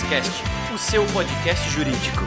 Juriscast, 0.00 0.42
o 0.72 0.78
seu 0.78 1.04
podcast 1.06 1.68
jurídico. 1.68 2.24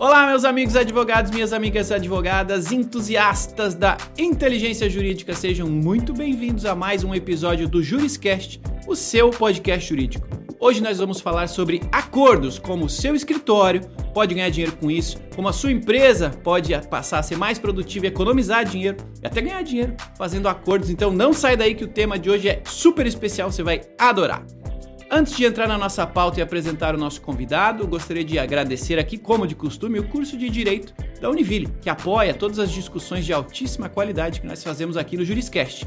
Olá, 0.00 0.28
meus 0.28 0.44
amigos 0.44 0.76
advogados, 0.76 1.32
minhas 1.32 1.52
amigas 1.52 1.90
advogadas, 1.90 2.70
entusiastas 2.70 3.74
da 3.74 3.96
inteligência 4.16 4.88
jurídica, 4.88 5.34
sejam 5.34 5.66
muito 5.66 6.12
bem-vindos 6.12 6.64
a 6.64 6.72
mais 6.72 7.02
um 7.02 7.12
episódio 7.12 7.68
do 7.68 7.82
Juriscast, 7.82 8.60
o 8.86 8.94
seu 8.94 9.30
podcast 9.30 9.88
jurídico. 9.88 10.24
Hoje 10.60 10.80
nós 10.80 10.98
vamos 10.98 11.20
falar 11.20 11.48
sobre 11.48 11.80
acordos, 11.90 12.60
como 12.60 12.84
o 12.84 12.88
seu 12.88 13.16
escritório 13.16 13.80
pode 14.14 14.36
ganhar 14.36 14.50
dinheiro 14.50 14.76
com 14.76 14.88
isso, 14.88 15.18
como 15.34 15.48
a 15.48 15.52
sua 15.52 15.72
empresa 15.72 16.30
pode 16.44 16.72
passar 16.86 17.18
a 17.18 17.22
ser 17.24 17.36
mais 17.36 17.58
produtiva 17.58 18.06
e 18.06 18.08
economizar 18.08 18.64
dinheiro 18.64 18.96
e 19.20 19.26
até 19.26 19.40
ganhar 19.40 19.62
dinheiro 19.62 19.96
fazendo 20.16 20.48
acordos. 20.48 20.90
Então 20.90 21.10
não 21.10 21.32
sai 21.32 21.56
daí 21.56 21.74
que 21.74 21.82
o 21.82 21.88
tema 21.88 22.16
de 22.16 22.30
hoje 22.30 22.48
é 22.48 22.62
super 22.64 23.04
especial, 23.04 23.50
você 23.50 23.64
vai 23.64 23.80
adorar. 23.98 24.46
Antes 25.10 25.36
de 25.36 25.44
entrar 25.44 25.66
na 25.66 25.78
nossa 25.78 26.06
pauta 26.06 26.38
e 26.38 26.42
apresentar 26.42 26.94
o 26.94 26.98
nosso 26.98 27.20
convidado, 27.20 27.86
gostaria 27.86 28.24
de 28.24 28.38
agradecer 28.38 28.98
aqui, 28.98 29.16
como 29.16 29.46
de 29.46 29.54
costume, 29.54 29.98
o 29.98 30.08
curso 30.08 30.36
de 30.36 30.50
Direito 30.50 30.94
da 31.20 31.30
Univille, 31.30 31.68
que 31.80 31.88
apoia 31.88 32.34
todas 32.34 32.58
as 32.58 32.70
discussões 32.70 33.24
de 33.24 33.32
altíssima 33.32 33.88
qualidade 33.88 34.40
que 34.40 34.46
nós 34.46 34.62
fazemos 34.62 34.96
aqui 34.96 35.16
no 35.16 35.24
Juriscast 35.24 35.86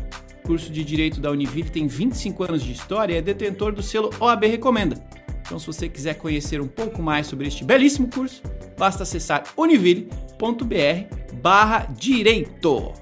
curso 0.52 0.70
de 0.70 0.84
Direito 0.84 1.22
da 1.22 1.32
Univille 1.32 1.70
tem 1.70 1.88
25 1.88 2.44
anos 2.44 2.62
de 2.62 2.74
história 2.74 3.14
e 3.14 3.18
é 3.18 3.22
detentor 3.22 3.72
do 3.72 3.82
selo 3.82 4.10
OAB 4.20 4.44
Recomenda. 4.48 5.02
Então, 5.46 5.58
se 5.58 5.66
você 5.66 5.88
quiser 5.88 6.16
conhecer 6.16 6.60
um 6.60 6.68
pouco 6.68 7.02
mais 7.02 7.28
sobre 7.28 7.48
este 7.48 7.64
belíssimo 7.64 8.10
curso, 8.10 8.42
basta 8.78 9.04
acessar 9.04 9.44
univille.br 9.56 10.68
direito. 11.98 12.94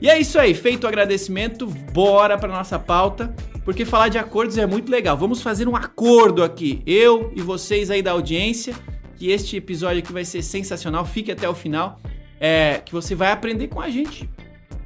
E 0.00 0.08
é 0.08 0.18
isso 0.18 0.38
aí, 0.38 0.54
feito 0.54 0.84
o 0.84 0.86
agradecimento, 0.86 1.66
bora 1.66 2.36
para 2.36 2.52
nossa 2.52 2.78
pauta, 2.78 3.34
porque 3.64 3.84
falar 3.84 4.08
de 4.08 4.18
acordos 4.18 4.58
é 4.58 4.66
muito 4.66 4.90
legal. 4.90 5.16
Vamos 5.16 5.40
fazer 5.40 5.66
um 5.66 5.74
acordo 5.74 6.42
aqui, 6.42 6.82
eu 6.86 7.32
e 7.34 7.40
vocês 7.40 7.90
aí 7.90 8.02
da 8.02 8.12
audiência, 8.12 8.74
que 9.16 9.30
este 9.30 9.56
episódio 9.56 10.00
aqui 10.00 10.12
vai 10.12 10.24
ser 10.24 10.42
sensacional, 10.42 11.04
fique 11.04 11.32
até 11.32 11.48
o 11.48 11.54
final, 11.54 11.98
é, 12.38 12.82
que 12.84 12.92
você 12.92 13.14
vai 13.14 13.32
aprender 13.32 13.68
com 13.68 13.80
a 13.80 13.88
gente 13.88 14.28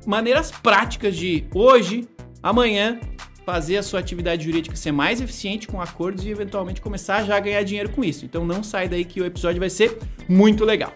maneiras 0.09 0.51
práticas 0.51 1.15
de 1.15 1.45
hoje, 1.55 2.09
amanhã, 2.43 2.99
fazer 3.45 3.77
a 3.77 3.83
sua 3.83 4.01
atividade 4.01 4.45
jurídica 4.45 4.75
ser 4.75 4.91
mais 4.91 5.21
eficiente 5.21 5.67
com 5.67 5.81
acordos 5.81 6.25
e 6.25 6.31
eventualmente 6.31 6.81
começar 6.81 7.25
já 7.25 7.37
a 7.37 7.41
ganhar 7.41 7.63
dinheiro 7.63 7.91
com 7.91 8.03
isso. 8.03 8.25
Então 8.25 8.47
não 8.47 8.63
sai 8.63 8.89
daí 8.89 9.05
que 9.05 9.21
o 9.21 9.27
episódio 9.27 9.61
vai 9.61 9.69
ser 9.69 9.99
muito 10.27 10.65
legal. 10.65 10.95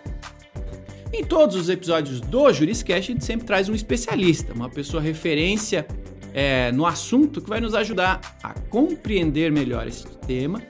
Em 1.12 1.22
todos 1.22 1.56
os 1.56 1.68
episódios 1.68 2.22
do 2.22 2.50
Juriscast, 2.50 3.10
a 3.10 3.14
gente 3.14 3.24
sempre 3.24 3.46
traz 3.46 3.68
um 3.68 3.74
especialista, 3.74 4.54
uma 4.54 4.70
pessoa 4.70 5.02
referência 5.02 5.86
é, 6.34 6.72
no 6.72 6.86
assunto 6.86 7.40
que 7.40 7.48
vai 7.48 7.60
nos 7.60 7.74
ajudar 7.74 8.20
a 8.42 8.54
compreender 8.54 9.50
melhor 9.50 9.86
esse 9.86 10.06
tema 10.26 10.62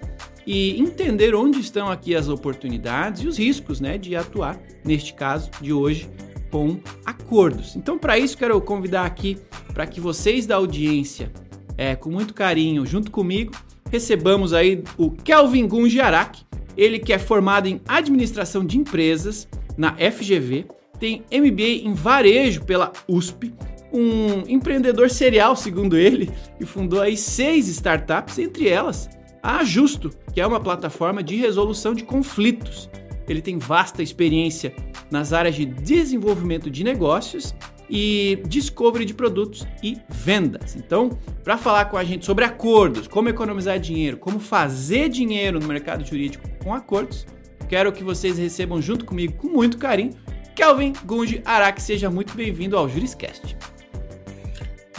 e 0.46 0.80
entender 0.80 1.34
onde 1.34 1.60
estão 1.60 1.90
aqui 1.90 2.14
as 2.14 2.28
oportunidades 2.28 3.22
e 3.22 3.28
os 3.28 3.38
riscos 3.38 3.80
né, 3.80 3.96
de 3.96 4.16
atuar, 4.16 4.58
neste 4.84 5.14
caso 5.14 5.50
de 5.60 5.72
hoje, 5.72 6.08
com 6.50 6.78
acordos. 7.06 7.76
Então, 7.76 7.98
para 7.98 8.18
isso, 8.18 8.36
quero 8.36 8.60
convidar 8.60 9.06
aqui 9.06 9.38
para 9.72 9.86
que 9.86 10.00
vocês 10.00 10.46
da 10.46 10.56
audiência, 10.56 11.32
é, 11.78 11.94
com 11.94 12.10
muito 12.10 12.34
carinho, 12.34 12.84
junto 12.84 13.10
comigo, 13.10 13.52
recebamos 13.90 14.52
aí 14.52 14.82
o 14.98 15.10
Kelvin 15.10 15.66
Gunjarak, 15.66 16.42
ele 16.76 16.98
que 16.98 17.12
é 17.12 17.18
formado 17.18 17.68
em 17.68 17.80
administração 17.86 18.64
de 18.64 18.78
empresas 18.78 19.48
na 19.76 19.94
FGV, 19.94 20.66
tem 20.98 21.24
MBA 21.32 21.84
em 21.84 21.94
varejo 21.94 22.64
pela 22.64 22.92
USP, 23.08 23.52
um 23.92 24.44
empreendedor 24.48 25.10
serial, 25.10 25.54
segundo 25.54 25.96
ele, 25.96 26.30
e 26.58 26.64
fundou 26.64 27.00
aí 27.00 27.16
seis 27.16 27.68
startups, 27.68 28.38
entre 28.38 28.68
elas 28.68 29.08
a 29.42 29.64
Justo, 29.64 30.10
que 30.32 30.40
é 30.40 30.46
uma 30.46 30.60
plataforma 30.60 31.22
de 31.22 31.36
resolução 31.36 31.94
de 31.94 32.04
conflitos. 32.04 32.88
Ele 33.28 33.42
tem 33.42 33.58
vasta 33.58 34.02
experiência 34.02 34.74
nas 35.10 35.32
áreas 35.32 35.54
de 35.54 35.66
desenvolvimento 35.66 36.70
de 36.70 36.84
negócios 36.84 37.54
e 37.90 38.42
discovery 38.46 39.04
de 39.04 39.12
produtos 39.12 39.66
e 39.82 39.98
vendas. 40.08 40.76
Então, 40.76 41.10
para 41.44 41.58
falar 41.58 41.86
com 41.86 41.96
a 41.96 42.04
gente 42.04 42.24
sobre 42.24 42.44
acordos, 42.44 43.06
como 43.06 43.28
economizar 43.28 43.78
dinheiro, 43.78 44.16
como 44.16 44.38
fazer 44.38 45.08
dinheiro 45.08 45.60
no 45.60 45.66
mercado 45.66 46.04
jurídico 46.04 46.48
com 46.62 46.72
acordos, 46.72 47.26
quero 47.68 47.92
que 47.92 48.04
vocês 48.04 48.38
recebam 48.38 48.80
junto 48.80 49.04
comigo 49.04 49.34
com 49.34 49.48
muito 49.48 49.76
carinho 49.76 50.14
Kelvin 50.54 50.92
Gunji 51.04 51.42
Arak. 51.44 51.80
Seja 51.82 52.10
muito 52.10 52.34
bem-vindo 52.34 52.76
ao 52.76 52.88
Juriscast. 52.88 53.56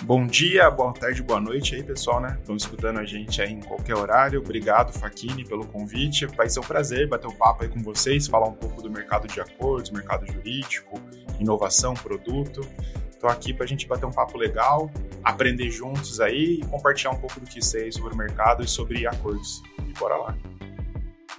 Bom 0.06 0.28
dia, 0.28 0.70
boa 0.70 0.92
tarde, 0.92 1.24
boa 1.24 1.40
noite 1.40 1.76
aí, 1.76 1.82
pessoal, 1.82 2.20
né? 2.20 2.36
Estão 2.38 2.58
escutando 2.58 3.00
a 3.00 3.06
gente 3.06 3.42
aí 3.42 3.54
em 3.54 3.62
qualquer 3.62 3.96
horário. 3.96 4.42
Obrigado, 4.42 4.92
Faquini, 4.92 5.46
pelo 5.46 5.66
convite. 5.66 6.26
Vai 6.26 6.50
ser 6.50 6.60
um 6.60 6.64
prazer 6.64 7.08
bater 7.08 7.28
um 7.28 7.36
papo 7.36 7.64
aí 7.64 7.70
com 7.70 7.82
vocês, 7.82 8.28
falar 8.28 8.50
um 8.50 8.54
pouco 8.54 8.82
do 8.82 8.92
mercado 8.92 9.30
de 9.30 9.40
acordos, 9.40 9.92
mercado 9.92 10.30
jurídico, 10.30 11.00
inovação, 11.40 11.94
produto. 11.94 12.68
Estou 13.10 13.30
aqui 13.30 13.54
para 13.54 13.64
a 13.64 13.68
gente 13.68 13.88
bater 13.88 14.06
um 14.06 14.12
papo 14.12 14.38
legal, 14.38 14.92
aprender 15.24 15.72
juntos 15.72 16.20
aí 16.20 16.56
e 16.56 16.66
compartilhar 16.66 17.12
um 17.12 17.20
pouco 17.20 17.40
do 17.40 17.46
que 17.46 17.64
sei 17.64 17.90
sobre 17.90 18.14
o 18.14 18.18
mercado 18.18 18.62
e 18.62 18.68
sobre 18.68 19.08
acordos. 19.08 19.64
E 19.88 19.98
bora 19.98 20.18
lá. 20.18 20.38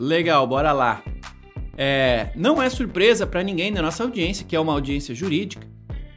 Legal, 0.01 0.47
bora 0.47 0.73
lá. 0.73 1.03
É, 1.77 2.31
não 2.35 2.63
é 2.63 2.71
surpresa 2.71 3.27
para 3.27 3.43
ninguém 3.43 3.71
na 3.71 3.83
nossa 3.83 4.03
audiência, 4.05 4.47
que 4.47 4.57
é 4.57 4.61
uma 4.61 4.73
audiência 4.73 5.15
jurídica, 5.15 5.67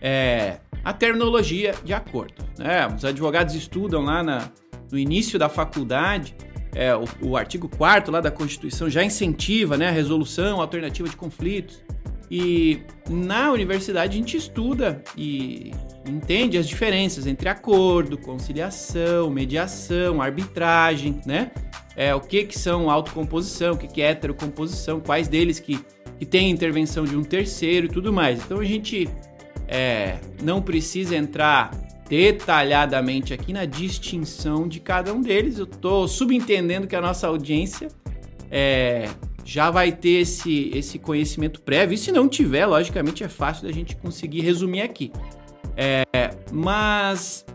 é, 0.01 0.59
a 0.87 0.93
terminologia 0.93 1.75
de 1.83 1.91
acordo. 1.91 2.45
Né? 2.57 2.87
Os 2.87 3.03
advogados 3.03 3.53
estudam 3.53 4.05
lá 4.05 4.23
na, 4.23 4.49
no 4.89 4.97
início 4.97 5.37
da 5.37 5.49
faculdade, 5.49 6.33
é, 6.73 6.95
o, 6.95 7.03
o, 7.21 7.35
artigo 7.35 7.67
4 7.67 8.09
lá 8.09 8.21
da 8.21 8.31
Constituição 8.31 8.89
já 8.89 9.03
incentiva 9.03 9.75
né, 9.75 9.89
a 9.89 9.91
resolução 9.91 10.61
alternativa 10.61 11.09
de 11.09 11.17
conflitos. 11.17 11.83
E 12.31 12.79
na 13.09 13.51
universidade 13.51 14.13
a 14.13 14.17
gente 14.17 14.37
estuda 14.37 15.03
e 15.17 15.73
entende 16.05 16.57
as 16.57 16.65
diferenças 16.65 17.27
entre 17.27 17.49
acordo, 17.49 18.17
conciliação, 18.17 19.29
mediação, 19.29 20.21
arbitragem, 20.21 21.19
né? 21.25 21.51
É, 21.97 22.15
o 22.15 22.21
que, 22.21 22.45
que 22.45 22.57
são 22.57 22.89
autocomposição, 22.89 23.73
o 23.73 23.77
que, 23.77 23.87
que 23.87 24.01
é 24.01 24.11
heterocomposição, 24.11 25.01
quais 25.01 25.27
deles 25.27 25.59
que, 25.59 25.83
que 26.17 26.25
tem 26.25 26.49
intervenção 26.49 27.03
de 27.03 27.17
um 27.17 27.23
terceiro 27.23 27.87
e 27.87 27.89
tudo 27.89 28.13
mais. 28.13 28.41
Então 28.43 28.59
a 28.59 28.65
gente 28.65 29.09
é, 29.67 30.17
não 30.41 30.61
precisa 30.61 31.15
entrar 31.15 31.71
detalhadamente 32.09 33.33
aqui 33.33 33.51
na 33.51 33.65
distinção 33.65 34.67
de 34.67 34.79
cada 34.79 35.13
um 35.13 35.21
deles. 35.21 35.57
Eu 35.57 35.65
estou 35.65 36.07
subentendendo 36.07 36.87
que 36.87 36.95
a 36.95 37.01
nossa 37.01 37.27
audiência 37.27 37.89
é, 38.49 39.09
já 39.43 39.69
vai 39.69 39.91
ter 39.91 40.21
esse, 40.21 40.71
esse 40.73 40.97
conhecimento 40.97 41.61
prévio. 41.61 41.95
E 41.95 41.97
se 41.97 42.11
não 42.11 42.27
tiver, 42.27 42.65
logicamente 42.65 43.23
é 43.23 43.29
fácil 43.29 43.67
da 43.67 43.73
gente 43.73 43.95
conseguir 43.95 44.41
resumir 44.41 44.81
aqui. 44.81 45.11
É, 45.75 46.05
mas 46.51 47.45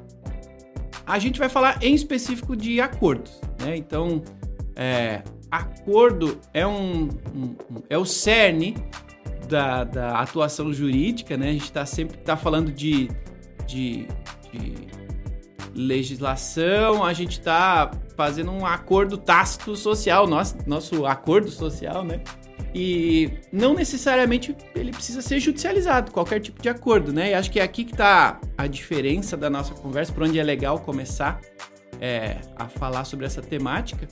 a 1.06 1.18
gente 1.18 1.38
vai 1.38 1.48
falar 1.48 1.82
em 1.82 1.94
específico 1.94 2.54
de 2.56 2.80
acordos. 2.80 3.40
Né? 3.60 3.76
Então, 3.76 4.22
é, 4.76 5.22
acordo 5.50 6.38
é 6.54 6.66
um, 6.66 7.08
um, 7.34 7.54
é 7.90 7.98
o 7.98 8.04
cerne 8.04 8.74
da, 9.48 9.84
da 9.84 10.20
atuação 10.20 10.72
jurídica, 10.72 11.36
né? 11.36 11.50
A 11.50 11.52
gente 11.52 11.64
está 11.64 11.86
sempre 11.86 12.18
tá 12.18 12.36
falando 12.36 12.72
de, 12.72 13.08
de, 13.66 14.06
de 14.52 14.86
legislação, 15.74 17.04
a 17.04 17.12
gente 17.12 17.38
está 17.38 17.90
fazendo 18.16 18.50
um 18.50 18.66
acordo 18.66 19.16
tácito 19.16 19.74
social, 19.76 20.26
nosso, 20.26 20.56
nosso 20.66 21.06
acordo 21.06 21.50
social, 21.50 22.04
né? 22.04 22.20
E 22.74 23.30
não 23.52 23.74
necessariamente 23.74 24.56
ele 24.74 24.92
precisa 24.92 25.20
ser 25.20 25.38
judicializado, 25.38 26.10
qualquer 26.10 26.40
tipo 26.40 26.60
de 26.62 26.68
acordo, 26.68 27.12
né? 27.12 27.30
E 27.30 27.34
acho 27.34 27.50
que 27.50 27.60
é 27.60 27.62
aqui 27.62 27.84
que 27.84 27.92
está 27.92 28.40
a 28.56 28.66
diferença 28.66 29.36
da 29.36 29.50
nossa 29.50 29.74
conversa, 29.74 30.12
por 30.12 30.22
onde 30.22 30.38
é 30.38 30.42
legal 30.42 30.78
começar 30.78 31.40
é, 32.00 32.38
a 32.56 32.68
falar 32.68 33.04
sobre 33.04 33.26
essa 33.26 33.42
temática. 33.42 34.08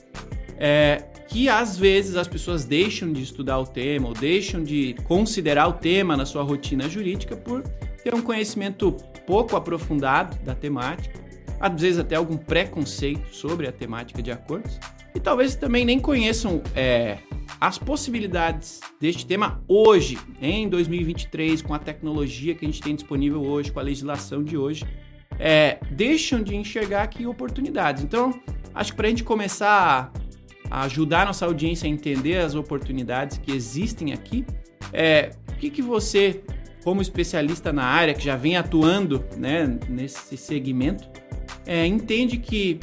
É, 0.63 1.05
que 1.27 1.49
às 1.49 1.75
vezes 1.75 2.15
as 2.15 2.27
pessoas 2.27 2.65
deixam 2.65 3.11
de 3.11 3.23
estudar 3.23 3.57
o 3.57 3.65
tema 3.65 4.09
ou 4.09 4.13
deixam 4.13 4.61
de 4.63 4.95
considerar 5.05 5.67
o 5.67 5.73
tema 5.73 6.15
na 6.15 6.23
sua 6.23 6.43
rotina 6.43 6.87
jurídica 6.87 7.35
por 7.35 7.63
ter 8.03 8.13
um 8.13 8.21
conhecimento 8.21 8.95
pouco 9.25 9.55
aprofundado 9.55 10.37
da 10.43 10.53
temática, 10.53 11.19
às 11.59 11.81
vezes 11.81 11.99
até 11.99 12.15
algum 12.15 12.37
preconceito 12.37 13.33
sobre 13.33 13.67
a 13.67 13.71
temática 13.71 14.21
de 14.21 14.31
acordos, 14.31 14.79
e 15.15 15.19
talvez 15.19 15.55
também 15.55 15.83
nem 15.83 15.99
conheçam 15.99 16.61
é, 16.75 17.17
as 17.59 17.79
possibilidades 17.79 18.79
deste 18.99 19.25
tema 19.25 19.63
hoje, 19.67 20.19
em 20.39 20.69
2023, 20.69 21.63
com 21.63 21.73
a 21.73 21.79
tecnologia 21.79 22.53
que 22.53 22.65
a 22.65 22.67
gente 22.67 22.81
tem 22.81 22.93
disponível 22.93 23.41
hoje, 23.41 23.71
com 23.71 23.79
a 23.79 23.83
legislação 23.83 24.43
de 24.43 24.57
hoje, 24.57 24.85
é, 25.39 25.79
deixam 25.89 26.43
de 26.43 26.55
enxergar 26.55 27.01
aqui 27.01 27.25
oportunidades. 27.25 28.03
Então, 28.03 28.39
acho 28.75 28.91
que 28.91 28.97
para 28.97 29.07
a 29.07 29.09
gente 29.09 29.23
começar 29.23 30.11
a 30.71 30.83
ajudar 30.83 31.23
a 31.23 31.25
nossa 31.25 31.45
audiência 31.45 31.85
a 31.85 31.89
entender 31.89 32.37
as 32.37 32.55
oportunidades 32.55 33.37
que 33.37 33.51
existem 33.51 34.13
aqui. 34.13 34.45
É, 34.93 35.31
o 35.49 35.55
que, 35.57 35.69
que 35.69 35.81
você, 35.81 36.41
como 36.81 37.01
especialista 37.01 37.73
na 37.73 37.83
área, 37.83 38.13
que 38.13 38.23
já 38.23 38.37
vem 38.37 38.55
atuando 38.55 39.23
né, 39.37 39.77
nesse 39.89 40.37
segmento, 40.37 41.07
é, 41.67 41.85
entende 41.85 42.37
que 42.37 42.79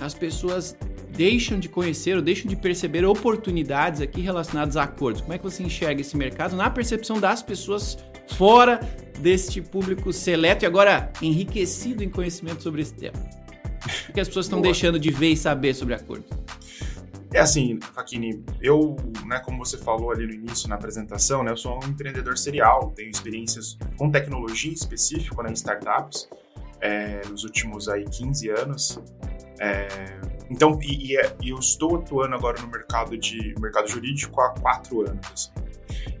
as 0.00 0.14
pessoas 0.14 0.76
deixam 1.14 1.60
de 1.60 1.68
conhecer 1.68 2.16
ou 2.16 2.22
deixam 2.22 2.48
de 2.48 2.56
perceber 2.56 3.04
oportunidades 3.04 4.00
aqui 4.00 4.22
relacionadas 4.22 4.76
a 4.76 4.84
acordos? 4.84 5.20
Como 5.20 5.34
é 5.34 5.38
que 5.38 5.44
você 5.44 5.62
enxerga 5.62 6.00
esse 6.00 6.16
mercado 6.16 6.56
na 6.56 6.70
percepção 6.70 7.20
das 7.20 7.42
pessoas 7.42 7.98
fora 8.28 8.80
deste 9.20 9.60
público 9.60 10.10
seleto 10.12 10.64
e 10.64 10.66
agora 10.66 11.12
enriquecido 11.20 12.02
em 12.02 12.08
conhecimento 12.08 12.62
sobre 12.62 12.80
esse 12.80 12.94
tema? 12.94 13.18
O 14.08 14.12
que 14.12 14.20
as 14.20 14.26
pessoas 14.26 14.46
estão 14.46 14.62
deixando 14.62 14.98
de 14.98 15.10
ver 15.10 15.32
e 15.32 15.36
saber 15.36 15.74
sobre 15.74 15.94
acordos? 15.94 16.30
É 17.34 17.40
assim, 17.40 17.80
Fakini, 17.92 18.44
eu, 18.62 18.94
né, 19.26 19.40
como 19.40 19.64
você 19.64 19.76
falou 19.76 20.12
ali 20.12 20.24
no 20.24 20.32
início 20.32 20.68
na 20.68 20.76
apresentação, 20.76 21.42
né, 21.42 21.50
eu 21.50 21.56
sou 21.56 21.80
um 21.84 21.88
empreendedor 21.88 22.38
serial, 22.38 22.92
tenho 22.94 23.10
experiências 23.10 23.76
com 23.98 24.08
tecnologia 24.08 24.72
específica 24.72 25.42
né, 25.42 25.50
em 25.50 25.54
startups 25.54 26.28
é, 26.80 27.22
nos 27.28 27.42
últimos 27.42 27.88
aí 27.88 28.04
15 28.04 28.50
anos. 28.50 29.00
É, 29.58 29.88
então, 30.48 30.78
e, 30.80 31.16
é, 31.16 31.36
e, 31.42 31.48
eu 31.48 31.58
estou 31.58 31.96
atuando 31.96 32.36
agora 32.36 32.62
no 32.62 32.68
mercado 32.68 33.18
de 33.18 33.52
mercado 33.58 33.88
jurídico 33.88 34.40
há 34.40 34.50
quatro 34.50 35.00
anos. 35.00 35.26
Assim. 35.32 35.50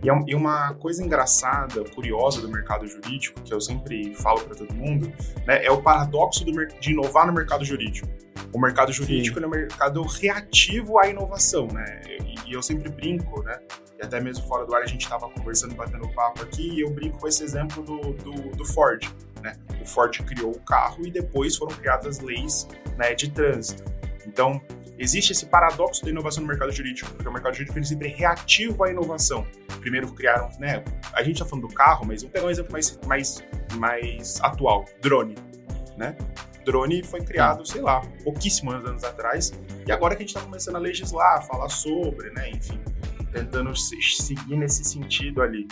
E, 0.02 0.10
é, 0.10 0.20
e 0.26 0.34
uma 0.34 0.74
coisa 0.74 1.00
engraçada, 1.00 1.84
curiosa 1.94 2.40
do 2.40 2.48
mercado 2.48 2.88
jurídico, 2.88 3.40
que 3.40 3.54
eu 3.54 3.60
sempre 3.60 4.16
falo 4.16 4.40
para 4.40 4.56
todo 4.56 4.74
mundo, 4.74 5.12
né, 5.46 5.64
é 5.64 5.70
o 5.70 5.80
paradoxo 5.80 6.44
do, 6.44 6.50
de 6.80 6.90
inovar 6.90 7.24
no 7.24 7.32
mercado 7.32 7.64
jurídico. 7.64 8.08
O 8.54 8.60
mercado 8.60 8.92
jurídico 8.92 9.40
é 9.40 9.46
um 9.46 9.50
mercado 9.50 10.00
reativo 10.02 10.96
à 11.00 11.08
inovação, 11.08 11.66
né? 11.66 12.02
E, 12.06 12.50
e, 12.50 12.52
eu 12.52 12.62
sempre 12.62 12.88
brinco, 12.88 13.42
né? 13.42 13.58
E 13.98 14.06
até 14.06 14.20
mesmo 14.20 14.46
fora 14.46 14.64
do 14.64 14.72
ar 14.72 14.82
a 14.82 14.86
gente 14.86 15.02
estava 15.02 15.28
conversando, 15.28 15.74
batendo 15.74 16.08
papo 16.10 16.40
aqui, 16.40 16.76
e 16.76 16.82
eu 16.82 16.90
brinco 16.90 17.18
com 17.18 17.26
esse 17.26 17.42
exemplo 17.42 17.82
do, 17.82 18.12
do, 18.12 18.32
do 18.56 18.64
Ford, 18.64 19.04
né? 19.42 19.56
O 19.82 19.84
Ford 19.84 20.16
criou 20.22 20.52
o 20.52 20.60
carro 20.60 21.04
e 21.04 21.10
depois 21.10 21.56
foram 21.56 21.76
criadas 21.76 22.20
leis 22.20 22.68
né, 22.96 23.12
de 23.12 23.28
trânsito. 23.28 23.92
Então, 24.24 24.62
existe 24.96 25.32
esse 25.32 25.46
paradoxo 25.46 26.04
da 26.04 26.10
inovação 26.12 26.40
no 26.40 26.48
mercado 26.48 26.70
jurídico, 26.70 27.10
porque 27.10 27.28
o 27.28 27.32
mercado 27.32 27.54
jurídico 27.54 27.76
ele 27.76 27.86
sempre 27.86 28.06
é 28.06 28.14
reativo 28.14 28.84
à 28.84 28.90
inovação. 28.90 29.44
Primeiro 29.80 30.12
criaram, 30.12 30.48
né? 30.60 30.84
A 31.12 31.24
gente 31.24 31.42
está 31.42 31.44
falando 31.44 31.66
do 31.66 31.74
carro, 31.74 32.06
mas 32.06 32.22
vamos 32.22 32.32
pegar 32.32 32.46
um 32.46 32.50
exemplo 32.50 32.70
mais, 32.70 33.00
mais, 33.04 33.44
mais 33.74 34.40
atual: 34.42 34.84
drone, 35.00 35.34
né? 35.98 36.16
Drone 36.64 37.02
foi 37.02 37.20
criado, 37.20 37.66
sei 37.66 37.80
lá, 37.80 38.00
pouquíssimos 38.22 38.74
anos 38.74 39.04
atrás, 39.04 39.52
e 39.86 39.92
agora 39.92 40.16
que 40.16 40.22
a 40.22 40.26
gente 40.26 40.34
está 40.34 40.40
começando 40.40 40.76
a 40.76 40.80
legislar, 40.80 41.38
a 41.38 41.40
falar 41.42 41.68
sobre, 41.68 42.30
né? 42.30 42.50
Enfim, 42.50 42.80
tentando 43.32 43.74
seguir 43.76 44.56
nesse 44.56 44.84
sentido 44.84 45.42
ali. 45.42 45.66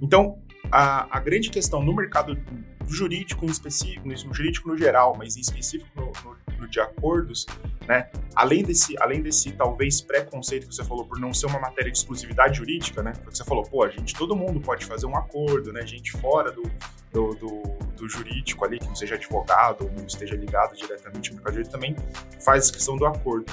Então, 0.00 0.38
a, 0.70 1.16
a 1.16 1.20
grande 1.20 1.50
questão 1.50 1.82
no 1.82 1.94
mercado 1.94 2.36
jurídico 2.88 3.44
em 3.44 3.48
específico, 3.48 4.06
no 4.06 4.34
jurídico 4.34 4.68
no 4.68 4.76
geral, 4.76 5.14
mas 5.16 5.36
em 5.36 5.40
específico 5.40 5.88
no, 5.96 6.12
no 6.58 6.68
de 6.72 6.80
acordos, 6.80 7.46
né? 7.86 8.10
Além 8.34 8.62
desse, 8.62 8.96
além 8.98 9.20
desse 9.20 9.52
talvez 9.52 10.00
preconceito 10.00 10.66
que 10.66 10.74
você 10.74 10.82
falou 10.82 11.04
por 11.04 11.20
não 11.20 11.34
ser 11.34 11.46
uma 11.46 11.60
matéria 11.60 11.92
de 11.92 11.98
exclusividade 11.98 12.56
jurídica, 12.56 13.02
né? 13.02 13.12
Porque 13.12 13.36
você 13.36 13.44
falou, 13.44 13.62
pô, 13.62 13.84
a 13.84 13.90
gente, 13.90 14.14
todo 14.14 14.34
mundo 14.34 14.60
pode 14.60 14.84
fazer 14.86 15.06
um 15.06 15.16
acordo, 15.16 15.72
né? 15.72 15.86
Gente 15.86 16.12
fora 16.12 16.50
do, 16.50 16.62
do, 17.12 17.34
do, 17.34 17.62
do 18.02 18.08
jurídico 18.08 18.64
ali, 18.64 18.80
que 18.80 18.86
não 18.86 18.96
seja 18.96 19.14
advogado 19.14 19.84
ou 19.84 19.92
não 19.92 20.04
esteja 20.04 20.34
ligado 20.34 20.74
diretamente 20.74 21.30
ao 21.30 21.36
mercado 21.36 21.52
jurídico, 21.54 21.72
também 21.72 21.96
faz 22.44 22.68
questão 22.68 22.96
do 22.96 23.06
acordo. 23.06 23.46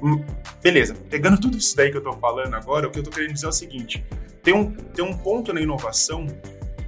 Hum, 0.00 0.24
beleza, 0.62 0.94
pegando 1.10 1.40
tudo 1.40 1.58
isso 1.58 1.76
daí 1.76 1.90
que 1.90 1.96
eu 1.96 2.02
tô 2.02 2.12
falando 2.12 2.54
agora, 2.54 2.86
o 2.86 2.90
que 2.92 3.00
eu 3.00 3.02
tô 3.02 3.10
querendo 3.10 3.32
dizer 3.32 3.46
é 3.46 3.48
o 3.48 3.52
seguinte: 3.52 4.06
tem 4.40 4.54
um, 4.54 4.70
tem 4.70 5.04
um 5.04 5.16
ponto 5.18 5.52
na 5.52 5.60
inovação 5.60 6.28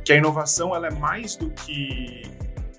que 0.05 0.13
a 0.13 0.17
inovação 0.17 0.75
ela 0.75 0.87
é 0.87 0.93
mais 0.93 1.35
do 1.35 1.51
que 1.51 2.23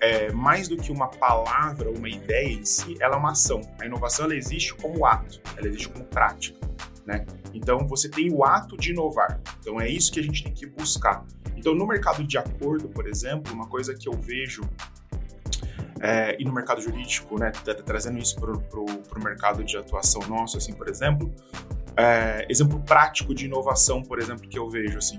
é, 0.00 0.32
mais 0.32 0.66
do 0.66 0.78
que 0.78 0.90
uma 0.90 1.08
palavra, 1.08 1.90
uma 1.90 2.08
ideia 2.08 2.54
em 2.54 2.64
si, 2.64 2.96
ela 3.00 3.16
é 3.16 3.18
uma 3.18 3.32
ação. 3.32 3.60
A 3.78 3.84
inovação 3.84 4.24
ela 4.24 4.34
existe 4.34 4.74
como 4.74 5.04
ato, 5.04 5.42
ela 5.58 5.68
existe 5.68 5.90
como 5.90 6.06
prática. 6.06 6.58
Né? 7.06 7.24
Então 7.52 7.86
você 7.86 8.08
tem 8.08 8.32
o 8.32 8.44
ato 8.44 8.76
de 8.76 8.90
inovar. 8.90 9.40
Então 9.60 9.80
é 9.80 9.88
isso 9.88 10.12
que 10.12 10.20
a 10.20 10.22
gente 10.22 10.44
tem 10.44 10.52
que 10.52 10.66
buscar. 10.66 11.24
Então 11.56 11.74
no 11.74 11.86
mercado 11.86 12.24
de 12.24 12.38
acordo, 12.38 12.88
por 12.88 13.06
exemplo, 13.06 13.52
uma 13.52 13.66
coisa 13.66 13.94
que 13.94 14.08
eu 14.08 14.12
vejo 14.12 14.62
é, 16.00 16.34
e 16.40 16.44
no 16.44 16.52
mercado 16.52 16.80
jurídico, 16.80 17.38
né, 17.38 17.52
trazendo 17.84 18.18
isso 18.18 18.36
para 18.36 18.50
o 18.50 19.22
mercado 19.22 19.62
de 19.62 19.76
atuação 19.76 20.22
nosso, 20.28 20.56
assim, 20.56 20.72
por 20.72 20.88
exemplo, 20.88 21.30
é, 21.94 22.46
exemplo 22.48 22.80
prático 22.80 23.34
de 23.34 23.44
inovação, 23.44 24.02
por 24.02 24.18
exemplo, 24.18 24.48
que 24.48 24.58
eu 24.58 24.68
vejo 24.70 24.96
assim, 24.96 25.18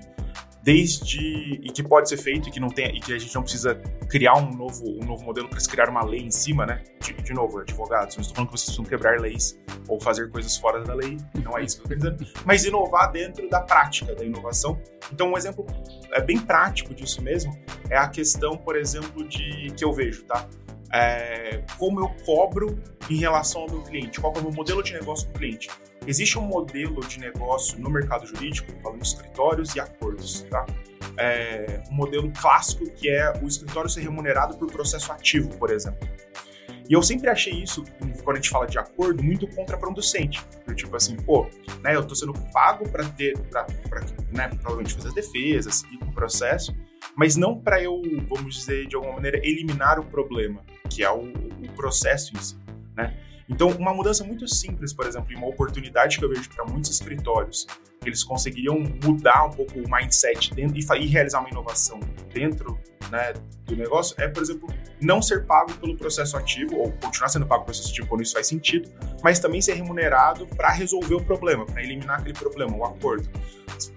desde 0.64 1.60
e 1.64 1.72
que 1.72 1.84
pode 1.84 2.08
ser 2.08 2.18
feito 2.18 2.50
e 2.50 2.52
que 2.52 2.60
não 2.60 2.70
tem 2.70 2.96
e 2.96 3.00
que 3.00 3.14
a 3.14 3.20
gente 3.20 3.34
não 3.34 3.42
precisa 3.42 3.76
criar 4.10 4.36
um 4.36 4.52
novo 4.52 4.84
um 4.86 5.06
novo 5.06 5.24
modelo 5.24 5.50
para 5.50 5.60
se 5.60 5.68
criar 5.68 5.90
uma 5.90 6.04
lei 6.04 6.22
em 6.22 6.32
cima, 6.32 6.66
né? 6.66 6.84
De, 7.02 7.14
de 7.14 7.34
novo, 7.34 7.60
advogados, 7.60 8.16
não 8.16 8.22
estou 8.22 8.36
falando 8.36 8.50
que 8.52 8.58
vocês 8.58 8.76
precisam 8.76 8.86
quebrar 8.86 9.20
leis 9.20 9.58
ou 9.88 10.00
fazer 10.00 10.30
coisas 10.30 10.56
fora 10.58 10.84
da 10.84 10.94
lei, 10.94 11.18
não 11.44 11.58
é 11.58 11.64
isso 11.64 11.82
que 11.82 11.92
eu 11.92 11.98
estou 11.98 12.12
dizendo, 12.12 12.32
mas 12.46 12.64
inovar 12.64 13.12
dentro 13.12 13.50
da 13.50 13.62
prática 13.62 14.14
da 14.14 14.24
inovação. 14.24 14.80
Então, 15.12 15.32
um 15.32 15.38
exemplo 15.38 15.66
é 16.12 16.22
bem 16.22 16.40
prático 16.40 16.94
disso 16.94 17.22
mesmo 17.22 17.52
é 17.90 17.98
a 17.98 18.08
questão, 18.08 18.58
por 18.58 18.78
exemplo, 18.78 19.28
de 19.28 19.72
que 19.72 19.84
eu 19.84 19.92
vejo, 19.92 20.24
tá? 20.24 20.48
É, 20.94 21.62
como 21.78 22.00
eu 22.00 22.10
cobro 22.26 22.82
em 23.10 23.18
relação 23.18 23.62
ao 23.62 23.70
meu 23.70 23.82
cliente, 23.82 24.20
qual 24.20 24.34
é 24.34 24.40
o 24.40 24.44
meu 24.44 24.52
modelo 24.52 24.82
de 24.82 24.94
negócio 24.94 25.28
com 25.28 25.36
o 25.36 25.38
cliente. 25.38 25.70
Existe 26.08 26.40
um 26.40 26.42
modelo 26.42 27.00
de 27.02 27.20
negócio 27.20 27.80
no 27.80 27.90
mercado 27.90 28.26
jurídico, 28.26 28.72
falando 28.82 29.04
escritórios 29.04 29.76
e 29.76 29.80
acordos, 29.80 30.42
tá? 30.50 30.66
É, 31.18 31.84
um 31.92 31.94
modelo 31.94 32.32
clássico 32.32 32.90
que 32.92 33.10
é 33.10 33.32
o 33.42 33.48
escritório 33.48 33.90
ser 33.90 34.02
remunerado 34.02 34.58
por 34.58 34.72
processo 34.72 35.12
ativo, 35.12 35.50
por 35.58 35.70
exemplo. 35.70 36.08
E 36.90 36.94
eu 36.94 37.02
sempre 37.02 37.30
achei 37.30 37.54
isso, 37.54 37.86
quando 38.24 38.38
a 38.38 38.40
gente 38.42 38.50
fala 38.50 38.66
de 38.66 38.78
acordo, 38.78 39.24
muito 39.24 39.48
contraproducente. 39.48 40.44
Tipo 40.76 40.96
assim, 40.96 41.16
pô, 41.16 41.48
né, 41.82 41.96
eu 41.96 42.04
tô 42.04 42.16
sendo 42.16 42.34
pago 42.52 42.90
para 42.90 43.08
ter, 43.10 43.38
para 43.38 43.66
né, 44.32 44.50
provavelmente 44.50 44.94
fazer 44.94 45.10
as 45.10 45.14
defesas, 45.14 45.76
seguir 45.76 46.00
com 46.00 46.06
o 46.06 46.14
processo, 46.14 46.76
mas 47.16 47.36
não 47.36 47.58
para 47.58 47.82
eu, 47.82 48.02
vamos 48.28 48.56
dizer, 48.56 48.88
de 48.88 48.96
alguma 48.96 49.14
maneira, 49.14 49.38
eliminar 49.38 50.00
o 50.00 50.04
problema, 50.04 50.62
que 50.90 51.04
é 51.04 51.12
o, 51.12 51.22
o 51.22 51.72
processo 51.76 52.36
em 52.36 52.42
si, 52.42 52.58
né? 52.96 53.16
Então, 53.52 53.68
uma 53.72 53.94
mudança 53.94 54.24
muito 54.24 54.48
simples, 54.48 54.94
por 54.94 55.06
exemplo, 55.06 55.30
e 55.34 55.36
uma 55.36 55.48
oportunidade 55.48 56.18
que 56.18 56.24
eu 56.24 56.30
vejo 56.30 56.50
para 56.50 56.64
muitos 56.64 56.90
escritórios, 56.90 57.68
eles 58.06 58.24
conseguiriam 58.24 58.80
mudar 59.04 59.44
um 59.44 59.50
pouco 59.50 59.78
o 59.78 59.92
mindset 59.92 60.54
dentro, 60.54 60.78
e, 60.78 61.04
e 61.04 61.08
realizar 61.08 61.42
uma 61.42 61.50
inovação 61.50 62.00
dentro 62.34 62.80
né, 63.12 63.34
do 63.66 63.76
negócio, 63.76 64.16
é, 64.18 64.28
por 64.30 64.42
exemplo, 64.42 64.74
não 65.02 65.22
ser 65.22 65.46
pago 65.46 65.74
pelo 65.74 65.98
processo 65.98 66.38
ativo, 66.38 66.78
ou 66.78 66.92
continuar 66.94 67.28
sendo 67.28 67.46
pago 67.46 67.66
pelo 67.66 67.76
processo 67.76 67.92
ativo 67.92 68.08
quando 68.08 68.22
isso 68.22 68.34
faz 68.34 68.48
sentido, 68.48 68.90
mas 69.22 69.38
também 69.38 69.62
ser 69.62 69.74
remunerado 69.74 70.48
para 70.48 70.72
resolver 70.72 71.16
o 71.16 71.24
problema, 71.24 71.66
para 71.66 71.84
eliminar 71.84 72.22
aquele 72.22 72.38
problema, 72.38 72.74
o 72.74 72.86
acordo. 72.86 73.30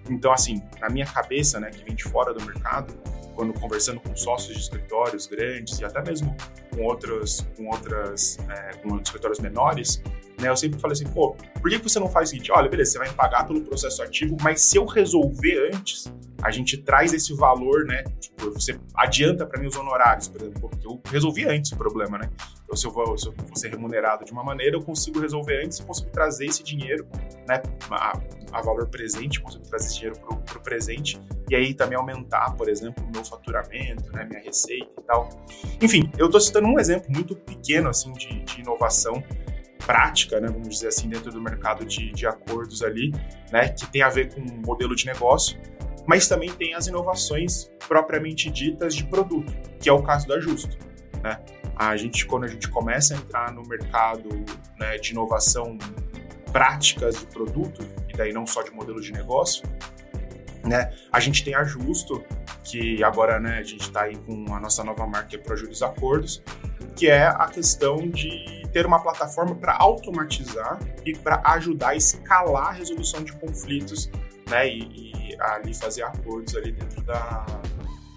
Então, 0.09 0.33
assim, 0.33 0.61
na 0.81 0.89
minha 0.89 1.05
cabeça, 1.05 1.61
né, 1.61 1.69
que 1.69 1.81
vem 1.85 1.95
de 1.95 2.03
fora 2.03 2.33
do 2.33 2.43
mercado, 2.45 2.93
quando 3.35 3.53
conversando 3.59 3.99
com 3.99 4.15
sócios 4.15 4.55
de 4.55 4.63
escritórios 4.63 5.27
grandes 5.27 5.79
e 5.79 5.85
até 5.85 6.01
mesmo 6.01 6.35
com 6.73 6.83
outros, 6.83 7.45
com 7.55 7.67
outras, 7.67 8.37
é, 8.49 8.77
com 8.77 8.97
escritórios 8.97 9.39
menores, 9.39 10.01
né, 10.39 10.49
eu 10.49 10.57
sempre 10.57 10.79
falei 10.79 10.93
assim, 10.93 11.07
pô, 11.07 11.35
por 11.61 11.69
que 11.69 11.77
você 11.77 11.99
não 11.99 12.09
faz 12.09 12.29
o 12.29 12.31
seguinte? 12.31 12.51
Olha, 12.51 12.69
beleza, 12.69 12.91
você 12.91 12.97
vai 12.99 13.09
me 13.09 13.13
pagar 13.15 13.45
pelo 13.45 13.61
processo 13.61 14.01
ativo, 14.03 14.37
mas 14.41 14.61
se 14.61 14.77
eu 14.77 14.85
resolver 14.85 15.71
antes, 15.73 16.11
a 16.41 16.51
gente 16.51 16.77
traz 16.77 17.13
esse 17.13 17.33
valor, 17.33 17.85
né? 17.85 18.03
Tipo, 18.19 18.51
você 18.51 18.79
adianta 18.95 19.45
para 19.45 19.59
mim 19.59 19.67
os 19.67 19.75
honorários, 19.75 20.27
por 20.27 20.41
exemplo, 20.41 20.69
porque 20.69 20.85
eu 20.85 21.01
resolvi 21.09 21.45
antes 21.45 21.71
o 21.71 21.75
problema, 21.75 22.17
né? 22.17 22.29
Então, 22.63 22.75
se 22.75 22.85
eu, 22.85 22.91
vou, 22.91 23.17
se 23.17 23.27
eu 23.27 23.31
vou 23.31 23.55
ser 23.55 23.69
remunerado 23.69 24.25
de 24.25 24.31
uma 24.31 24.43
maneira, 24.43 24.75
eu 24.75 24.81
consigo 24.81 25.19
resolver 25.19 25.63
antes 25.63 25.79
e 25.79 25.83
consigo 25.83 26.09
trazer 26.11 26.45
esse 26.45 26.63
dinheiro, 26.63 27.07
né? 27.47 27.61
A, 27.89 28.19
a 28.51 28.61
valor 28.61 28.87
presente, 28.87 29.41
consigo 29.41 29.63
trazer 29.67 29.87
esse 29.87 29.95
dinheiro 29.95 30.19
para 30.19 30.57
o 30.57 30.61
presente 30.61 31.19
e 31.49 31.55
aí 31.55 31.73
também 31.73 31.97
aumentar, 31.97 32.55
por 32.55 32.69
exemplo, 32.69 33.03
o 33.03 33.11
meu 33.11 33.23
faturamento, 33.23 34.11
né? 34.11 34.25
Minha 34.25 34.41
receita 34.41 34.91
e 34.99 35.03
tal. 35.03 35.29
Enfim, 35.81 36.11
eu 36.17 36.27
estou 36.27 36.39
citando 36.39 36.67
um 36.67 36.79
exemplo 36.79 37.11
muito 37.11 37.35
pequeno, 37.35 37.89
assim, 37.89 38.11
de, 38.13 38.43
de 38.43 38.61
inovação 38.61 39.23
prática, 39.85 40.39
né, 40.39 40.47
vamos 40.47 40.69
dizer 40.69 40.87
assim, 40.87 41.07
dentro 41.07 41.31
do 41.31 41.41
mercado 41.41 41.85
de, 41.85 42.11
de 42.11 42.25
acordos 42.25 42.81
ali, 42.81 43.13
né, 43.51 43.69
que 43.69 43.85
tem 43.87 44.01
a 44.01 44.09
ver 44.09 44.33
com 44.33 44.41
modelo 44.65 44.95
de 44.95 45.05
negócio, 45.05 45.59
mas 46.07 46.27
também 46.27 46.51
tem 46.51 46.73
as 46.73 46.87
inovações 46.87 47.69
propriamente 47.87 48.49
ditas 48.49 48.95
de 48.95 49.03
produto, 49.05 49.53
que 49.79 49.89
é 49.89 49.93
o 49.93 50.01
caso 50.01 50.27
da 50.27 50.39
Justo. 50.39 50.77
Né? 51.23 51.39
A 51.75 51.95
gente, 51.97 52.25
quando 52.25 52.45
a 52.45 52.47
gente 52.47 52.69
começa 52.69 53.13
a 53.13 53.17
entrar 53.17 53.51
no 53.51 53.63
mercado 53.63 54.29
né, 54.79 54.97
de 54.97 55.11
inovação 55.11 55.77
práticas 56.51 57.19
de 57.19 57.25
produto, 57.27 57.85
e 58.07 58.13
daí 58.15 58.31
não 58.31 58.45
só 58.45 58.61
de 58.61 58.71
modelo 58.71 59.01
de 59.01 59.11
negócio, 59.11 59.63
né, 60.63 60.93
a 61.11 61.19
gente 61.19 61.43
tem 61.43 61.53
a 61.55 61.63
Justo, 61.63 62.23
que 62.63 63.03
agora 63.03 63.39
né, 63.39 63.59
a 63.59 63.63
gente 63.63 63.81
está 63.81 64.03
aí 64.03 64.15
com 64.15 64.53
a 64.53 64.59
nossa 64.59 64.83
nova 64.83 65.05
marca 65.05 65.37
para 65.37 65.55
Juros 65.55 65.81
Acordos, 65.83 66.41
que 66.95 67.07
é 67.07 67.25
a 67.25 67.47
questão 67.47 68.07
de 68.07 68.64
ter 68.75 68.85
uma 68.85 68.99
plataforma 68.99 69.55
para 69.55 69.73
automatizar 69.79 70.77
e 71.05 71.17
para 71.17 71.41
ajudar 71.45 71.91
a 71.91 71.95
escalar 71.95 72.67
a 72.67 72.71
resolução 72.73 73.23
de 73.23 73.31
conflitos, 73.31 74.11
né? 74.49 74.67
E, 74.67 75.13
e, 75.31 75.37
ali 75.39 75.73
fazer 75.73 76.03
acordos 76.03 76.53
ali 76.57 76.73
dentro 76.73 77.01
da, 77.03 77.45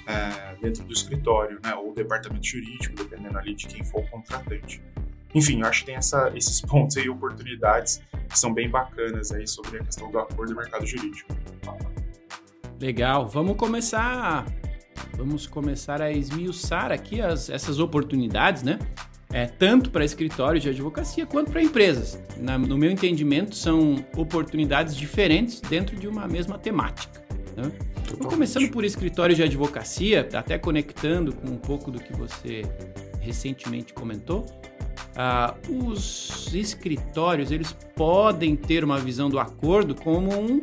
é, 0.04 0.56
dentro 0.60 0.82
do 0.82 0.92
escritório, 0.92 1.60
né, 1.62 1.76
ou 1.76 1.94
departamento 1.94 2.44
jurídico, 2.44 2.96
dependendo 2.96 3.38
ali 3.38 3.54
de 3.54 3.68
quem 3.68 3.84
for 3.84 4.00
o 4.00 4.10
contratante. 4.10 4.82
Enfim, 5.32 5.60
eu 5.60 5.66
acho 5.68 5.80
que 5.80 5.86
tem 5.86 5.94
essa, 5.94 6.32
esses 6.34 6.60
pontos 6.66 6.96
aí, 6.96 7.08
oportunidades 7.08 8.02
que 8.28 8.36
são 8.36 8.52
bem 8.52 8.68
bacanas 8.68 9.30
aí 9.30 9.46
sobre 9.46 9.78
a 9.78 9.84
questão 9.84 10.10
do 10.10 10.18
acordo 10.18 10.54
do 10.54 10.58
mercado 10.58 10.84
jurídico. 10.84 11.32
Legal, 12.80 13.28
vamos 13.28 13.56
começar, 13.56 14.44
vamos 15.16 15.46
começar 15.46 16.02
a 16.02 16.10
esmiuçar 16.10 16.90
aqui 16.90 17.20
as, 17.20 17.48
essas 17.48 17.78
oportunidades, 17.78 18.64
né? 18.64 18.80
É, 19.30 19.46
tanto 19.46 19.90
para 19.90 20.04
escritórios 20.04 20.62
de 20.62 20.70
advocacia 20.70 21.26
quanto 21.26 21.50
para 21.50 21.62
empresas. 21.62 22.18
Na, 22.38 22.56
no 22.56 22.78
meu 22.78 22.90
entendimento, 22.90 23.54
são 23.54 24.02
oportunidades 24.16 24.96
diferentes 24.96 25.60
dentro 25.60 25.96
de 25.96 26.08
uma 26.08 26.26
mesma 26.26 26.58
temática. 26.58 27.22
Né? 27.54 27.70
Então, 28.10 28.30
começando 28.30 28.70
por 28.70 28.84
escritórios 28.84 29.36
de 29.36 29.42
advocacia, 29.42 30.26
até 30.32 30.58
conectando 30.58 31.34
com 31.34 31.48
um 31.48 31.58
pouco 31.58 31.90
do 31.90 32.00
que 32.00 32.12
você 32.14 32.62
recentemente 33.20 33.92
comentou, 33.92 34.46
uh, 35.12 35.84
os 35.84 36.48
escritórios 36.54 37.50
eles 37.50 37.72
podem 37.94 38.56
ter 38.56 38.82
uma 38.82 38.98
visão 38.98 39.28
do 39.28 39.38
acordo 39.38 39.94
como 39.94 40.32
um 40.32 40.62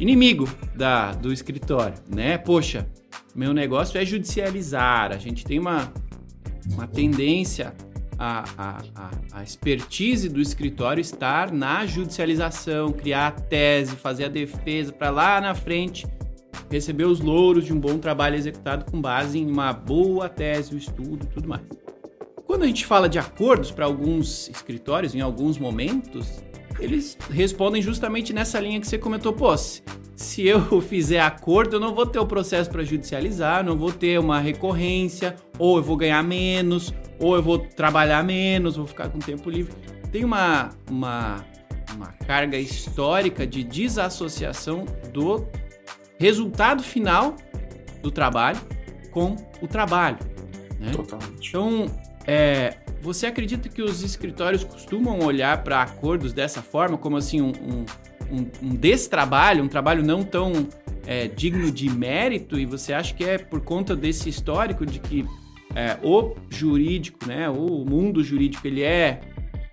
inimigo 0.00 0.48
da, 0.74 1.12
do 1.12 1.32
escritório, 1.32 1.94
né? 2.08 2.38
Poxa, 2.38 2.88
meu 3.34 3.52
negócio 3.52 4.00
é 4.00 4.04
judicializar, 4.04 5.12
a 5.12 5.18
gente 5.18 5.44
tem 5.44 5.58
uma, 5.58 5.92
uma 6.72 6.88
tendência 6.88 7.72
a, 8.22 8.44
a, 8.94 9.10
a, 9.32 9.42
expertise 9.42 10.28
do 10.28 10.42
escritório 10.42 11.00
estar 11.00 11.50
na 11.50 11.86
judicialização, 11.86 12.92
criar 12.92 13.28
a 13.28 13.30
tese, 13.30 13.96
fazer 13.96 14.26
a 14.26 14.28
defesa 14.28 14.92
para 14.92 15.08
lá 15.08 15.40
na 15.40 15.54
frente 15.54 16.06
receber 16.70 17.04
os 17.04 17.18
louros 17.18 17.64
de 17.64 17.72
um 17.72 17.80
bom 17.80 17.98
trabalho 17.98 18.36
executado 18.36 18.90
com 18.90 19.00
base 19.00 19.38
em 19.38 19.50
uma 19.50 19.72
boa 19.72 20.28
tese, 20.28 20.74
o 20.74 20.78
estudo 20.78 21.26
tudo 21.26 21.48
mais. 21.48 21.62
Quando 22.46 22.62
a 22.64 22.66
gente 22.66 22.84
fala 22.84 23.08
de 23.08 23.18
acordos 23.18 23.70
para 23.70 23.86
alguns 23.86 24.48
escritórios, 24.50 25.14
em 25.14 25.20
alguns 25.20 25.58
momentos, 25.58 26.44
eles 26.78 27.16
respondem 27.30 27.80
justamente 27.80 28.32
nessa 28.32 28.60
linha 28.60 28.80
que 28.80 28.86
você 28.86 28.98
comentou. 28.98 29.32
Pô, 29.32 29.56
se 29.56 30.46
eu 30.46 30.80
fizer 30.82 31.20
acordo, 31.20 31.76
eu 31.76 31.80
não 31.80 31.94
vou 31.94 32.04
ter 32.04 32.18
o 32.18 32.26
processo 32.26 32.68
para 32.70 32.84
judicializar, 32.84 33.64
não 33.64 33.78
vou 33.78 33.92
ter 33.92 34.20
uma 34.20 34.40
recorrência, 34.40 35.36
ou 35.58 35.78
eu 35.78 35.82
vou 35.82 35.96
ganhar 35.96 36.22
menos, 36.22 36.92
ou 37.20 37.36
eu 37.36 37.42
vou 37.42 37.58
trabalhar 37.58 38.24
menos, 38.24 38.76
vou 38.76 38.86
ficar 38.86 39.08
com 39.10 39.18
tempo 39.18 39.50
livre. 39.50 39.74
Tem 40.10 40.24
uma, 40.24 40.70
uma, 40.90 41.44
uma 41.94 42.08
carga 42.26 42.56
histórica 42.56 43.46
de 43.46 43.62
desassociação 43.62 44.84
do 45.12 45.46
resultado 46.18 46.82
final 46.82 47.36
do 48.02 48.10
trabalho 48.10 48.58
com 49.10 49.36
o 49.60 49.68
trabalho. 49.68 50.18
Né? 50.78 50.92
Totalmente. 50.92 51.48
Então, 51.48 51.86
é, 52.26 52.76
você 53.00 53.26
acredita 53.26 53.68
que 53.68 53.82
os 53.82 54.02
escritórios 54.02 54.64
costumam 54.64 55.18
olhar 55.20 55.62
para 55.62 55.82
acordos 55.82 56.32
dessa 56.32 56.62
forma, 56.62 56.96
como 56.96 57.16
assim 57.16 57.40
um, 57.40 57.48
um, 57.48 57.84
um, 58.30 58.50
um 58.62 58.74
destrabalho, 58.74 59.64
um 59.64 59.68
trabalho 59.68 60.02
não 60.02 60.22
tão 60.22 60.52
é, 61.06 61.26
digno 61.28 61.70
de 61.70 61.88
mérito, 61.90 62.58
e 62.58 62.66
você 62.66 62.92
acha 62.92 63.14
que 63.14 63.24
é 63.24 63.38
por 63.38 63.60
conta 63.60 63.96
desse 63.96 64.28
histórico 64.28 64.86
de 64.86 65.00
que 65.00 65.26
é, 65.74 65.98
o 66.02 66.34
jurídico, 66.48 67.26
né, 67.26 67.48
o 67.48 67.84
mundo 67.84 68.22
jurídico, 68.22 68.66
ele 68.66 68.82
é 68.82 69.20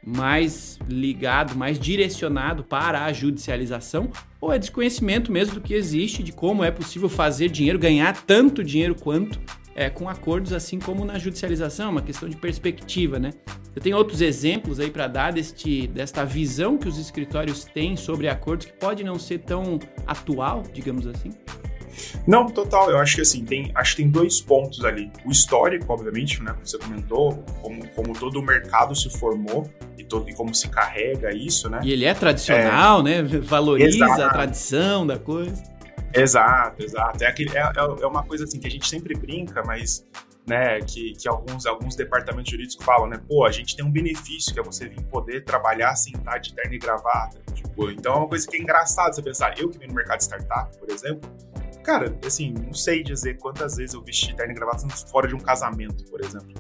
mais 0.06 0.80
ligado, 0.88 1.56
mais 1.56 1.77
direcionado 1.77 2.63
para 2.63 3.04
a 3.04 3.12
judicialização, 3.12 4.10
ou 4.39 4.54
é 4.54 4.58
desconhecimento 4.58 5.32
mesmo 5.32 5.56
do 5.56 5.62
que 5.62 5.74
existe, 5.74 6.24
de 6.24 6.32
como 6.32 6.63
é 6.63 6.72
possível 6.72 7.10
fazer 7.10 7.50
dinheiro, 7.50 7.77
ganhar 7.77 8.16
tanto 8.25 8.63
dinheiro 8.63 8.96
quanto 8.96 9.38
é, 9.75 9.89
com 9.89 10.08
acordos, 10.08 10.54
assim 10.54 10.80
como 10.80 11.04
na 11.04 11.20
judicialização, 11.20 11.92
uma 11.92 12.01
questão 12.01 12.30
de 12.30 12.38
perspectiva, 12.38 13.20
né? 13.20 13.32
Eu 13.75 13.82
tenho 13.82 13.96
outros 13.96 14.22
exemplos 14.22 14.80
aí 14.80 14.89
para 14.89 15.08
dar 15.08 15.32
deste, 15.32 15.86
desta 15.88 16.25
visão 16.25 16.77
que 16.80 16.88
os 16.88 16.98
escritórios 16.98 17.66
têm 17.66 17.96
sobre 17.96 18.27
acordos 18.27 18.66
que 18.66 18.74
pode 18.74 19.04
não 19.04 19.20
ser 19.20 19.39
tão 19.39 19.77
atual, 20.08 20.63
digamos 20.74 21.06
assim. 21.06 21.30
Não, 22.25 22.48
total. 22.48 22.89
Eu 22.89 22.98
acho 22.98 23.16
que 23.16 23.22
assim, 23.22 23.44
tem, 23.44 23.72
acho 23.75 23.96
que 23.96 24.04
tem 24.04 24.12
dois 24.12 24.39
pontos 24.39 24.84
ali. 24.84 25.12
O 25.25 25.32
histórico, 25.32 25.92
obviamente, 25.92 26.42
né? 26.42 26.51
Como 26.51 26.66
você 26.66 26.77
comentou, 26.77 27.44
como, 27.62 27.88
como 27.89 28.13
todo 28.13 28.39
o 28.39 28.42
mercado 28.42 28.96
se 28.96 29.10
formou 29.10 29.70
e, 29.98 30.04
todo, 30.04 30.30
e 30.30 30.34
como 30.34 30.54
se 30.54 30.70
carrega 30.70 31.34
isso, 31.34 31.70
né? 31.70 31.80
E 31.84 31.92
ele 31.92 32.06
é 32.06 32.13
tradicional, 32.13 33.00
é, 33.01 33.04
né? 33.04 33.24
Valoriza 33.24 34.06
exato. 34.06 34.22
a 34.22 34.30
tradição 34.30 35.08
da 35.08 35.18
coisa. 35.18 35.63
Exato, 36.13 36.84
exato. 36.84 37.24
É, 37.24 37.27
aquele, 37.27 37.56
é, 37.56 37.62
é, 37.62 38.04
é 38.04 38.08
uma 38.08 38.24
coisa 38.24 38.46
assim 38.46 38.60
que 38.60 38.68
a 38.68 38.72
gente 38.72 38.88
sempre 38.88 39.13
brinca, 39.16 39.63
mas 39.63 40.06
né, 40.48 40.80
que, 40.80 41.12
que 41.13 41.27
alguns, 41.27 41.66
alguns 41.66 41.96
departamentos 41.96 42.50
jurídicos 42.50 42.84
falam, 42.84 43.08
né, 43.08 43.22
pô, 43.27 43.46
a 43.46 43.51
gente 43.51 43.75
tem 43.75 43.86
um 43.86 43.92
benefício 43.92 44.54
que 44.54 44.60
é 44.60 44.63
você 44.63 44.88
vir 44.88 45.04
poder 45.04 45.44
trabalhar 45.44 45.94
sem 45.96 46.13
estar 46.13 46.38
de 46.38 46.54
terno 46.54 46.74
e 46.74 46.80
gravata, 46.80 47.38
tipo, 47.54 47.92
então 47.92 48.13
é 48.13 48.18
uma 48.18 48.27
coisa 48.30 48.48
que 48.48 48.56
é 48.56 48.62
engraçado 48.62 49.13
você 49.13 49.22
pensar, 49.22 49.60
eu 49.60 49.70
que 49.70 49.77
vim 49.77 49.88
no 49.88 49.94
mercado 49.94 50.20
de 50.20 50.24
startup, 50.24 50.77
por 50.77 50.89
exemplo, 50.89 51.30
Cara, 51.88 52.13
assim, 52.25 52.51
não 52.51 52.74
sei 52.74 53.01
dizer 53.01 53.38
quantas 53.38 53.77
vezes 53.77 53.96
eu 53.96 54.03
vesti 54.03 54.36
terno 54.36 54.51
e 54.51 54.56
gravata 54.56 54.86
fora 55.10 55.25
de 55.25 55.34
um 55.34 55.39
casamento, 55.39 56.03
por 56.12 56.20
exemplo. 56.20 56.53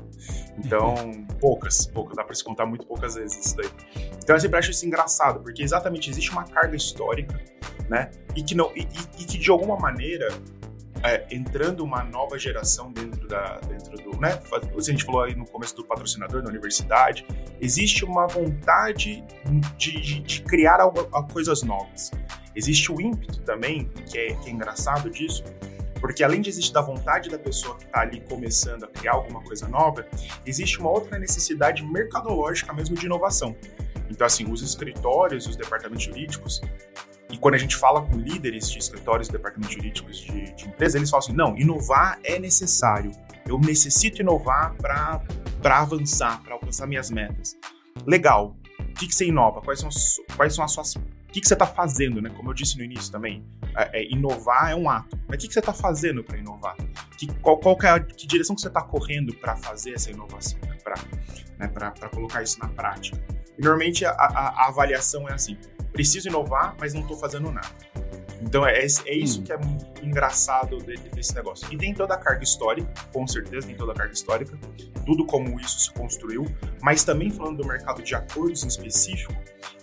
Então, 0.57 0.95
poucas, 1.37 1.85
poucas, 1.85 2.15
dá 2.15 2.23
pra 2.23 2.33
se 2.33 2.41
contar 2.41 2.65
muito 2.65 2.87
poucas 2.87 3.15
vezes 3.15 3.45
isso 3.45 3.57
daí. 3.57 3.69
Então 4.23 4.37
eu 4.37 4.39
sempre 4.39 4.57
acho 4.57 4.71
isso 4.71 4.85
engraçado, 4.85 5.41
porque 5.41 5.61
exatamente 5.61 6.09
existe 6.09 6.31
uma 6.31 6.45
carga 6.45 6.77
histórica, 6.77 7.37
né? 7.89 8.09
E 8.37 8.41
que, 8.41 8.55
não, 8.55 8.71
e, 8.73 8.87
e 9.19 9.25
que 9.25 9.37
de 9.37 9.51
alguma 9.51 9.75
maneira 9.75 10.29
é, 11.03 11.25
entrando 11.31 11.83
uma 11.83 12.03
nova 12.03 12.37
geração 12.39 12.91
dentro 12.91 13.27
da 13.27 13.59
dentro 13.67 13.97
do 13.97 14.19
né 14.19 14.39
a 14.51 14.81
gente 14.81 15.03
falou 15.03 15.21
aí 15.21 15.35
no 15.35 15.45
começo 15.45 15.75
do 15.75 15.85
patrocinador 15.85 16.41
da 16.41 16.49
universidade 16.49 17.25
existe 17.61 18.03
uma 18.03 18.25
vontade 18.27 19.23
de, 19.77 20.01
de, 20.01 20.19
de 20.21 20.41
criar 20.41 20.79
algo, 20.79 21.03
coisas 21.31 21.61
novas 21.61 22.11
Existe 22.57 22.91
o 22.91 22.99
ímpeto 22.99 23.39
também, 23.41 23.87
que 24.09 24.17
é, 24.17 24.33
que 24.33 24.49
é 24.49 24.51
engraçado 24.51 25.11
disso, 25.11 25.43
porque 26.01 26.23
além 26.23 26.41
de 26.41 26.49
existir 26.49 26.73
da 26.73 26.81
vontade 26.81 27.29
da 27.29 27.37
pessoa 27.37 27.77
que 27.77 27.85
está 27.85 28.01
ali 28.01 28.19
começando 28.21 28.83
a 28.85 28.87
criar 28.87 29.11
alguma 29.11 29.43
coisa 29.43 29.67
nova, 29.67 30.03
existe 30.43 30.79
uma 30.79 30.89
outra 30.89 31.19
necessidade 31.19 31.85
mercadológica 31.85 32.73
mesmo 32.73 32.95
de 32.95 33.05
inovação. 33.05 33.55
Então, 34.09 34.25
assim, 34.25 34.51
os 34.51 34.63
escritórios, 34.63 35.45
os 35.45 35.55
departamentos 35.55 36.05
jurídicos, 36.05 36.59
e 37.29 37.37
quando 37.37 37.55
a 37.55 37.57
gente 37.57 37.75
fala 37.75 38.01
com 38.01 38.15
líderes 38.17 38.69
de 38.69 38.79
escritórios 38.79 39.27
departamentos 39.27 39.75
jurídicos 39.75 40.17
de, 40.17 40.53
de 40.53 40.67
empresa, 40.67 40.97
eles 40.97 41.09
falam 41.09 41.25
assim: 41.25 41.33
não, 41.33 41.57
inovar 41.57 42.19
é 42.23 42.39
necessário. 42.39 43.11
Eu 43.45 43.59
necessito 43.59 44.21
inovar 44.21 44.75
para 44.75 45.21
avançar, 45.63 46.41
para 46.43 46.53
alcançar 46.53 46.87
minhas 46.87 47.09
metas. 47.09 47.57
Legal. 48.05 48.55
O 48.79 48.93
que, 48.93 49.07
que 49.07 49.15
você 49.15 49.25
inova? 49.25 49.61
Quais 49.61 49.79
são, 49.79 49.89
as, 49.89 50.15
quais 50.35 50.55
são 50.55 50.63
as 50.63 50.71
suas 50.71 50.95
o 50.95 51.31
que, 51.31 51.41
que 51.41 51.47
você 51.47 51.55
está 51.55 51.67
fazendo, 51.67 52.21
né? 52.21 52.29
Como 52.29 52.49
eu 52.49 52.53
disse 52.53 52.77
no 52.77 52.83
início 52.83 53.11
também, 53.11 53.45
é, 53.75 53.99
é, 53.99 54.11
inovar 54.11 54.71
é 54.71 54.75
um 54.75 54.89
ato. 54.89 55.19
Mas 55.27 55.37
o 55.37 55.39
que, 55.39 55.47
que 55.47 55.53
você 55.53 55.59
está 55.59 55.73
fazendo 55.73 56.23
para 56.23 56.37
inovar? 56.37 56.75
Que, 57.17 57.27
qual, 57.41 57.57
qual 57.57 57.77
que, 57.77 57.85
é 57.85 57.89
a, 57.89 57.99
que 57.99 58.25
direção 58.25 58.55
que 58.55 58.61
você 58.61 58.69
está 58.69 58.81
correndo 58.81 59.35
para 59.35 59.55
fazer 59.57 59.93
essa 59.93 60.09
inovação, 60.09 60.57
né? 60.61 61.67
para 61.67 61.89
né? 61.89 62.09
colocar 62.13 62.41
isso 62.41 62.57
na 62.59 62.69
prática? 62.69 63.21
E 63.57 63.61
normalmente 63.61 64.05
a, 64.05 64.11
a, 64.11 64.63
a 64.63 64.67
avaliação 64.69 65.27
é 65.27 65.33
assim: 65.33 65.57
preciso 65.97 66.27
inovar, 66.29 66.75
mas 66.79 66.93
não 66.93 67.01
estou 67.01 67.17
fazendo 67.17 67.51
nada. 67.51 67.69
Então 68.39 68.67
é, 68.67 68.77
é 68.77 69.15
isso 69.15 69.41
hum. 69.41 69.43
que 69.43 69.51
é 69.51 69.59
engraçado 70.03 70.77
desse 70.77 71.33
negócio. 71.33 71.67
E 71.73 71.75
tem 71.75 71.91
toda 71.91 72.13
a 72.13 72.17
carga 72.17 72.43
histórica, 72.43 72.87
com 73.11 73.25
certeza 73.25 73.65
tem 73.65 73.75
toda 73.75 73.93
a 73.93 73.95
carga 73.95 74.13
histórica, 74.13 74.55
tudo 75.03 75.25
como 75.25 75.59
isso 75.59 75.79
se 75.79 75.91
construiu, 75.93 76.45
mas 76.83 77.03
também 77.03 77.31
falando 77.31 77.63
do 77.63 77.67
mercado 77.67 78.03
de 78.03 78.13
acordos 78.13 78.63
em 78.63 78.67
específico, 78.67 79.33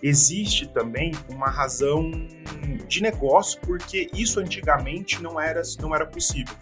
existe 0.00 0.68
também 0.68 1.10
uma 1.28 1.50
razão 1.50 2.12
de 2.86 3.02
negócio, 3.02 3.60
porque 3.62 4.08
isso 4.14 4.38
antigamente 4.38 5.20
não 5.20 5.40
era, 5.40 5.62
não 5.80 5.92
era 5.92 6.06
possível. 6.06 6.54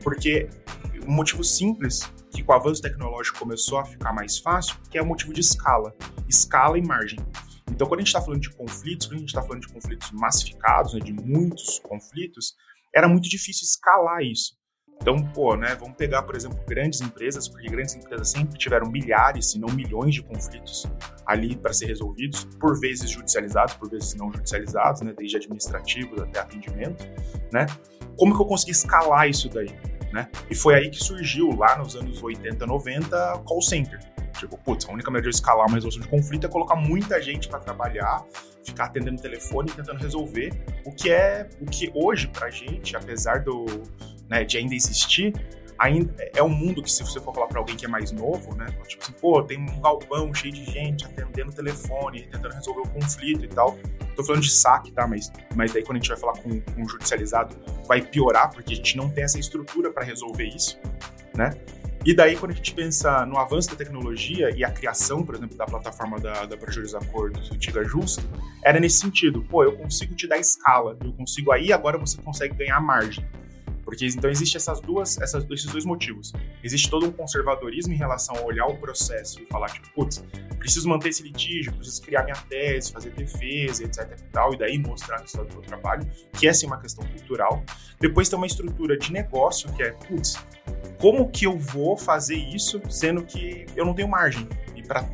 Porque 0.00 0.48
um 1.08 1.12
motivo 1.12 1.42
simples 1.42 2.08
que 2.30 2.44
com 2.44 2.52
o 2.52 2.54
avanço 2.54 2.80
tecnológico 2.80 3.40
começou 3.40 3.80
a 3.80 3.84
ficar 3.84 4.12
mais 4.12 4.38
fácil, 4.38 4.76
que 4.88 4.96
é 4.96 5.02
o 5.02 5.06
motivo 5.06 5.32
de 5.32 5.40
escala, 5.40 5.92
escala 6.28 6.78
e 6.78 6.82
margem. 6.86 7.18
Então, 7.72 7.86
quando 7.86 8.00
a 8.00 8.02
gente 8.02 8.08
está 8.08 8.20
falando 8.20 8.40
de 8.40 8.50
conflitos, 8.50 9.06
quando 9.06 9.16
a 9.16 9.18
gente 9.20 9.28
está 9.28 9.42
falando 9.42 9.62
de 9.62 9.72
conflitos 9.72 10.10
massificados, 10.12 10.94
né, 10.94 11.00
de 11.00 11.12
muitos 11.12 11.78
conflitos, 11.80 12.54
era 12.94 13.08
muito 13.08 13.28
difícil 13.28 13.64
escalar 13.64 14.22
isso. 14.22 14.60
Então, 15.00 15.20
pô, 15.32 15.56
né, 15.56 15.74
vamos 15.74 15.96
pegar, 15.96 16.22
por 16.22 16.36
exemplo, 16.36 16.62
grandes 16.68 17.00
empresas, 17.00 17.48
porque 17.48 17.66
grandes 17.68 17.96
empresas 17.96 18.28
sempre 18.28 18.56
tiveram 18.56 18.88
milhares, 18.88 19.50
se 19.50 19.58
não 19.58 19.68
milhões 19.74 20.14
de 20.14 20.22
conflitos 20.22 20.86
ali 21.26 21.56
para 21.56 21.72
ser 21.72 21.86
resolvidos, 21.86 22.44
por 22.60 22.78
vezes 22.78 23.10
judicializados, 23.10 23.74
por 23.74 23.90
vezes 23.90 24.14
não 24.14 24.30
judicializados, 24.30 25.00
né, 25.00 25.12
desde 25.16 25.38
administrativos 25.38 26.20
até 26.20 26.40
atendimento, 26.40 27.04
né? 27.52 27.66
Como 28.16 28.36
que 28.36 28.42
eu 28.42 28.46
consegui 28.46 28.72
escalar 28.72 29.28
isso 29.28 29.48
daí, 29.48 29.70
né? 30.12 30.28
E 30.50 30.54
foi 30.54 30.74
aí 30.74 30.90
que 30.90 31.02
surgiu, 31.02 31.54
lá 31.56 31.76
nos 31.78 31.96
anos 31.96 32.22
80, 32.22 32.66
90, 32.66 33.42
call 33.46 33.62
center. 33.62 33.98
Tipo, 34.38 34.58
putz, 34.58 34.86
a 34.88 34.92
única 34.92 35.10
maneira 35.10 35.30
de 35.30 35.36
escalar 35.36 35.66
uma 35.66 35.74
resolução 35.74 36.02
de 36.02 36.08
conflito 36.08 36.46
é 36.46 36.48
colocar 36.48 36.74
muita 36.74 37.20
gente 37.20 37.48
para 37.48 37.60
trabalhar, 37.60 38.24
ficar 38.64 38.86
atendendo 38.86 39.20
telefone 39.20 39.70
e 39.70 39.74
tentando 39.74 39.98
resolver, 39.98 40.52
o 40.84 40.92
que 40.92 41.10
é 41.10 41.48
o 41.60 41.66
que 41.66 41.90
hoje 41.94 42.28
pra 42.28 42.50
gente, 42.50 42.96
apesar 42.96 43.40
do 43.40 43.66
né, 44.28 44.44
de 44.44 44.56
ainda 44.56 44.74
existir, 44.74 45.34
ainda 45.82 46.14
é 46.32 46.42
um 46.42 46.48
mundo 46.48 46.80
que 46.80 46.90
se 46.90 47.02
você 47.02 47.20
for 47.20 47.34
falar 47.34 47.48
para 47.48 47.58
alguém 47.58 47.76
que 47.76 47.84
é 47.84 47.88
mais 47.88 48.12
novo, 48.12 48.54
né, 48.54 48.66
tipo 48.86 49.02
assim, 49.02 49.12
pô, 49.20 49.42
tem 49.42 49.58
um 49.58 49.80
galpão 49.80 50.32
cheio 50.32 50.54
de 50.54 50.64
gente 50.64 51.04
atendendo 51.04 51.52
telefone, 51.52 52.22
tentando 52.30 52.54
resolver 52.54 52.82
o 52.82 52.88
conflito 52.88 53.44
e 53.44 53.48
tal. 53.48 53.76
Tô 54.14 54.22
falando 54.22 54.42
de 54.42 54.50
saque, 54.50 54.92
tá? 54.92 55.06
Mas, 55.06 55.32
mas 55.56 55.72
daí 55.72 55.82
quando 55.82 55.96
a 55.96 55.98
gente 55.98 56.08
vai 56.08 56.18
falar 56.18 56.34
com, 56.34 56.60
com 56.60 56.88
judicializado, 56.88 57.56
vai 57.86 58.00
piorar, 58.00 58.52
porque 58.52 58.74
a 58.74 58.76
gente 58.76 58.96
não 58.96 59.10
tem 59.10 59.24
essa 59.24 59.40
estrutura 59.40 59.90
para 59.90 60.04
resolver 60.04 60.44
isso, 60.44 60.78
né? 61.34 61.50
E 62.04 62.12
daí, 62.12 62.36
quando 62.36 62.50
a 62.50 62.54
gente 62.54 62.74
pensa 62.74 63.24
no 63.26 63.38
avanço 63.38 63.70
da 63.70 63.76
tecnologia 63.76 64.50
e 64.56 64.64
a 64.64 64.70
criação, 64.70 65.24
por 65.24 65.36
exemplo, 65.36 65.56
da 65.56 65.64
plataforma 65.64 66.18
da, 66.18 66.46
da 66.46 66.56
Projetos 66.56 66.96
Acordos, 66.96 67.48
o 67.48 67.56
Tiga 67.56 67.84
Justo, 67.84 68.28
era 68.64 68.80
nesse 68.80 68.98
sentido. 68.98 69.40
Pô, 69.42 69.62
eu 69.62 69.76
consigo 69.76 70.12
te 70.16 70.26
dar 70.26 70.36
escala, 70.38 70.96
eu 71.04 71.12
consigo 71.12 71.52
aí, 71.52 71.72
agora 71.72 71.96
você 71.96 72.20
consegue 72.20 72.56
ganhar 72.56 72.80
margem. 72.80 73.24
Porque 73.92 74.06
então 74.06 74.30
existe 74.30 74.56
essas 74.56 74.80
duas, 74.80 75.20
essas, 75.20 75.44
esses 75.50 75.70
dois 75.70 75.84
motivos. 75.84 76.32
Existe 76.64 76.88
todo 76.88 77.04
um 77.04 77.12
conservadorismo 77.12 77.92
em 77.92 77.96
relação 77.96 78.34
a 78.36 78.40
olhar 78.40 78.66
o 78.66 78.78
processo 78.78 79.42
e 79.42 79.44
falar, 79.44 79.68
tipo, 79.68 79.86
putz, 79.90 80.24
preciso 80.58 80.88
manter 80.88 81.10
esse 81.10 81.22
litígio, 81.22 81.74
preciso 81.74 82.00
criar 82.00 82.22
minha 82.22 82.36
tese, 82.48 82.90
fazer 82.90 83.10
defesa, 83.10 83.84
etc 83.84 84.18
e 84.18 84.32
tal, 84.32 84.54
e 84.54 84.56
daí 84.56 84.78
mostrar 84.78 85.18
o 85.18 85.20
resultado 85.20 85.48
do 85.48 85.52
meu 85.56 85.62
trabalho, 85.62 86.10
que 86.32 86.48
é 86.48 86.54
sim 86.54 86.66
uma 86.66 86.80
questão 86.80 87.06
cultural. 87.06 87.62
Depois 88.00 88.30
tem 88.30 88.38
uma 88.38 88.46
estrutura 88.46 88.96
de 88.96 89.12
negócio 89.12 89.70
que 89.74 89.82
é, 89.82 89.90
putz, 89.90 90.38
como 90.98 91.28
que 91.28 91.44
eu 91.44 91.58
vou 91.58 91.94
fazer 91.94 92.36
isso 92.36 92.80
sendo 92.88 93.22
que 93.22 93.66
eu 93.76 93.84
não 93.84 93.92
tenho 93.92 94.08
margem? 94.08 94.48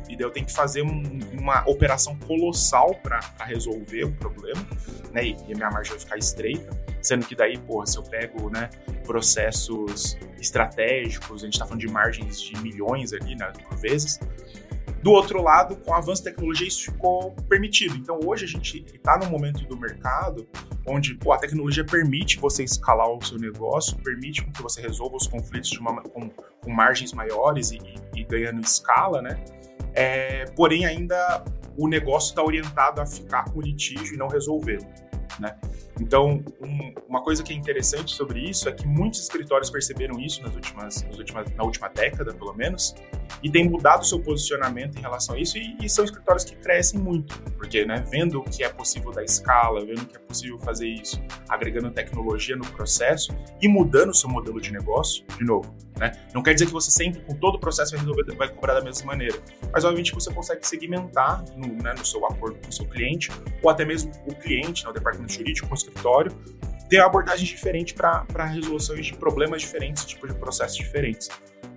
E, 0.07 0.15
daí 0.15 0.25
eu 0.25 0.31
tenho 0.31 0.45
que 0.45 0.53
fazer 0.53 0.81
um, 0.81 1.03
uma 1.33 1.67
operação 1.67 2.17
colossal 2.27 2.95
para 2.95 3.19
resolver 3.45 4.03
o 4.05 4.11
problema, 4.13 4.65
né? 5.11 5.25
E, 5.25 5.37
e 5.47 5.53
a 5.53 5.55
minha 5.55 5.69
margem 5.69 5.91
vai 5.91 5.99
ficar 5.99 6.17
estreita, 6.17 6.69
sendo 7.01 7.25
que 7.25 7.35
daí, 7.35 7.57
porra, 7.57 7.85
se 7.85 7.97
eu 7.97 8.03
pego, 8.03 8.49
né, 8.49 8.69
processos 9.05 10.17
estratégicos, 10.39 11.41
a 11.41 11.45
gente 11.45 11.53
está 11.53 11.65
falando 11.65 11.81
de 11.81 11.87
margens 11.87 12.41
de 12.41 12.57
milhões 12.61 13.13
ali, 13.13 13.35
né, 13.35 13.51
por 13.67 13.77
vezes, 13.77 14.19
do 15.01 15.11
outro 15.11 15.41
lado, 15.41 15.77
com 15.77 15.91
o 15.91 15.93
avanço 15.93 16.23
da 16.23 16.31
tecnologia, 16.31 16.67
isso 16.67 16.91
ficou 16.91 17.31
permitido. 17.47 17.95
Então, 17.95 18.19
hoje 18.25 18.43
a 18.43 18.47
gente 18.47 18.83
está 18.93 19.17
num 19.17 19.29
momento 19.29 19.65
do 19.65 19.77
mercado 19.77 20.47
onde 20.85 21.15
pô, 21.15 21.31
a 21.31 21.37
tecnologia 21.37 21.85
permite 21.85 22.37
você 22.37 22.63
escalar 22.63 23.07
o 23.09 23.23
seu 23.23 23.37
negócio, 23.37 23.97
permite 23.97 24.43
que 24.43 24.61
você 24.61 24.81
resolva 24.81 25.15
os 25.15 25.27
conflitos 25.27 25.71
uma, 25.77 26.01
com, 26.01 26.29
com, 26.29 26.71
margens 26.71 27.13
maiores 27.13 27.71
e, 27.71 27.77
e, 27.77 28.21
e, 28.21 28.23
ganhando 28.23 28.61
escala, 28.61 29.21
né? 29.21 29.41
É, 29.93 30.45
porém, 30.55 30.85
ainda 30.85 31.43
o 31.77 31.87
negócio 31.87 32.29
está 32.29 32.43
orientado 32.43 33.01
a 33.01 33.05
ficar 33.05 33.45
com 33.45 33.59
o 33.59 33.61
litígio 33.61 34.13
e 34.13 34.17
não 34.17 34.27
resolvê-lo, 34.27 34.85
né? 35.39 35.55
Então, 35.99 36.43
um, 36.61 36.93
uma 37.07 37.21
coisa 37.21 37.43
que 37.43 37.53
é 37.53 37.55
interessante 37.55 38.13
sobre 38.13 38.39
isso 38.39 38.69
é 38.69 38.71
que 38.71 38.87
muitos 38.87 39.19
escritórios 39.19 39.69
perceberam 39.69 40.19
isso 40.19 40.41
nas 40.41 40.55
últimas, 40.55 41.03
nas 41.03 41.17
últimas, 41.17 41.51
na 41.55 41.63
última 41.63 41.89
década, 41.89 42.33
pelo 42.33 42.53
menos, 42.53 42.95
e 43.43 43.49
têm 43.49 43.67
mudado 43.69 44.05
seu 44.05 44.19
posicionamento 44.19 44.97
em 44.97 45.01
relação 45.01 45.35
a 45.35 45.39
isso, 45.39 45.57
e, 45.57 45.77
e, 45.81 45.89
são 45.89 46.05
escritórios 46.05 46.43
que 46.43 46.55
crescem 46.55 46.99
muito, 46.99 47.41
porque, 47.57 47.85
né, 47.85 48.03
vendo 48.09 48.41
que 48.43 48.63
é 48.63 48.69
possível 48.69 49.11
dar 49.11 49.23
escala, 49.23 49.85
vendo 49.85 50.05
que 50.05 50.15
é 50.15 50.19
possível 50.19 50.57
fazer 50.59 50.87
isso, 50.87 51.21
agregando 51.47 51.91
tecnologia 51.91 52.55
no 52.55 52.65
processo 52.71 53.33
e 53.61 53.67
mudando 53.67 54.13
seu 54.13 54.29
modelo 54.29 54.59
de 54.59 54.71
negócio, 54.71 55.25
de 55.37 55.43
novo, 55.43 55.75
né? 55.99 56.11
Não 56.33 56.41
quer 56.41 56.53
dizer 56.53 56.65
que 56.65 56.71
você 56.71 56.89
sempre, 56.89 57.21
com 57.21 57.35
todo 57.35 57.55
o 57.55 57.59
processo, 57.59 57.91
vai, 57.91 57.99
resolver, 57.99 58.23
vai 58.35 58.47
cobrar 58.47 58.73
da 58.73 58.81
mesma 58.81 59.07
maneira, 59.07 59.37
mas 59.71 59.83
obviamente 59.83 60.13
você 60.13 60.31
consegue 60.33 60.65
segmentar 60.65 61.43
no, 61.55 61.67
né, 61.83 61.93
no 61.97 62.05
seu 62.05 62.25
acordo 62.25 62.57
com 62.59 62.69
o 62.69 62.73
seu 62.73 62.85
cliente, 62.85 63.29
ou 63.61 63.69
até 63.69 63.85
mesmo 63.85 64.11
o 64.25 64.33
cliente, 64.33 64.83
né, 64.85 64.89
o 64.89 64.93
departamento 64.93 65.33
jurídico, 65.33 65.67
o 65.69 65.73
escritório, 65.73 66.31
ter 66.89 66.99
abordagens 67.01 67.47
diferentes 67.47 67.93
para 67.93 68.45
resoluções 68.45 69.05
de 69.05 69.15
problemas 69.15 69.61
diferentes, 69.61 70.05
tipos 70.05 70.33
de 70.33 70.39
processos 70.39 70.77
diferentes. 70.77 71.29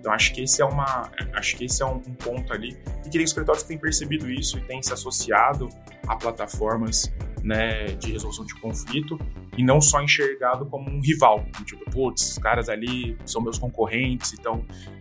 Então 0.03 0.11
acho 0.11 0.33
que 0.33 0.41
esse 0.41 0.61
é 0.61 0.65
uma, 0.65 1.09
acho 1.31 1.55
que 1.55 1.63
esse 1.63 1.81
é 1.81 1.85
um, 1.85 1.95
um 1.95 2.13
ponto 2.13 2.51
ali 2.51 2.77
e 3.05 3.09
que 3.09 3.11
tem 3.11 3.23
escritórios 3.23 3.63
têm 3.63 3.77
percebido 3.77 4.29
isso 4.29 4.57
e 4.57 4.61
têm 4.63 4.83
se 4.83 4.91
associado 4.91 5.69
a 6.05 6.17
plataformas 6.17 7.09
né, 7.41 7.85
de 7.95 8.11
resolução 8.11 8.43
de 8.43 8.53
conflito 8.55 9.17
e 9.57 9.63
não 9.63 9.79
só 9.79 10.01
enxergado 10.01 10.65
como 10.65 10.89
um 10.89 10.99
rival, 10.99 11.45
tipo, 11.63 11.89
putz, 11.89 12.31
os 12.31 12.37
caras 12.37 12.67
ali 12.67 13.17
são 13.25 13.41
meus 13.41 13.57
concorrentes 13.57 14.33
e 14.33 14.35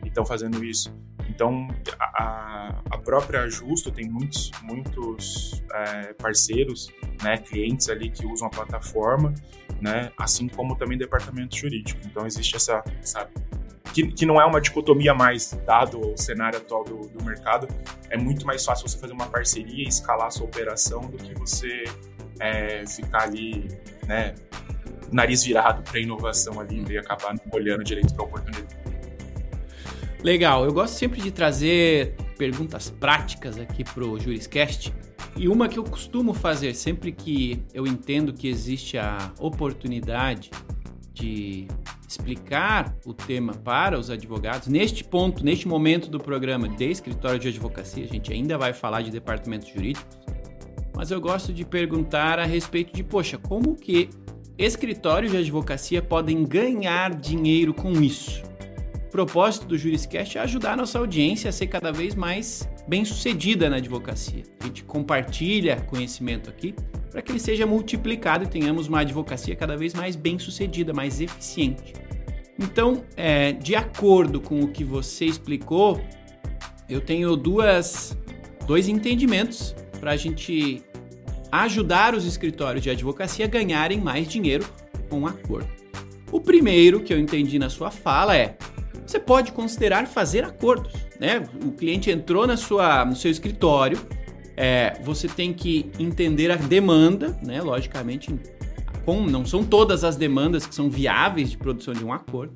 estão 0.06 0.24
fazendo 0.24 0.64
isso. 0.64 0.96
Então, 1.28 1.66
a, 1.98 2.80
a 2.88 2.98
própria 2.98 3.48
Justo 3.50 3.90
tem 3.90 4.08
muitos, 4.08 4.52
muitos 4.62 5.64
é, 5.72 6.12
parceiros, 6.12 6.92
né, 7.24 7.38
clientes 7.38 7.88
ali 7.88 8.08
que 8.08 8.24
usam 8.24 8.46
a 8.46 8.50
plataforma, 8.50 9.34
né, 9.80 10.12
assim 10.16 10.46
como 10.46 10.76
também 10.76 10.96
departamento 10.96 11.56
jurídico. 11.56 12.00
Então, 12.06 12.24
existe 12.24 12.54
essa, 12.54 12.84
essa 13.00 13.28
que, 13.92 14.06
que, 14.10 14.26
não 14.26 14.40
é 14.40 14.44
uma 14.44 14.60
dicotomia 14.60 15.14
mais, 15.14 15.52
dado 15.66 16.00
o 16.00 16.16
cenário 16.16 16.58
atual 16.58 16.84
do, 16.84 17.08
do, 17.08 17.24
mercado, 17.24 17.68
é 18.08 18.16
muito 18.16 18.46
mais 18.46 18.64
fácil 18.64 18.88
você 18.88 18.98
fazer 18.98 19.12
uma 19.12 19.26
parceria 19.26 19.84
e 19.84 19.88
escalar 19.88 20.28
a 20.28 20.30
sua 20.30 20.46
operação 20.46 21.02
do 21.02 21.18
que 21.18 21.34
você 21.34 21.84
é, 22.40 22.84
ficar 22.86 23.24
ali, 23.24 23.68
né, 24.06 24.34
nariz 25.12 25.44
virado 25.44 25.82
para 25.82 26.00
inovação 26.00 26.58
ali 26.58 26.84
e 26.88 26.98
acabar 26.98 27.34
olhando 27.52 27.84
direito 27.84 28.14
para 28.14 28.24
a 28.24 28.26
oportunidade. 28.26 28.76
Legal, 30.22 30.64
eu 30.64 30.72
gosto 30.72 30.94
sempre 30.94 31.20
de 31.20 31.30
trazer 31.30 32.14
perguntas 32.38 32.88
práticas 32.90 33.58
aqui 33.58 33.84
pro 33.84 34.18
Juriscast. 34.18 34.92
E 35.36 35.48
uma 35.48 35.68
que 35.68 35.78
eu 35.78 35.84
costumo 35.84 36.32
fazer 36.32 36.74
sempre 36.74 37.10
que 37.10 37.62
eu 37.74 37.86
entendo 37.86 38.32
que 38.32 38.48
existe 38.48 38.98
a 38.98 39.32
oportunidade 39.38 40.50
de 41.12 41.66
explicar 42.12 42.96
o 43.04 43.12
tema 43.12 43.52
para 43.52 43.98
os 43.98 44.10
advogados. 44.10 44.68
Neste 44.68 45.02
ponto, 45.02 45.44
neste 45.44 45.66
momento 45.66 46.08
do 46.08 46.18
programa 46.18 46.68
de 46.68 46.84
escritório 46.84 47.38
de 47.38 47.48
advocacia, 47.48 48.04
a 48.04 48.08
gente 48.08 48.32
ainda 48.32 48.56
vai 48.56 48.72
falar 48.72 49.02
de 49.02 49.10
departamentos 49.10 49.68
jurídicos, 49.68 50.18
mas 50.94 51.10
eu 51.10 51.20
gosto 51.20 51.52
de 51.52 51.64
perguntar 51.64 52.38
a 52.38 52.44
respeito 52.44 52.94
de, 52.94 53.02
poxa, 53.02 53.38
como 53.38 53.74
que 53.74 54.08
escritórios 54.56 55.32
de 55.32 55.38
advocacia 55.38 56.02
podem 56.02 56.44
ganhar 56.44 57.14
dinheiro 57.14 57.74
com 57.74 57.92
isso? 57.92 58.42
propósito 59.12 59.66
do 59.66 59.76
Juriscast 59.76 60.38
é 60.38 60.40
ajudar 60.40 60.72
a 60.72 60.76
nossa 60.76 60.98
audiência 60.98 61.50
a 61.50 61.52
ser 61.52 61.66
cada 61.66 61.92
vez 61.92 62.14
mais 62.14 62.66
bem 62.88 63.04
sucedida 63.04 63.68
na 63.68 63.76
advocacia. 63.76 64.42
A 64.58 64.64
gente 64.64 64.82
compartilha 64.84 65.76
conhecimento 65.82 66.48
aqui 66.48 66.74
para 67.12 67.20
que 67.20 67.30
ele 67.30 67.38
seja 67.38 67.66
multiplicado 67.66 68.44
e 68.44 68.46
tenhamos 68.46 68.88
uma 68.88 69.00
advocacia 69.00 69.54
cada 69.54 69.76
vez 69.76 69.92
mais 69.92 70.16
bem 70.16 70.38
sucedida, 70.38 70.94
mais 70.94 71.20
eficiente. 71.20 71.92
Então, 72.58 73.04
é, 73.16 73.52
de 73.52 73.76
acordo 73.76 74.40
com 74.40 74.60
o 74.60 74.68
que 74.68 74.82
você 74.82 75.26
explicou, 75.26 76.00
eu 76.88 77.00
tenho 77.02 77.36
duas, 77.36 78.16
dois 78.66 78.88
entendimentos 78.88 79.74
para 80.00 80.12
a 80.12 80.16
gente 80.16 80.82
ajudar 81.50 82.14
os 82.14 82.24
escritórios 82.24 82.82
de 82.82 82.88
advocacia 82.88 83.44
a 83.44 83.48
ganharem 83.48 84.00
mais 84.00 84.26
dinheiro 84.26 84.66
com 85.10 85.26
acordo. 85.26 85.68
O 86.30 86.40
primeiro 86.40 87.00
que 87.00 87.12
eu 87.12 87.18
entendi 87.18 87.58
na 87.58 87.68
sua 87.68 87.90
fala 87.90 88.34
é 88.34 88.56
você 89.06 89.18
pode 89.18 89.52
considerar 89.52 90.06
fazer 90.06 90.44
acordos. 90.44 90.94
Né? 91.20 91.44
O 91.62 91.72
cliente 91.72 92.10
entrou 92.10 92.46
na 92.46 92.56
sua, 92.56 93.04
no 93.04 93.14
seu 93.14 93.30
escritório, 93.30 94.00
é, 94.56 94.98
você 95.02 95.28
tem 95.28 95.52
que 95.52 95.90
entender 95.98 96.50
a 96.50 96.56
demanda, 96.56 97.38
né? 97.42 97.60
logicamente, 97.60 98.34
não 99.06 99.44
são 99.44 99.64
todas 99.64 100.04
as 100.04 100.16
demandas 100.16 100.66
que 100.66 100.74
são 100.74 100.88
viáveis 100.88 101.50
de 101.50 101.56
produção 101.56 101.94
de 101.94 102.04
um 102.04 102.12
acordo. 102.12 102.54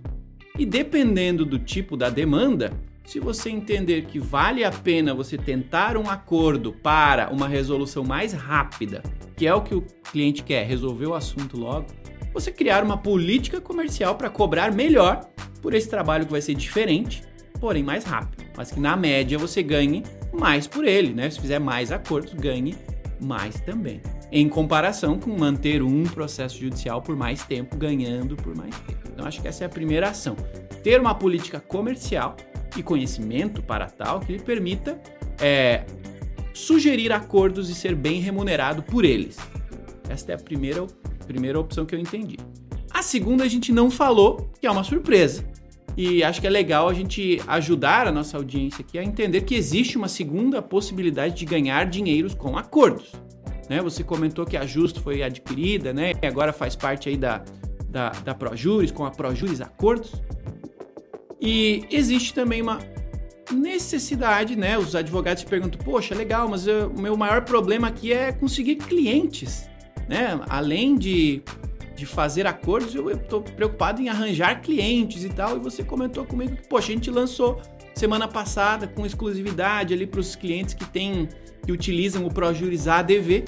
E 0.59 0.65
dependendo 0.65 1.45
do 1.45 1.59
tipo 1.59 1.97
da 1.97 2.09
demanda, 2.09 2.73
se 3.05 3.21
você 3.21 3.51
entender 3.51 4.07
que 4.07 4.19
vale 4.19 4.65
a 4.65 4.71
pena 4.71 5.15
você 5.15 5.39
tentar 5.39 5.97
um 5.97 6.09
acordo 6.11 6.73
para 6.73 7.31
uma 7.31 7.47
resolução 7.47 8.03
mais 8.03 8.33
rápida, 8.33 9.03
que 9.37 9.47
é 9.47 9.55
o 9.55 9.63
que 9.63 9.75
o 9.75 9.85
cliente 10.11 10.43
quer, 10.43 10.67
resolver 10.67 11.07
o 11.07 11.15
assunto 11.15 11.59
logo, 11.59 11.87
você 12.33 12.51
criar 12.51 12.83
uma 12.83 12.97
política 12.97 13.61
comercial 13.61 14.17
para 14.17 14.29
cobrar 14.29 14.73
melhor 14.73 15.29
por 15.63 15.73
esse 15.73 15.89
trabalho 15.89 16.27
que 16.27 16.33
vai 16.33 16.41
ser 16.41 16.55
diferente, 16.55 17.23
porém 17.61 17.83
mais 17.83 18.05
rápido, 18.05 18.45
mas 18.57 18.71
que 18.71 18.81
na 18.81 18.97
média 18.97 19.39
você 19.39 19.63
ganhe 19.63 20.03
mais 20.37 20.67
por 20.67 20.85
ele, 20.85 21.13
né? 21.13 21.29
Se 21.31 21.41
fizer 21.41 21.59
mais 21.59 21.91
acordos, 21.91 22.35
ganhe 22.35 22.75
mais 23.21 23.61
também. 23.61 24.01
Em 24.31 24.49
comparação 24.49 25.19
com 25.19 25.31
manter 25.37 25.83
um 25.83 26.03
processo 26.05 26.59
judicial 26.59 27.01
por 27.01 27.17
mais 27.17 27.43
tempo, 27.43 27.77
ganhando 27.77 28.37
por 28.37 28.55
mais 28.55 28.75
tempo. 28.81 29.09
Então, 29.13 29.27
acho 29.27 29.41
que 29.41 29.49
essa 29.49 29.65
é 29.65 29.67
a 29.67 29.71
primeira 29.71 30.11
ação. 30.11 30.37
Ter 30.83 31.01
uma 31.01 31.15
política 31.15 31.59
comercial 31.59 32.37
e 32.77 32.83
conhecimento 32.83 33.63
para 33.63 33.87
tal 33.87 34.21
que 34.21 34.33
lhe 34.33 34.39
permita 34.39 35.01
é, 35.41 35.85
sugerir 36.53 37.13
acordos 37.13 37.71
e 37.71 37.75
ser 37.75 37.95
bem 37.95 38.21
remunerado 38.21 38.83
por 38.83 39.05
eles. 39.05 39.37
Esta 40.09 40.33
é 40.33 40.35
a 40.35 40.39
primeira, 40.39 40.87
primeira 41.27 41.59
opção 41.59 41.87
que 41.87 41.95
eu 41.95 41.99
entendi. 41.99 42.37
A 42.91 43.03
segunda 43.03 43.45
a 43.45 43.49
gente 43.49 43.73
não 43.73 43.91
falou, 43.91 44.51
que 44.61 44.67
é 44.67 44.71
uma 44.71 44.85
surpresa. 44.85 45.45
E 45.97 46.23
acho 46.23 46.41
que 46.41 46.47
é 46.47 46.51
legal 46.51 46.89
a 46.89 46.95
gente 46.95 47.41
ajudar 47.47 48.07
a 48.07 48.13
nossa 48.13 48.37
audiência 48.37 48.85
aqui 48.87 48.99
a 48.99 49.05
entender 49.05 49.41
que 49.43 49.55
existe 49.55 49.97
uma 49.97 50.09
segunda 50.09 50.61
possibilidade 50.61 51.35
de 51.35 51.45
ganhar 51.47 51.87
dinheiros 51.87 52.35
com 52.35 52.59
acordos. 52.59 53.13
Né? 53.69 53.81
Você 53.81 54.05
comentou 54.05 54.45
que 54.45 54.57
a 54.57 54.67
Justo 54.67 55.01
foi 55.01 55.23
adquirida, 55.23 55.93
né? 55.93 56.13
E 56.23 56.27
agora 56.27 56.53
faz 56.53 56.77
parte 56.77 57.09
aí 57.09 57.17
da, 57.17 57.43
da, 57.89 58.11
da 58.11 58.35
ProJuris, 58.35 58.91
com 58.91 59.05
a 59.07 59.11
ProJuris 59.11 59.61
Acordos. 59.61 60.13
E 61.41 61.85
existe 61.91 62.35
também 62.35 62.61
uma 62.61 62.79
necessidade, 63.53 64.55
né? 64.57 64.77
Os 64.79 64.95
advogados 64.95 65.43
se 65.43 65.49
perguntam, 65.49 65.81
poxa, 65.85 66.15
legal, 66.15 66.49
mas 66.49 66.67
o 66.67 66.91
meu 66.99 67.17
maior 67.17 67.43
problema 67.43 67.89
aqui 67.89 68.13
é 68.13 68.33
conseguir 68.33 68.77
clientes, 68.77 69.69
né? 70.09 70.41
Além 70.49 70.97
de, 70.97 71.43
de 71.97 72.05
fazer 72.05 72.47
acordos, 72.47 72.95
eu 72.95 73.11
estou 73.11 73.41
preocupado 73.41 74.01
em 74.03 74.09
arranjar 74.09 74.61
clientes 74.61 75.25
e 75.25 75.31
tal. 75.31 75.57
E 75.57 75.61
você 75.61 75.83
comentou 75.83 76.25
comigo 76.25 76.55
que, 76.55 76.69
poxa, 76.69 76.93
a 76.93 76.95
gente 76.95 77.11
lançou 77.11 77.61
semana 77.95 78.29
passada 78.29 78.87
com 78.87 79.07
exclusividade 79.07 79.95
ali 79.95 80.07
para 80.07 80.21
os 80.21 80.37
clientes 80.37 80.75
que 80.75 80.85
têm 80.85 81.29
que 81.65 81.73
utilizam 81.73 82.25
o 82.25 82.33
ProJuris 82.33 82.87
ADV, 82.87 83.45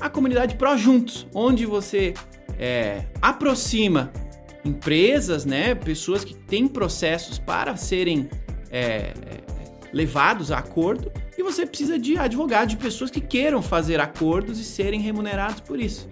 a 0.00 0.08
comunidade 0.08 0.54
ProJuntos, 0.54 1.26
onde 1.34 1.66
você 1.66 2.14
é, 2.58 3.04
aproxima 3.20 4.10
empresas, 4.64 5.44
né, 5.44 5.74
pessoas 5.74 6.24
que 6.24 6.34
têm 6.34 6.66
processos 6.66 7.38
para 7.38 7.76
serem 7.76 8.30
é, 8.70 9.12
levados 9.92 10.50
a 10.50 10.58
acordo 10.58 11.12
e 11.36 11.42
você 11.42 11.66
precisa 11.66 11.98
de 11.98 12.18
advogados, 12.18 12.74
de 12.74 12.76
pessoas 12.76 13.10
que 13.10 13.20
queiram 13.20 13.60
fazer 13.60 14.00
acordos 14.00 14.58
e 14.58 14.64
serem 14.64 15.00
remunerados 15.00 15.60
por 15.60 15.78
isso. 15.78 16.08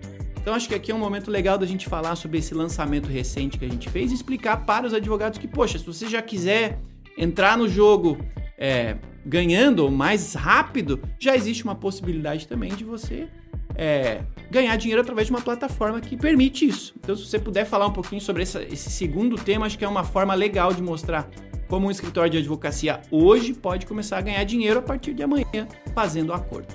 Então 0.46 0.54
acho 0.54 0.68
que 0.68 0.76
aqui 0.76 0.92
é 0.92 0.94
um 0.94 0.98
momento 0.98 1.28
legal 1.28 1.58
da 1.58 1.66
gente 1.66 1.88
falar 1.88 2.14
sobre 2.14 2.38
esse 2.38 2.54
lançamento 2.54 3.08
recente 3.08 3.58
que 3.58 3.64
a 3.64 3.68
gente 3.68 3.90
fez 3.90 4.12
e 4.12 4.14
explicar 4.14 4.64
para 4.64 4.86
os 4.86 4.94
advogados 4.94 5.40
que, 5.40 5.48
poxa, 5.48 5.76
se 5.76 5.84
você 5.84 6.08
já 6.08 6.22
quiser 6.22 6.78
entrar 7.18 7.58
no 7.58 7.68
jogo 7.68 8.16
é, 8.56 8.96
ganhando 9.24 9.90
mais 9.90 10.34
rápido, 10.34 11.02
já 11.18 11.34
existe 11.34 11.64
uma 11.64 11.74
possibilidade 11.74 12.46
também 12.46 12.72
de 12.72 12.84
você 12.84 13.26
é, 13.74 14.20
ganhar 14.48 14.76
dinheiro 14.76 15.02
através 15.02 15.26
de 15.26 15.32
uma 15.32 15.40
plataforma 15.40 16.00
que 16.00 16.16
permite 16.16 16.64
isso. 16.64 16.94
Então, 17.00 17.16
se 17.16 17.26
você 17.26 17.40
puder 17.40 17.64
falar 17.64 17.88
um 17.88 17.92
pouquinho 17.92 18.20
sobre 18.20 18.44
essa, 18.44 18.62
esse 18.62 18.88
segundo 18.88 19.34
tema, 19.34 19.66
acho 19.66 19.76
que 19.76 19.84
é 19.84 19.88
uma 19.88 20.04
forma 20.04 20.32
legal 20.32 20.72
de 20.72 20.80
mostrar 20.80 21.28
como 21.66 21.88
um 21.88 21.90
escritório 21.90 22.30
de 22.30 22.38
advocacia 22.38 23.00
hoje 23.10 23.52
pode 23.52 23.84
começar 23.84 24.18
a 24.18 24.20
ganhar 24.20 24.44
dinheiro 24.44 24.78
a 24.78 24.82
partir 24.82 25.12
de 25.12 25.24
amanhã 25.24 25.66
fazendo 25.92 26.32
acordo. 26.32 26.72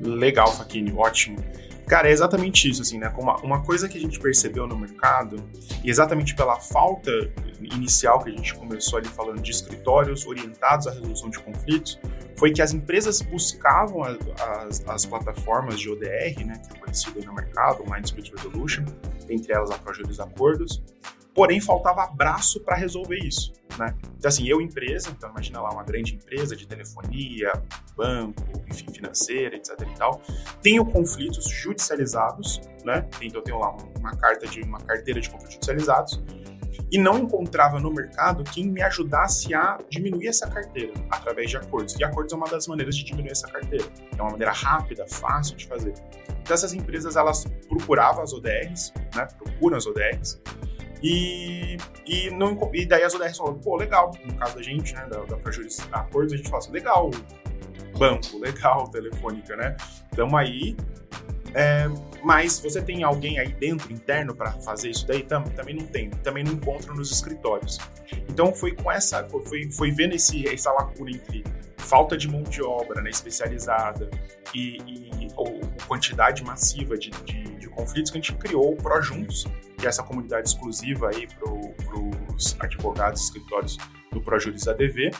Legal, 0.00 0.50
Faquini, 0.50 0.90
ótimo. 0.96 1.36
Cara, 1.90 2.08
é 2.08 2.12
exatamente 2.12 2.70
isso, 2.70 2.82
assim, 2.82 2.98
né? 2.98 3.12
Uma, 3.18 3.36
uma 3.38 3.64
coisa 3.64 3.88
que 3.88 3.98
a 3.98 4.00
gente 4.00 4.20
percebeu 4.20 4.64
no 4.64 4.78
mercado, 4.78 5.44
e 5.82 5.90
exatamente 5.90 6.36
pela 6.36 6.54
falta 6.60 7.10
inicial 7.60 8.22
que 8.22 8.30
a 8.30 8.32
gente 8.32 8.54
começou 8.54 9.00
ali 9.00 9.08
falando 9.08 9.42
de 9.42 9.50
escritórios 9.50 10.24
orientados 10.24 10.86
à 10.86 10.92
resolução 10.92 11.28
de 11.28 11.40
conflitos, 11.40 11.98
foi 12.38 12.52
que 12.52 12.62
as 12.62 12.72
empresas 12.72 13.20
buscavam 13.20 14.04
as, 14.04 14.86
as, 14.86 15.04
plataformas 15.04 15.80
de 15.80 15.90
ODR, 15.90 16.44
né, 16.46 16.62
que 16.64 16.76
é 16.76 16.78
conhecido 16.78 17.26
no 17.26 17.34
mercado, 17.34 17.82
Mind 17.82 18.02
Dispute 18.02 18.30
Resolution, 18.36 18.84
entre 19.28 19.52
elas 19.52 19.72
a 19.72 19.78
Projetos 19.78 20.20
Acordos, 20.20 20.80
porém 21.34 21.60
faltava 21.60 22.02
abraço 22.02 22.60
para 22.60 22.76
resolver 22.76 23.18
isso, 23.18 23.52
né? 23.78 23.94
Então 24.18 24.28
assim, 24.28 24.46
eu 24.48 24.60
empresa, 24.60 25.10
então 25.10 25.30
imagina 25.30 25.60
lá 25.60 25.70
uma 25.70 25.84
grande 25.84 26.14
empresa 26.14 26.56
de 26.56 26.66
telefonia, 26.66 27.52
banco, 27.96 28.42
enfim, 28.68 28.86
financeira, 28.92 29.56
etc 29.56 29.80
e 29.80 29.96
tal, 29.96 30.20
tenho 30.62 30.84
conflitos 30.84 31.48
judicializados, 31.48 32.60
né? 32.84 33.08
Então 33.20 33.40
eu 33.40 33.44
tenho 33.44 33.58
lá 33.58 33.76
uma 33.98 34.16
carta 34.16 34.46
de 34.46 34.60
uma 34.62 34.80
carteira 34.80 35.20
de 35.20 35.30
conflitos 35.30 35.54
judicializados 35.54 36.22
e 36.92 36.98
não 36.98 37.18
encontrava 37.18 37.78
no 37.78 37.92
mercado 37.92 38.42
quem 38.42 38.66
me 38.66 38.82
ajudasse 38.82 39.54
a 39.54 39.78
diminuir 39.88 40.28
essa 40.28 40.48
carteira 40.48 40.92
através 41.10 41.50
de 41.50 41.56
acordos. 41.56 41.94
E 41.98 42.04
acordos 42.04 42.32
é 42.32 42.36
uma 42.36 42.48
das 42.48 42.66
maneiras 42.66 42.96
de 42.96 43.04
diminuir 43.04 43.30
essa 43.30 43.46
carteira. 43.46 43.84
É 44.16 44.20
uma 44.20 44.32
maneira 44.32 44.52
rápida, 44.52 45.06
fácil 45.06 45.56
de 45.56 45.66
fazer. 45.66 45.94
Então 46.42 46.54
essas 46.54 46.72
empresas 46.72 47.16
elas 47.16 47.44
procuravam 47.68 48.22
as 48.22 48.32
ODRs, 48.32 48.92
né? 49.14 49.26
Procuram 49.38 49.76
as 49.76 49.86
ODRs 49.86 50.40
e, 51.02 51.76
e, 52.06 52.30
não, 52.30 52.70
e 52.74 52.84
daí 52.84 53.02
as 53.02 53.14
ODRs 53.14 53.36
falam, 53.36 53.58
pô, 53.58 53.76
legal, 53.76 54.10
no 54.24 54.34
caso 54.34 54.56
da 54.56 54.62
gente, 54.62 54.94
né, 54.94 55.06
da, 55.10 55.24
da 55.24 55.36
Prejuris 55.36 55.80
Acordos, 55.92 56.32
a 56.32 56.36
gente 56.36 56.48
fala 56.48 56.62
assim, 56.62 56.72
legal, 56.72 57.10
banco, 57.98 58.38
legal, 58.38 58.88
telefônica, 58.92 59.56
né? 59.56 59.76
Então 60.12 60.36
aí, 60.36 60.76
é, 61.54 61.88
mas 62.22 62.58
você 62.60 62.80
tem 62.82 63.02
alguém 63.02 63.38
aí 63.38 63.52
dentro, 63.52 63.92
interno, 63.92 64.34
para 64.34 64.52
fazer 64.52 64.90
isso 64.90 65.06
daí? 65.06 65.22
Tam, 65.22 65.44
também 65.44 65.74
não 65.74 65.86
tem, 65.86 66.10
também 66.10 66.44
não 66.44 66.52
encontra 66.52 66.92
nos 66.92 67.10
escritórios. 67.10 67.78
Então 68.28 68.54
foi 68.54 68.72
com 68.72 68.90
essa, 68.90 69.26
foi, 69.46 69.70
foi 69.70 69.90
vendo 69.90 70.14
esse, 70.14 70.48
essa 70.48 70.72
lacuna 70.72 71.10
entre 71.10 71.44
falta 71.78 72.16
de 72.16 72.28
mão 72.28 72.42
de 72.42 72.62
obra 72.62 73.00
né, 73.02 73.10
especializada 73.10 74.08
e, 74.54 74.76
e 74.76 75.28
ou, 75.36 75.60
quantidade 75.88 76.44
massiva 76.44 76.96
de, 76.96 77.10
de, 77.10 77.42
de 77.56 77.68
conflitos 77.68 78.10
que 78.10 78.18
a 78.18 78.20
gente 78.20 78.34
criou 78.34 78.72
o 78.72 78.76
ProJuntos, 78.76 79.46
que 79.76 79.86
é 79.86 79.88
essa 79.88 80.02
comunidade 80.02 80.48
exclusiva 80.48 81.08
aí 81.08 81.26
para 81.26 81.52
os 82.34 82.56
advogados, 82.60 83.22
escritórios 83.24 83.76
do 84.12 84.20
ProJuris 84.20 84.68
ADV, 84.68 85.10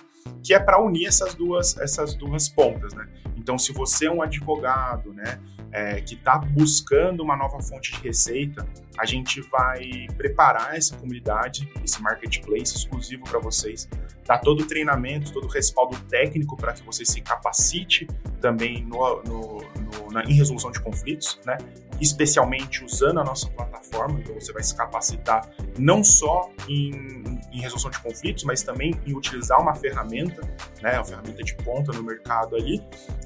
que 0.42 0.54
é 0.54 0.60
para 0.60 0.80
unir 0.80 1.06
essas 1.06 1.34
duas, 1.34 1.76
essas 1.78 2.14
duas 2.14 2.48
pontas, 2.48 2.92
né? 2.92 3.08
Então, 3.36 3.58
se 3.58 3.72
você 3.72 4.06
é 4.06 4.12
um 4.12 4.22
advogado, 4.22 5.12
né, 5.12 5.40
é, 5.72 6.00
que 6.00 6.14
está 6.14 6.38
buscando 6.38 7.22
uma 7.22 7.37
nova 7.37 7.61
fonte 7.61 7.92
de 7.92 8.00
receita, 8.00 8.66
a 8.98 9.06
gente 9.06 9.40
vai 9.42 10.06
preparar 10.16 10.76
essa 10.76 10.96
comunidade, 10.96 11.70
esse 11.85 12.00
marketplace 12.02 12.76
exclusivo 12.76 13.24
para 13.24 13.38
vocês, 13.38 13.88
dar 14.26 14.38
todo 14.38 14.62
o 14.62 14.66
treinamento, 14.66 15.33
todo 15.33 15.44
o 15.44 15.48
respaldo 15.48 15.98
técnico 16.09 16.56
para 16.56 16.72
que 16.72 16.83
você 16.83 17.04
se 17.04 17.20
capacite 17.20 18.06
também 18.40 18.85
no, 18.85 19.22
no, 19.22 19.59
no, 19.59 20.11
na, 20.11 20.24
em 20.24 20.35
resolução 20.35 20.70
de 20.70 20.80
conflitos, 20.80 21.38
né? 21.46 21.56
especialmente 22.00 22.85
usando 22.85 23.20
a 23.20 23.24
nossa 23.24 23.48
plataforma, 23.50 24.18
então 24.20 24.35
você 24.35 24.52
vai 24.52 24.62
se 24.62 24.74
capacitar 24.74 25.48
não 25.78 26.02
só 26.02 26.50
em, 26.68 27.39
em 27.52 27.60
resolução 27.60 27.90
de 27.90 27.98
conflitos, 27.98 28.44
mas 28.44 28.62
também 28.62 28.94
em 29.06 29.14
utilizar 29.14 29.60
uma 29.60 29.74
ferramenta, 29.74 30.42
né, 30.80 30.94
uma 30.94 31.04
ferramenta 31.04 31.42
de 31.42 31.54
ponta 31.56 31.92
no 31.92 32.02
mercado 32.02 32.56
ali, 32.56 32.82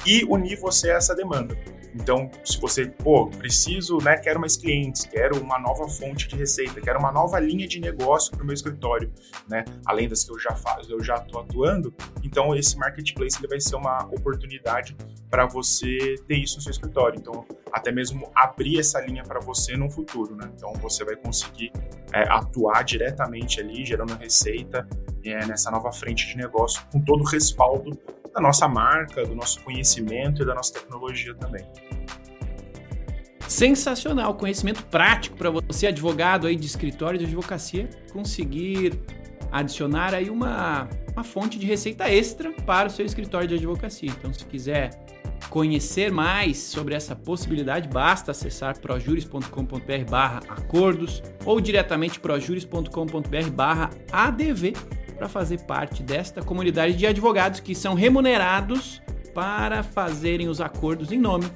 e 0.06 0.24
unir 0.24 0.58
você 0.58 0.90
a 0.90 0.96
essa 0.96 1.14
demanda. 1.14 1.56
Então, 1.94 2.28
se 2.44 2.60
você, 2.60 2.86
pô, 2.86 3.28
preciso, 3.28 3.98
né, 3.98 4.16
quero 4.16 4.40
mais 4.40 4.56
clientes, 4.56 5.04
quero 5.04 5.40
uma 5.40 5.58
nova 5.58 5.88
fonte 5.88 6.26
de 6.26 6.34
receita, 6.34 6.80
quero 6.80 6.98
uma 6.98 7.12
nova 7.12 7.38
linha 7.38 7.68
de 7.68 7.80
negócio 7.80 8.32
para 8.32 8.42
o 8.42 8.46
meu 8.46 8.54
escritório, 8.54 9.12
né, 9.48 9.64
além 9.86 10.08
das 10.08 10.24
que 10.24 10.32
eu 10.32 10.38
já 10.38 10.56
faço, 10.56 10.90
eu 10.90 11.02
já 11.02 11.14
estou 11.14 11.40
atuando, 11.40 11.94
então 12.22 12.54
esse 12.54 12.76
marketplace 12.76 13.38
ele 13.38 13.46
vai 13.46 13.60
ser 13.60 13.76
uma 13.76 14.06
oportunidade 14.06 14.96
para 15.30 15.46
você 15.46 16.14
ter 16.28 16.36
isso 16.36 16.56
no 16.56 16.62
seu 16.62 16.70
escritório. 16.70 17.18
Então, 17.18 17.44
até 17.72 17.90
mesmo 17.90 18.30
abrir 18.36 18.78
essa 18.78 19.00
linha 19.00 19.24
para 19.24 19.40
você 19.40 19.76
no 19.76 19.90
futuro, 19.90 20.36
né? 20.36 20.48
Então, 20.56 20.72
você 20.74 21.04
vai 21.04 21.16
conseguir 21.16 21.72
é, 22.12 22.22
atuar 22.32 22.84
diretamente 22.84 23.60
ali, 23.60 23.84
gerando 23.84 24.13
receita 24.14 24.86
é, 25.24 25.46
nessa 25.46 25.70
nova 25.70 25.92
frente 25.92 26.26
de 26.26 26.36
negócio, 26.36 26.82
com 26.92 27.00
todo 27.00 27.22
o 27.22 27.26
respaldo 27.26 27.98
da 28.34 28.40
nossa 28.40 28.66
marca, 28.68 29.24
do 29.24 29.34
nosso 29.34 29.62
conhecimento 29.62 30.42
e 30.42 30.46
da 30.46 30.54
nossa 30.54 30.72
tecnologia 30.74 31.34
também. 31.34 31.64
Sensacional, 33.46 34.34
conhecimento 34.34 34.84
prático 34.86 35.36
para 35.36 35.50
você, 35.50 35.86
advogado 35.86 36.46
aí 36.46 36.56
de 36.56 36.66
escritório 36.66 37.18
de 37.18 37.26
advocacia, 37.26 37.88
conseguir 38.12 39.00
adicionar 39.52 40.14
aí 40.14 40.30
uma, 40.30 40.88
uma 41.12 41.22
fonte 41.22 41.58
de 41.58 41.66
receita 41.66 42.10
extra 42.10 42.50
para 42.50 42.88
o 42.88 42.90
seu 42.90 43.06
escritório 43.06 43.46
de 43.46 43.54
advocacia. 43.54 44.10
Então, 44.10 44.32
se 44.32 44.44
quiser 44.46 44.90
conhecer 45.48 46.10
mais 46.10 46.58
sobre 46.58 46.94
essa 46.94 47.14
possibilidade, 47.14 47.88
basta 47.88 48.30
acessar 48.30 48.78
projuris.com.br 48.78 50.10
barra 50.10 50.40
acordos 50.48 51.22
ou 51.44 51.60
diretamente 51.60 52.20
projuris.com.br 52.20 53.50
barra 53.52 53.90
ADV 54.12 54.72
para 55.16 55.28
fazer 55.28 55.60
parte 55.60 56.02
desta 56.02 56.42
comunidade 56.42 56.94
de 56.94 57.06
advogados 57.06 57.60
que 57.60 57.74
são 57.74 57.94
remunerados 57.94 59.00
para 59.32 59.82
fazerem 59.82 60.48
os 60.48 60.60
acordos 60.60 61.10
em 61.12 61.18
nome 61.18 61.46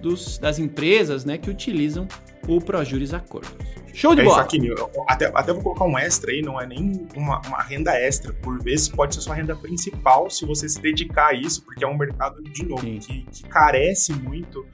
dos, 0.00 0.38
das 0.38 0.58
empresas 0.58 1.24
né, 1.24 1.38
que 1.38 1.50
utilizam 1.50 2.06
o 2.46 2.60
Projuris 2.60 3.12
Acordos. 3.12 3.52
Show 3.92 4.14
de 4.14 4.20
é 4.20 4.24
bola! 4.24 4.42
Aqui, 4.42 4.58
até, 5.08 5.32
até 5.34 5.52
vou 5.52 5.62
colocar 5.62 5.84
um 5.84 5.98
extra 5.98 6.30
aí, 6.30 6.42
não 6.42 6.60
é 6.60 6.66
nem 6.66 7.08
uma, 7.16 7.40
uma, 7.46 7.62
renda 7.62 7.94
extra. 7.98 8.32
Por 8.32 8.62
vezes 8.62 8.88
pode 8.88 9.14
ser 9.14 9.22
sua 9.22 9.34
renda 9.34 9.56
principal 9.56 10.28
se 10.28 10.44
você 10.44 10.68
se 10.68 10.80
dedicar 10.80 11.28
a 11.28 11.32
isso, 11.32 11.64
porque 11.64 11.82
é 11.82 11.88
um 11.88 11.96
mercado, 11.96 12.42
de 12.42 12.64
novo, 12.66 12.82
que, 12.82 13.22
que 13.22 13.42
carece 13.44 14.12
muito 14.12 14.66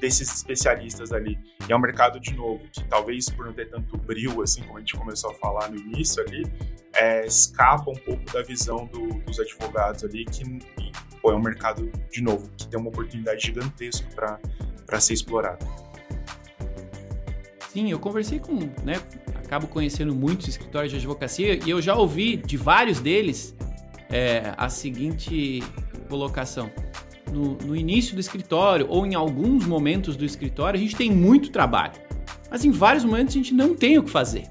desses 0.00 0.34
especialistas 0.34 1.12
ali. 1.12 1.38
E 1.68 1.72
é 1.72 1.76
um 1.76 1.78
mercado, 1.78 2.18
de 2.18 2.34
novo, 2.34 2.62
que 2.72 2.82
talvez 2.84 3.28
por 3.28 3.44
não 3.44 3.52
ter 3.52 3.68
tanto 3.68 3.98
brilho, 3.98 4.40
assim 4.40 4.62
como 4.62 4.78
a 4.78 4.80
gente 4.80 4.96
começou 4.96 5.30
a 5.30 5.34
falar 5.34 5.70
no 5.70 5.76
início 5.76 6.22
ali, 6.22 6.42
é, 6.94 7.26
escapa 7.26 7.90
um 7.90 7.96
pouco 7.96 8.24
da 8.32 8.42
visão 8.42 8.86
do, 8.86 9.08
dos 9.20 9.38
advogados 9.38 10.02
ali, 10.04 10.24
que 10.24 10.42
pô, 11.20 11.30
é 11.32 11.34
um 11.34 11.42
mercado, 11.42 11.92
de 12.10 12.22
novo, 12.22 12.50
que 12.56 12.66
tem 12.66 12.80
uma 12.80 12.88
oportunidade 12.88 13.42
gigantesca 13.42 14.06
para 14.86 15.00
ser 15.00 15.12
explorado. 15.12 15.89
Sim, 17.72 17.88
eu 17.88 18.00
conversei 18.00 18.40
com, 18.40 18.56
né, 18.84 19.00
acabo 19.36 19.68
conhecendo 19.68 20.12
muitos 20.12 20.48
escritórios 20.48 20.90
de 20.90 20.98
advocacia 20.98 21.60
e 21.64 21.70
eu 21.70 21.80
já 21.80 21.94
ouvi 21.94 22.36
de 22.36 22.56
vários 22.56 22.98
deles 22.98 23.54
é, 24.10 24.52
a 24.56 24.68
seguinte 24.68 25.62
colocação 26.08 26.68
no, 27.32 27.56
no, 27.58 27.76
início 27.76 28.12
do 28.16 28.20
escritório 28.20 28.86
ou 28.88 29.06
em 29.06 29.14
alguns 29.14 29.64
momentos 29.66 30.16
do 30.16 30.24
escritório, 30.24 30.76
a 30.76 30.82
gente 30.82 30.96
tem 30.96 31.12
muito 31.12 31.52
trabalho. 31.52 31.92
mas 32.50 32.64
em 32.64 32.72
vários 32.72 33.04
momentos 33.04 33.36
a 33.36 33.38
gente 33.38 33.54
não 33.54 33.72
tem 33.72 33.98
o 33.98 34.02
que 34.02 34.10
fazer. 34.10 34.48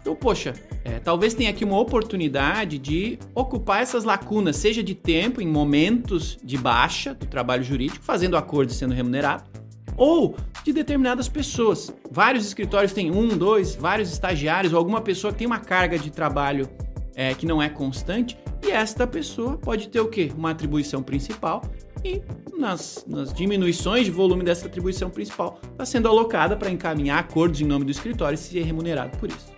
Então, 0.00 0.16
poxa, 0.16 0.54
é, 0.84 0.98
talvez 0.98 1.34
tenha 1.34 1.50
aqui 1.50 1.66
uma 1.66 1.78
oportunidade 1.78 2.78
de 2.78 3.18
ocupar 3.34 3.82
essas 3.82 4.04
lacunas, 4.04 4.56
seja 4.56 4.82
de 4.82 4.94
tempo, 4.94 5.42
em 5.42 5.46
momentos 5.46 6.38
de 6.42 6.56
baixa 6.56 7.12
do 7.12 7.26
trabalho 7.26 7.62
jurídico, 7.62 8.02
fazendo 8.02 8.38
acordos 8.38 8.74
e 8.74 8.78
sendo 8.78 8.94
remunerado, 8.94 9.53
ou 9.96 10.36
de 10.64 10.72
determinadas 10.72 11.28
pessoas. 11.28 11.92
Vários 12.10 12.46
escritórios 12.46 12.92
têm 12.92 13.10
um, 13.10 13.28
dois, 13.28 13.74
vários 13.74 14.12
estagiários, 14.12 14.72
ou 14.72 14.78
alguma 14.78 15.00
pessoa 15.00 15.32
que 15.32 15.40
tem 15.40 15.46
uma 15.46 15.60
carga 15.60 15.98
de 15.98 16.10
trabalho 16.10 16.68
é, 17.14 17.34
que 17.34 17.46
não 17.46 17.62
é 17.62 17.68
constante, 17.68 18.36
e 18.66 18.70
esta 18.70 19.06
pessoa 19.06 19.58
pode 19.58 19.88
ter 19.88 20.00
o 20.00 20.08
quê? 20.08 20.32
Uma 20.36 20.50
atribuição 20.50 21.02
principal 21.02 21.62
e 22.04 22.22
nas, 22.56 23.04
nas 23.06 23.32
diminuições 23.32 24.04
de 24.04 24.10
volume 24.10 24.42
dessa 24.42 24.66
atribuição 24.66 25.10
principal 25.10 25.58
está 25.72 25.84
sendo 25.84 26.08
alocada 26.08 26.56
para 26.56 26.70
encaminhar 26.70 27.18
acordos 27.18 27.60
em 27.60 27.64
nome 27.64 27.84
do 27.84 27.90
escritório 27.90 28.34
e 28.34 28.38
ser 28.38 28.62
remunerado 28.62 29.16
por 29.18 29.28
isso. 29.28 29.52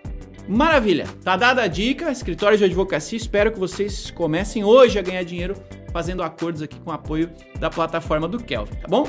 Maravilha! 0.48 1.06
Tá 1.24 1.36
dada 1.36 1.62
a 1.62 1.66
dica, 1.66 2.10
escritório 2.10 2.56
de 2.56 2.64
advocacia. 2.64 3.16
Espero 3.16 3.52
que 3.52 3.58
vocês 3.58 4.10
comecem 4.12 4.62
hoje 4.62 4.98
a 4.98 5.02
ganhar 5.02 5.24
dinheiro 5.24 5.56
fazendo 5.92 6.22
acordos 6.22 6.62
aqui 6.62 6.78
com 6.80 6.90
o 6.90 6.92
apoio 6.92 7.30
da 7.58 7.68
plataforma 7.68 8.28
do 8.28 8.38
Kelvin, 8.38 8.74
tá 8.76 8.86
bom? 8.88 9.08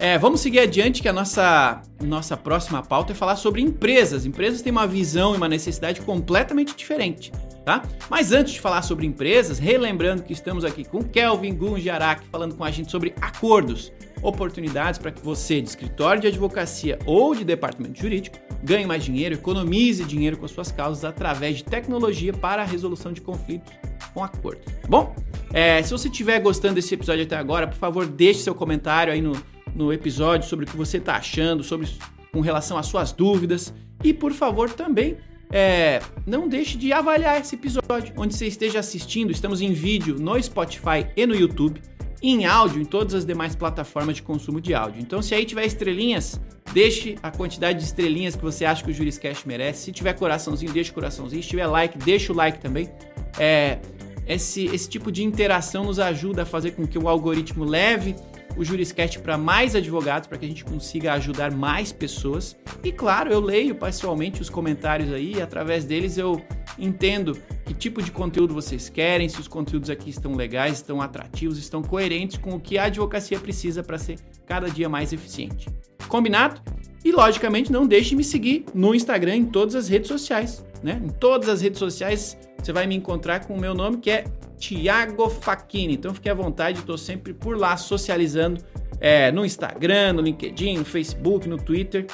É, 0.00 0.16
vamos 0.16 0.40
seguir 0.40 0.60
adiante 0.60 1.02
que 1.02 1.08
a 1.08 1.12
nossa, 1.12 1.82
nossa 2.00 2.36
próxima 2.36 2.80
pauta 2.82 3.12
é 3.12 3.14
falar 3.16 3.34
sobre 3.34 3.60
empresas. 3.60 4.24
Empresas 4.24 4.62
têm 4.62 4.70
uma 4.70 4.86
visão 4.86 5.34
e 5.34 5.36
uma 5.36 5.48
necessidade 5.48 6.00
completamente 6.02 6.76
diferente, 6.76 7.32
tá? 7.64 7.82
Mas 8.08 8.30
antes 8.30 8.52
de 8.52 8.60
falar 8.60 8.82
sobre 8.82 9.06
empresas, 9.06 9.58
relembrando 9.58 10.22
que 10.22 10.32
estamos 10.32 10.64
aqui 10.64 10.84
com 10.84 11.02
Kelvin 11.02 11.52
Gunjarak 11.52 12.24
falando 12.30 12.54
com 12.54 12.62
a 12.62 12.70
gente 12.70 12.92
sobre 12.92 13.12
acordos, 13.20 13.92
oportunidades 14.22 15.00
para 15.00 15.10
que 15.10 15.20
você, 15.20 15.60
de 15.60 15.68
escritório 15.68 16.22
de 16.22 16.28
advocacia 16.28 16.96
ou 17.04 17.34
de 17.34 17.44
departamento 17.44 18.00
jurídico, 18.00 18.38
ganhe 18.62 18.86
mais 18.86 19.04
dinheiro, 19.04 19.34
economize 19.34 20.04
dinheiro 20.04 20.36
com 20.36 20.44
as 20.44 20.52
suas 20.52 20.70
causas 20.70 21.04
através 21.04 21.56
de 21.56 21.64
tecnologia 21.64 22.32
para 22.32 22.62
a 22.62 22.64
resolução 22.64 23.12
de 23.12 23.20
conflitos 23.20 23.72
com 24.14 24.22
acordo, 24.22 24.60
tá 24.64 24.88
bom? 24.88 25.14
É, 25.52 25.82
se 25.82 25.90
você 25.90 26.08
estiver 26.08 26.38
gostando 26.40 26.74
desse 26.74 26.94
episódio 26.94 27.24
até 27.24 27.36
agora, 27.36 27.66
por 27.66 27.76
favor, 27.76 28.06
deixe 28.06 28.40
seu 28.40 28.54
comentário 28.54 29.12
aí 29.12 29.20
no, 29.20 29.32
no 29.78 29.92
episódio 29.92 30.48
sobre 30.48 30.64
o 30.64 30.68
que 30.68 30.76
você 30.76 30.98
está 30.98 31.14
achando, 31.14 31.62
sobre 31.62 31.88
com 32.32 32.40
relação 32.40 32.76
às 32.76 32.86
suas 32.86 33.12
dúvidas. 33.12 33.72
E 34.02 34.12
por 34.12 34.32
favor, 34.32 34.68
também 34.70 35.16
é, 35.50 36.00
não 36.26 36.48
deixe 36.48 36.76
de 36.76 36.92
avaliar 36.92 37.40
esse 37.40 37.54
episódio, 37.54 38.12
onde 38.16 38.34
você 38.34 38.46
esteja 38.46 38.80
assistindo. 38.80 39.30
Estamos 39.30 39.60
em 39.60 39.72
vídeo 39.72 40.16
no 40.18 40.40
Spotify 40.42 41.06
e 41.16 41.24
no 41.24 41.34
YouTube 41.34 41.80
em 42.20 42.46
áudio 42.46 42.82
em 42.82 42.84
todas 42.84 43.14
as 43.14 43.24
demais 43.24 43.54
plataformas 43.54 44.16
de 44.16 44.22
consumo 44.22 44.60
de 44.60 44.74
áudio. 44.74 45.00
Então, 45.00 45.22
se 45.22 45.36
aí 45.36 45.44
tiver 45.44 45.64
estrelinhas, 45.64 46.40
deixe 46.72 47.16
a 47.22 47.30
quantidade 47.30 47.78
de 47.78 47.84
estrelinhas 47.84 48.34
que 48.34 48.42
você 48.42 48.64
acha 48.64 48.82
que 48.82 48.90
o 48.90 48.94
Juriscast 48.94 49.46
merece. 49.46 49.84
Se 49.84 49.92
tiver 49.92 50.14
coraçãozinho, 50.14 50.72
deixe 50.72 50.90
o 50.90 50.94
coraçãozinho. 50.94 51.40
Se 51.40 51.48
tiver 51.48 51.66
like, 51.66 51.96
deixa 51.98 52.32
o 52.32 52.36
like 52.36 52.58
também. 52.58 52.90
É, 53.38 53.78
esse, 54.26 54.66
esse 54.66 54.88
tipo 54.88 55.12
de 55.12 55.22
interação 55.22 55.84
nos 55.84 56.00
ajuda 56.00 56.42
a 56.42 56.46
fazer 56.46 56.72
com 56.72 56.86
que 56.86 56.98
o 56.98 57.08
algoritmo 57.08 57.64
leve 57.64 58.16
o 58.56 58.64
Juriscast 58.64 59.18
para 59.20 59.38
mais 59.38 59.74
advogados, 59.74 60.28
para 60.28 60.38
que 60.38 60.44
a 60.44 60.48
gente 60.48 60.64
consiga 60.64 61.12
ajudar 61.14 61.52
mais 61.52 61.92
pessoas. 61.92 62.56
E 62.82 62.90
claro, 62.90 63.32
eu 63.32 63.40
leio 63.40 63.74
pessoalmente 63.74 64.42
os 64.42 64.50
comentários 64.50 65.12
aí, 65.12 65.34
e 65.36 65.42
através 65.42 65.84
deles 65.84 66.18
eu 66.18 66.42
entendo 66.78 67.36
que 67.64 67.74
tipo 67.74 68.02
de 68.02 68.10
conteúdo 68.10 68.54
vocês 68.54 68.88
querem, 68.88 69.28
se 69.28 69.40
os 69.40 69.48
conteúdos 69.48 69.90
aqui 69.90 70.10
estão 70.10 70.34
legais, 70.34 70.74
estão 70.74 71.00
atrativos, 71.02 71.58
estão 71.58 71.82
coerentes 71.82 72.36
com 72.38 72.50
o 72.50 72.60
que 72.60 72.78
a 72.78 72.84
advocacia 72.84 73.38
precisa 73.38 73.82
para 73.82 73.98
ser 73.98 74.18
cada 74.46 74.68
dia 74.68 74.88
mais 74.88 75.12
eficiente. 75.12 75.68
Combinado? 76.08 76.60
E 77.04 77.12
logicamente 77.12 77.70
não 77.70 77.86
deixe 77.86 78.10
de 78.10 78.16
me 78.16 78.24
seguir 78.24 78.64
no 78.74 78.94
Instagram 78.94 79.36
em 79.36 79.44
todas 79.44 79.74
as 79.74 79.88
redes 79.88 80.08
sociais, 80.08 80.64
né? 80.82 81.00
Em 81.02 81.08
todas 81.08 81.48
as 81.48 81.60
redes 81.60 81.78
sociais 81.78 82.38
você 82.62 82.72
vai 82.72 82.86
me 82.86 82.96
encontrar 82.96 83.46
com 83.46 83.54
o 83.54 83.60
meu 83.60 83.74
nome 83.74 83.98
que 83.98 84.10
é 84.10 84.24
Tiago 84.58 85.28
Facchini. 85.28 85.94
Então 85.94 86.12
fique 86.14 86.28
à 86.28 86.34
vontade, 86.34 86.80
estou 86.80 86.98
sempre 86.98 87.32
por 87.32 87.56
lá 87.56 87.76
socializando 87.76 88.60
é, 89.00 89.30
no 89.30 89.44
Instagram, 89.44 90.14
no 90.14 90.22
LinkedIn, 90.22 90.78
no 90.78 90.84
Facebook, 90.84 91.48
no 91.48 91.56
Twitter. 91.56 92.06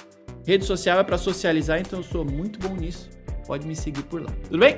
Rede 0.46 0.64
social 0.64 0.98
é 0.98 1.04
para 1.04 1.16
socializar, 1.16 1.80
então 1.80 2.00
eu 2.00 2.02
sou 2.02 2.24
muito 2.24 2.58
bom 2.58 2.74
nisso. 2.74 3.08
Pode 3.46 3.66
me 3.66 3.74
seguir 3.74 4.02
por 4.02 4.22
lá. 4.22 4.30
Tudo 4.44 4.58
bem? 4.58 4.76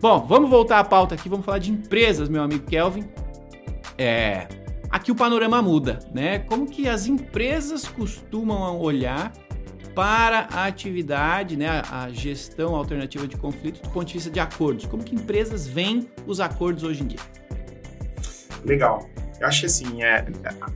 Bom, 0.00 0.24
vamos 0.26 0.50
voltar 0.50 0.78
à 0.78 0.84
pauta 0.84 1.14
aqui. 1.14 1.28
Vamos 1.28 1.44
falar 1.44 1.58
de 1.58 1.70
empresas, 1.70 2.28
meu 2.28 2.42
amigo 2.42 2.64
Kelvin. 2.66 3.04
É, 3.96 4.46
aqui 4.90 5.10
o 5.10 5.14
panorama 5.14 5.60
muda, 5.62 5.98
né? 6.12 6.40
Como 6.40 6.66
que 6.66 6.88
as 6.88 7.06
empresas 7.06 7.88
costumam 7.88 8.78
olhar 8.78 9.32
para 9.94 10.48
a 10.52 10.66
atividade, 10.66 11.56
né, 11.56 11.82
a 11.90 12.08
gestão 12.10 12.74
alternativa 12.74 13.26
de 13.26 13.36
conflitos 13.36 13.80
do 13.80 13.88
ponto 13.90 14.06
de 14.06 14.14
vista 14.14 14.30
de 14.30 14.40
acordos? 14.40 14.86
Como 14.86 15.02
que 15.02 15.14
empresas 15.14 15.66
veem 15.66 16.08
os 16.26 16.40
acordos 16.40 16.84
hoje 16.84 17.02
em 17.02 17.06
dia? 17.08 17.20
Legal. 18.64 19.08
Eu 19.40 19.46
acho 19.46 19.60
que 19.60 19.66
assim, 19.66 20.02
é, 20.02 20.26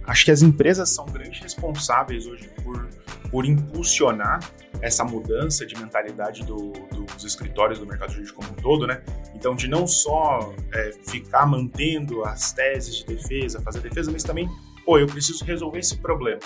acho 0.06 0.24
que 0.24 0.30
as 0.30 0.40
empresas 0.40 0.88
são 0.88 1.04
grandes 1.04 1.40
responsáveis 1.40 2.26
hoje 2.26 2.48
por, 2.62 2.88
por 3.30 3.44
impulsionar 3.44 4.40
essa 4.80 5.04
mudança 5.04 5.66
de 5.66 5.76
mentalidade 5.76 6.44
do, 6.44 6.72
dos 6.90 7.24
escritórios 7.24 7.78
do 7.78 7.86
mercado 7.86 8.12
jurídico 8.12 8.40
como 8.40 8.52
um 8.52 8.62
todo, 8.62 8.86
né? 8.86 9.02
Então, 9.34 9.54
de 9.54 9.68
não 9.68 9.86
só 9.86 10.54
é, 10.72 10.92
ficar 11.06 11.44
mantendo 11.46 12.24
as 12.24 12.52
teses 12.52 12.96
de 12.96 13.04
defesa, 13.04 13.60
fazer 13.60 13.80
defesa, 13.80 14.10
mas 14.10 14.22
também, 14.22 14.48
pô, 14.84 14.98
eu 14.98 15.06
preciso 15.06 15.44
resolver 15.44 15.80
esse 15.80 15.98
problema. 15.98 16.40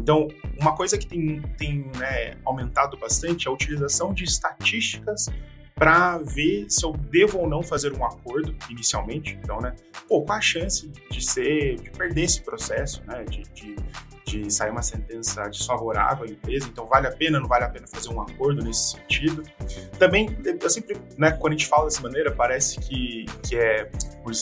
Então, 0.00 0.28
uma 0.58 0.74
coisa 0.74 0.96
que 0.96 1.06
tem, 1.06 1.42
tem 1.58 1.84
né, 1.98 2.36
aumentado 2.44 2.96
bastante 2.96 3.46
é 3.46 3.50
a 3.50 3.52
utilização 3.52 4.14
de 4.14 4.24
estatísticas 4.24 5.28
para 5.80 6.18
ver 6.18 6.66
se 6.68 6.84
eu 6.84 6.92
devo 6.92 7.38
ou 7.38 7.48
não 7.48 7.62
fazer 7.62 7.90
um 7.94 8.04
acordo 8.04 8.54
inicialmente. 8.68 9.38
Então, 9.42 9.62
né, 9.62 9.74
pô, 10.06 10.20
qual 10.20 10.36
a 10.36 10.40
chance 10.40 10.86
de 11.10 11.24
ser, 11.24 11.76
de 11.76 11.90
perder 11.90 12.24
esse 12.24 12.42
processo, 12.42 13.02
né, 13.06 13.24
de, 13.24 13.42
de 13.54 13.76
de 14.26 14.48
sair 14.48 14.70
uma 14.70 14.82
sentença 14.82 15.48
desfavorável 15.48 16.24
à 16.24 16.30
empresa, 16.30 16.68
então 16.68 16.86
vale 16.86 17.08
a 17.08 17.10
pena, 17.10 17.40
não 17.40 17.48
vale 17.48 17.64
a 17.64 17.68
pena 17.68 17.84
fazer 17.88 18.10
um 18.10 18.20
acordo 18.20 18.62
nesse 18.62 18.92
sentido. 18.92 19.42
Também, 19.98 20.38
eu 20.44 20.70
sempre, 20.70 20.96
né, 21.18 21.32
quando 21.32 21.54
a 21.54 21.56
gente 21.56 21.66
fala 21.66 21.86
dessa 21.86 22.00
maneira, 22.00 22.30
parece 22.30 22.78
que, 22.78 23.26
que 23.42 23.56
é 23.56 23.90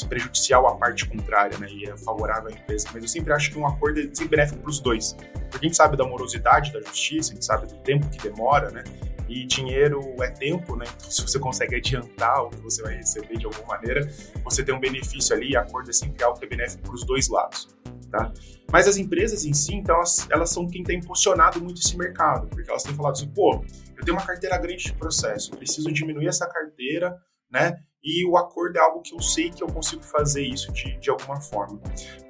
prejudicial 0.06 0.66
à 0.66 0.76
parte 0.76 1.08
contrária, 1.08 1.56
né, 1.56 1.68
e 1.70 1.88
é 1.88 1.96
favorável 1.96 2.50
à 2.50 2.52
empresa, 2.52 2.86
mas 2.92 3.02
eu 3.02 3.08
sempre 3.08 3.32
acho 3.32 3.50
que 3.50 3.58
um 3.58 3.66
acordo 3.66 3.98
é 3.98 4.02
sempre 4.12 4.36
benéfico 4.36 4.60
para 4.60 4.70
os 4.70 4.78
dois, 4.78 5.14
porque 5.50 5.64
a 5.64 5.68
gente 5.68 5.76
sabe 5.76 5.96
da 5.96 6.04
morosidade 6.04 6.70
da 6.70 6.80
justiça, 6.80 7.30
a 7.30 7.34
gente 7.34 7.46
sabe 7.46 7.66
do 7.66 7.78
tempo 7.78 8.06
que 8.10 8.18
demora, 8.28 8.70
né, 8.70 8.84
e 9.28 9.44
dinheiro 9.44 10.00
é 10.22 10.30
tempo, 10.30 10.74
né? 10.74 10.86
Se 10.98 11.20
você 11.20 11.38
consegue 11.38 11.76
adiantar 11.76 12.44
o 12.44 12.50
que 12.50 12.60
você 12.60 12.82
vai 12.82 12.96
receber 12.96 13.36
de 13.36 13.44
alguma 13.44 13.66
maneira, 13.66 14.10
você 14.42 14.64
tem 14.64 14.74
um 14.74 14.80
benefício 14.80 15.36
ali, 15.36 15.50
e 15.50 15.56
acordo 15.56 15.90
é 15.90 15.92
sempre 15.92 16.24
algo 16.24 16.38
que 16.38 16.46
é 16.46 16.48
benéfico 16.48 16.82
para 16.84 16.94
os 16.94 17.04
dois 17.04 17.28
lados. 17.28 17.68
Tá? 18.10 18.32
Mas 18.72 18.88
as 18.88 18.96
empresas 18.96 19.44
em 19.44 19.52
si, 19.52 19.74
então, 19.74 19.96
elas, 19.96 20.26
elas 20.30 20.50
são 20.50 20.66
quem 20.66 20.82
tem 20.82 20.98
impulsionado 20.98 21.60
muito 21.60 21.80
esse 21.80 21.96
mercado, 21.96 22.48
porque 22.48 22.70
elas 22.70 22.82
têm 22.82 22.94
falado 22.94 23.12
assim, 23.12 23.28
pô, 23.28 23.62
eu 23.96 24.04
tenho 24.04 24.16
uma 24.16 24.24
carteira 24.24 24.56
grande 24.56 24.84
de 24.84 24.94
processo, 24.94 25.50
preciso 25.50 25.92
diminuir 25.92 26.28
essa 26.28 26.46
carteira, 26.46 27.14
né? 27.50 27.76
E 28.02 28.24
o 28.24 28.36
acordo 28.36 28.78
é 28.78 28.80
algo 28.80 29.02
que 29.02 29.14
eu 29.14 29.20
sei 29.20 29.50
que 29.50 29.62
eu 29.62 29.66
consigo 29.66 30.02
fazer 30.02 30.42
isso 30.42 30.72
de, 30.72 30.96
de 30.98 31.10
alguma 31.10 31.40
forma. 31.40 31.80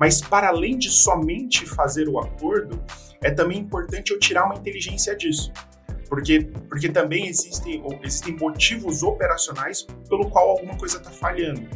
Mas 0.00 0.20
para 0.20 0.48
além 0.48 0.78
de 0.78 0.90
somente 0.90 1.66
fazer 1.66 2.08
o 2.08 2.18
acordo, 2.18 2.82
é 3.22 3.30
também 3.30 3.58
importante 3.58 4.10
eu 4.10 4.18
tirar 4.18 4.46
uma 4.46 4.54
inteligência 4.54 5.14
disso 5.14 5.52
porque, 6.08 6.40
porque 6.68 6.88
também 6.88 7.28
existem, 7.28 7.82
existem 8.02 8.36
motivos 8.36 9.02
operacionais 9.02 9.86
pelo 10.08 10.28
qual 10.30 10.50
alguma 10.50 10.76
coisa 10.76 10.98
está 10.98 11.10
falhando. 11.10 11.68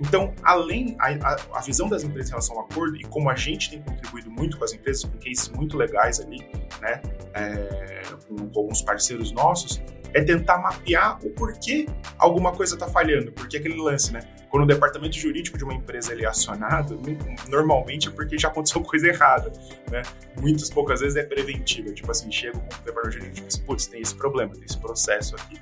Então, 0.00 0.32
além 0.42 0.96
a, 0.98 1.36
a, 1.52 1.60
visão 1.60 1.88
das 1.88 2.02
empresas 2.02 2.30
em 2.30 2.32
relação 2.32 2.56
ao 2.56 2.64
acordo 2.64 2.96
e 2.96 3.02
como 3.02 3.28
a 3.28 3.36
gente 3.36 3.70
tem 3.70 3.82
contribuído 3.82 4.30
muito 4.30 4.56
com 4.56 4.64
as 4.64 4.72
empresas, 4.72 5.04
com 5.04 5.18
cases 5.18 5.48
muito 5.50 5.76
legais 5.76 6.20
ali, 6.20 6.38
né, 6.80 7.02
é, 7.34 8.02
com, 8.26 8.48
com 8.48 8.60
alguns 8.60 8.80
parceiros 8.80 9.30
nossos, 9.32 9.82
é 10.14 10.22
tentar 10.22 10.58
mapear 10.58 11.18
o 11.24 11.30
porquê 11.30 11.86
alguma 12.18 12.52
coisa 12.52 12.74
está 12.74 12.88
falhando, 12.88 13.30
porque 13.32 13.58
aquele 13.58 13.76
lance, 13.76 14.12
né? 14.12 14.20
Quando 14.50 14.64
o 14.64 14.66
departamento 14.66 15.16
jurídico 15.16 15.56
de 15.56 15.62
uma 15.62 15.72
empresa 15.72 16.12
ele 16.12 16.24
é 16.24 16.28
acionado, 16.28 17.00
normalmente 17.48 18.08
é 18.08 18.10
porque 18.10 18.36
já 18.36 18.48
aconteceu 18.48 18.82
coisa 18.84 19.06
errada, 19.06 19.52
né? 19.90 20.02
Muitas 20.40 20.68
poucas 20.68 21.00
vezes 21.00 21.16
é 21.16 21.22
preventiva, 21.22 21.92
tipo 21.92 22.10
assim, 22.10 22.30
chega 22.32 22.58
com 22.58 22.66
o 22.66 22.84
departamento 22.84 23.12
jurídico 23.12 23.46
e 23.46 23.48
diz, 23.48 23.56
putz, 23.58 23.86
tem 23.86 24.00
esse 24.02 24.14
problema, 24.14 24.52
tem 24.52 24.64
esse 24.64 24.78
processo 24.78 25.36
aqui. 25.36 25.60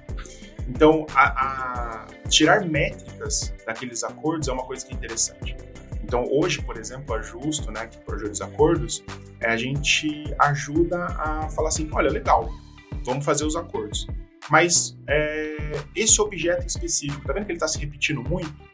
Então, 0.67 1.07
a, 1.15 2.05
a 2.05 2.07
tirar 2.29 2.65
métricas 2.65 3.55
daqueles 3.67 4.03
acordos 4.03 4.49
é 4.49 4.53
uma 4.53 4.65
coisa 4.65 4.85
que 4.85 4.93
é 4.93 4.97
interessante. 4.97 5.57
Então, 6.03 6.25
hoje, 6.31 6.63
por 6.63 6.79
exemplo, 6.79 7.15
a 7.15 7.21
Justo, 7.21 7.71
né, 7.71 7.87
que 7.87 7.99
projeta 7.99 8.33
os 8.33 8.41
acordos, 8.41 9.05
é, 9.41 9.51
a 9.51 9.57
gente 9.59 10.25
ajuda 10.39 11.05
a 11.05 11.51
falar 11.51 11.69
assim, 11.69 11.89
olha, 11.93 12.11
legal, 12.11 12.51
vamos 13.05 13.25
fazer 13.25 13.45
os 13.45 13.55
acordos. 13.55 14.07
Mas 14.51 14.97
é, 15.07 15.73
esse 15.95 16.21
objeto 16.21 16.67
específico, 16.67 17.27
tá 17.27 17.35
vendo 17.35 17.45
que 17.45 17.53
ele 17.53 17.57
está 17.57 17.69
se 17.69 17.79
repetindo 17.79 18.23
muito? 18.23 18.68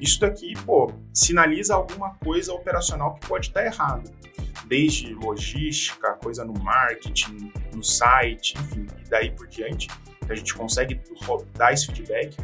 Isso 0.00 0.20
daqui, 0.20 0.54
pô, 0.64 0.92
sinaliza 1.12 1.74
alguma 1.74 2.14
coisa 2.16 2.52
operacional 2.52 3.14
que 3.14 3.26
pode 3.26 3.48
estar 3.48 3.64
errada. 3.64 4.10
desde 4.66 5.14
logística, 5.14 6.12
coisa 6.22 6.44
no 6.44 6.52
marketing, 6.62 7.50
no 7.74 7.82
site, 7.82 8.54
enfim, 8.58 8.86
e 9.04 9.08
daí 9.08 9.30
por 9.30 9.46
diante, 9.46 9.88
a 10.28 10.34
gente 10.34 10.54
consegue 10.54 11.00
dar 11.54 11.72
esse 11.72 11.86
feedback, 11.86 12.36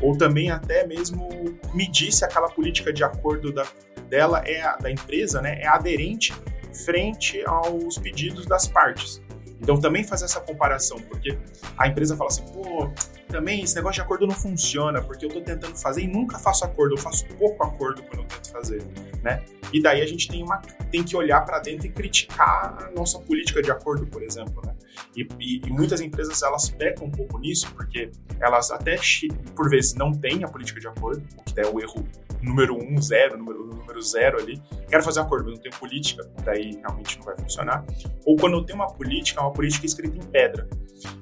ou 0.00 0.16
também 0.16 0.50
até 0.50 0.86
mesmo 0.86 1.28
medir 1.74 2.10
se 2.12 2.24
aquela 2.24 2.48
política 2.48 2.92
de 2.92 3.04
acordo 3.04 3.52
da, 3.52 3.66
dela 4.08 4.42
é 4.46 4.62
da 4.80 4.90
empresa, 4.90 5.42
né, 5.42 5.60
é 5.60 5.66
aderente 5.66 6.32
frente 6.84 7.42
aos 7.46 7.98
pedidos 7.98 8.46
das 8.46 8.66
partes. 8.66 9.20
Então 9.60 9.78
também 9.80 10.04
fazer 10.04 10.26
essa 10.26 10.40
comparação, 10.40 10.98
porque 11.00 11.38
a 11.76 11.88
empresa 11.88 12.16
fala 12.16 12.28
assim, 12.28 12.44
pô, 12.52 12.90
também 13.28 13.62
esse 13.62 13.74
negócio 13.74 13.96
de 13.96 14.00
acordo 14.02 14.26
não 14.26 14.34
funciona, 14.34 15.00
porque 15.02 15.24
eu 15.24 15.28
estou 15.28 15.42
tentando 15.42 15.76
fazer 15.76 16.02
e 16.02 16.06
nunca 16.06 16.38
faço 16.38 16.64
acordo, 16.64 16.94
eu 16.94 16.98
faço 16.98 17.26
pouco 17.38 17.62
acordo 17.64 18.02
quando 18.02 18.20
eu 18.20 18.24
tento 18.24 18.50
fazer, 18.50 18.82
né? 19.22 19.42
E 19.72 19.82
daí 19.82 20.00
a 20.00 20.06
gente 20.06 20.28
tem, 20.28 20.42
uma, 20.42 20.58
tem 20.90 21.02
que 21.02 21.16
olhar 21.16 21.44
para 21.44 21.58
dentro 21.58 21.86
e 21.86 21.90
criticar 21.90 22.84
a 22.84 22.90
nossa 22.94 23.18
política 23.18 23.60
de 23.62 23.70
acordo, 23.70 24.06
por 24.06 24.22
exemplo, 24.22 24.62
né? 24.64 24.74
E, 25.16 25.26
e, 25.40 25.66
e, 25.66 25.70
muitas 25.70 26.00
empresas 26.00 26.42
elas 26.42 26.68
pecam 26.70 27.06
um 27.06 27.10
pouco 27.10 27.38
nisso, 27.38 27.70
porque 27.74 28.10
elas 28.40 28.70
até 28.70 28.96
por 29.54 29.68
vezes 29.68 29.94
não 29.94 30.12
têm 30.12 30.44
a 30.44 30.48
política 30.48 30.80
de 30.80 30.86
acordo, 30.86 31.22
o 31.36 31.42
que 31.42 31.58
é 31.60 31.66
o 31.66 31.80
erro 31.80 32.06
número 32.42 32.76
um, 32.76 33.00
zero, 33.00 33.36
número, 33.36 33.65
número 33.76 34.00
zero 34.02 34.38
ali. 34.38 34.62
Quero 34.88 35.02
fazer 35.02 35.20
acordo, 35.20 35.46
mas 35.46 35.54
não 35.54 35.62
tenho 35.62 35.74
política, 35.76 36.28
daí 36.44 36.78
realmente 36.80 37.18
não 37.18 37.24
vai 37.24 37.36
funcionar. 37.36 37.84
Ou 38.24 38.36
quando 38.36 38.54
eu 38.54 38.64
tenho 38.64 38.78
uma 38.78 38.88
política, 38.88 39.40
é 39.40 39.44
uma 39.44 39.52
política 39.52 39.86
escrita 39.86 40.16
em 40.16 40.26
pedra. 40.30 40.68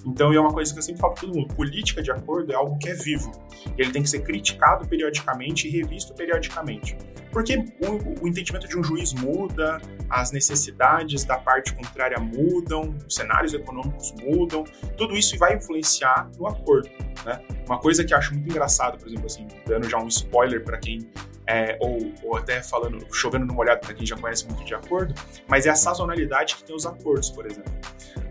Então, 0.07 0.33
é 0.33 0.39
uma 0.39 0.53
coisa 0.53 0.73
que 0.73 0.79
eu 0.79 0.83
sempre 0.83 1.01
falo 1.01 1.15
para 1.15 1.23
todo 1.23 1.35
mundo: 1.35 1.55
política 1.55 2.03
de 2.03 2.11
acordo 2.11 2.53
é 2.53 2.55
algo 2.55 2.79
que 2.79 2.89
é 2.89 2.95
vivo. 2.95 3.33
Ele 3.77 3.91
tem 3.91 4.03
que 4.03 4.11
ser 4.11 4.21
criticado 4.21 4.87
periodicamente 4.87 5.67
e 5.67 5.71
revisto 5.71 6.15
periodicamente. 6.15 6.97
Porque 7.33 7.57
o, 7.57 8.25
o 8.25 8.29
entendimento 8.29 8.69
de 8.69 8.79
um 8.79 8.85
juiz 8.85 9.13
muda, 9.13 9.81
as 10.09 10.31
necessidades 10.31 11.25
da 11.25 11.37
parte 11.37 11.75
contrária 11.75 12.19
mudam, 12.21 12.95
os 13.07 13.15
cenários 13.15 13.53
econômicos 13.53 14.15
mudam, 14.23 14.63
tudo 14.97 15.17
isso 15.17 15.37
vai 15.37 15.57
influenciar 15.57 16.31
no 16.39 16.47
acordo. 16.47 16.89
Né? 17.25 17.41
Uma 17.67 17.81
coisa 17.81 18.05
que 18.05 18.15
eu 18.15 18.19
acho 18.19 18.33
muito 18.35 18.49
engraçado, 18.49 18.99
por 18.99 19.09
exemplo, 19.09 19.27
assim, 19.27 19.49
dando 19.67 19.89
já 19.89 19.99
um 19.99 20.07
spoiler 20.07 20.63
para 20.63 20.79
quem 20.79 21.11
é, 21.47 21.77
ou, 21.81 22.13
ou, 22.23 22.37
até 22.37 22.63
falando, 22.63 23.07
chovendo 23.13 23.45
no 23.45 23.53
molhado 23.53 23.81
para 23.81 23.95
quem 23.95 24.07
já 24.07 24.17
conhece 24.17 24.47
muito 24.47 24.65
de 24.65 24.75
acordo, 24.75 25.15
mas 25.47 25.67
é 25.67 25.71
a 25.71 25.75
sazonalidade 25.75 26.57
que 26.57 26.65
tem 26.65 26.75
os 26.75 26.87
acordos, 26.87 27.31
por 27.31 27.47
exemplo. 27.47 27.73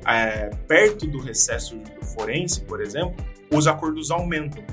É, 0.05 0.49
perto 0.67 1.07
do 1.07 1.19
recesso 1.19 1.77
do 1.77 2.05
forense, 2.05 2.61
por 2.61 2.81
exemplo, 2.81 3.15
os 3.51 3.67
acordos 3.67 4.11
aumentam. 4.11 4.63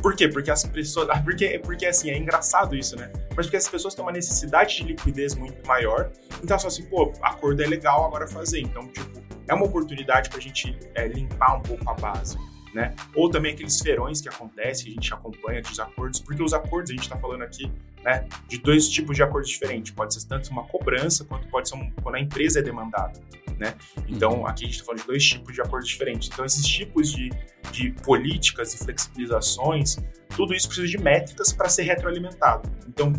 Por 0.00 0.16
quê? 0.16 0.26
Porque 0.26 0.50
as 0.50 0.64
pessoas. 0.64 1.06
Porque, 1.22 1.60
porque 1.60 1.86
assim, 1.86 2.10
é 2.10 2.18
engraçado 2.18 2.74
isso, 2.74 2.96
né? 2.96 3.12
Mas 3.36 3.46
porque 3.46 3.56
as 3.56 3.68
pessoas 3.68 3.94
têm 3.94 4.04
uma 4.04 4.10
necessidade 4.10 4.76
de 4.76 4.82
liquidez 4.84 5.34
muito 5.36 5.64
maior. 5.66 6.10
Então, 6.42 6.58
só 6.58 6.66
assim, 6.66 6.84
pô, 6.86 7.12
acordo 7.22 7.62
é 7.62 7.66
legal 7.66 8.04
agora 8.04 8.26
fazer. 8.26 8.60
Então, 8.60 8.88
tipo, 8.88 9.22
é 9.46 9.54
uma 9.54 9.64
oportunidade 9.64 10.28
para 10.28 10.38
a 10.38 10.42
gente 10.42 10.76
é, 10.94 11.06
limpar 11.06 11.56
um 11.56 11.62
pouco 11.62 11.88
a 11.88 11.94
base. 11.94 12.36
Né? 12.72 12.94
Ou 13.14 13.28
também 13.28 13.52
aqueles 13.52 13.78
ferões 13.80 14.20
que 14.20 14.28
acontecem, 14.28 14.86
que 14.86 14.90
a 14.92 14.94
gente 14.94 15.12
acompanha 15.12 15.60
dos 15.60 15.78
acordos, 15.78 16.20
porque 16.20 16.42
os 16.42 16.54
acordos, 16.54 16.90
a 16.90 16.94
gente 16.94 17.02
está 17.02 17.18
falando 17.18 17.42
aqui 17.42 17.70
né, 18.02 18.26
de 18.48 18.58
dois 18.58 18.88
tipos 18.88 19.14
de 19.14 19.22
acordos 19.22 19.50
diferentes. 19.50 19.92
Pode 19.92 20.14
ser 20.14 20.26
tanto 20.26 20.50
uma 20.50 20.64
cobrança, 20.64 21.24
quanto 21.24 21.46
pode 21.48 21.68
ser 21.68 21.76
um, 21.76 21.90
quando 22.02 22.14
a 22.14 22.20
empresa 22.20 22.60
é 22.60 22.62
demandada. 22.62 23.20
Né? 23.58 23.74
Então, 24.08 24.40
uhum. 24.40 24.46
aqui 24.46 24.64
a 24.64 24.66
gente 24.66 24.74
está 24.74 24.86
falando 24.86 25.02
de 25.02 25.06
dois 25.06 25.24
tipos 25.24 25.54
de 25.54 25.60
acordos 25.60 25.88
diferentes. 25.88 26.28
Então, 26.32 26.44
esses 26.44 26.66
tipos 26.66 27.12
de, 27.12 27.30
de 27.70 27.92
políticas 28.02 28.74
e 28.74 28.78
flexibilizações, 28.78 29.98
tudo 30.34 30.54
isso 30.54 30.66
precisa 30.66 30.88
de 30.88 30.98
métricas 30.98 31.52
para 31.52 31.68
ser 31.68 31.82
retroalimentado. 31.82 32.70
Então, 32.88 33.12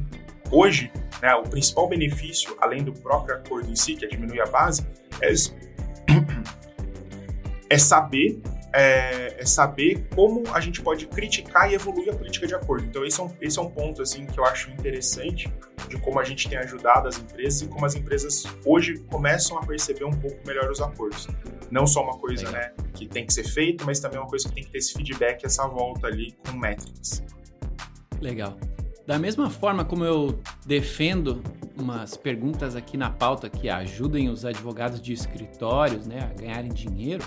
hoje, 0.51 0.91
né, 1.21 1.33
o 1.35 1.43
principal 1.43 1.87
benefício, 1.87 2.57
além 2.59 2.83
do 2.83 2.91
próprio 2.91 3.35
acordo 3.35 3.69
em 3.69 3.75
si, 3.75 3.95
que 3.95 4.05
é 4.05 4.07
diminuir 4.07 4.41
a 4.41 4.47
base, 4.47 4.85
é, 5.21 5.31
é 7.69 7.77
saber 7.77 8.41
é, 8.73 9.35
é, 9.39 9.45
saber 9.45 10.07
como 10.15 10.43
a 10.51 10.59
gente 10.59 10.81
pode 10.81 11.05
criticar 11.05 11.71
e 11.71 11.75
evoluir 11.75 12.11
a 12.11 12.15
política 12.15 12.47
de 12.47 12.55
acordo. 12.55 12.85
Então 12.85 13.05
esse 13.05 13.19
é 13.19 13.23
um, 13.23 13.31
esse 13.39 13.59
é 13.59 13.61
um 13.61 13.69
ponto 13.69 14.01
assim 14.01 14.25
que 14.25 14.39
eu 14.39 14.45
acho 14.45 14.71
interessante 14.71 15.53
de 15.87 15.97
como 15.99 16.19
a 16.19 16.23
gente 16.23 16.49
tem 16.49 16.57
ajudado 16.57 17.07
as 17.07 17.19
empresas 17.19 17.61
e 17.61 17.67
como 17.67 17.85
as 17.85 17.95
empresas 17.95 18.43
hoje 18.65 18.97
começam 19.11 19.57
a 19.57 19.65
perceber 19.65 20.05
um 20.05 20.11
pouco 20.11 20.37
melhor 20.47 20.69
os 20.71 20.81
acordos. 20.81 21.27
Não 21.69 21.85
só 21.85 22.03
uma 22.03 22.17
coisa 22.17 22.49
né, 22.51 22.73
que 22.93 23.07
tem 23.07 23.25
que 23.25 23.33
ser 23.33 23.43
feita, 23.43 23.85
mas 23.85 23.99
também 23.99 24.19
uma 24.19 24.27
coisa 24.27 24.47
que 24.49 24.55
tem 24.55 24.63
que 24.63 24.71
ter 24.71 24.79
esse 24.79 24.93
feedback, 24.93 25.45
essa 25.45 25.67
volta 25.67 26.07
ali 26.07 26.35
com 26.45 26.57
métricas. 26.57 27.23
Legal. 28.19 28.57
Da 29.05 29.19
mesma 29.19 29.49
forma 29.49 29.83
como 29.83 30.05
eu 30.05 30.39
defendo 30.65 31.43
umas 31.77 32.15
perguntas 32.15 32.75
aqui 32.75 32.95
na 32.95 33.09
pauta 33.09 33.49
que 33.49 33.69
ajudem 33.69 34.29
os 34.29 34.45
advogados 34.45 35.01
de 35.01 35.11
escritórios 35.11 36.07
né, 36.07 36.19
a 36.21 36.41
ganharem 36.41 36.71
dinheiro, 36.71 37.23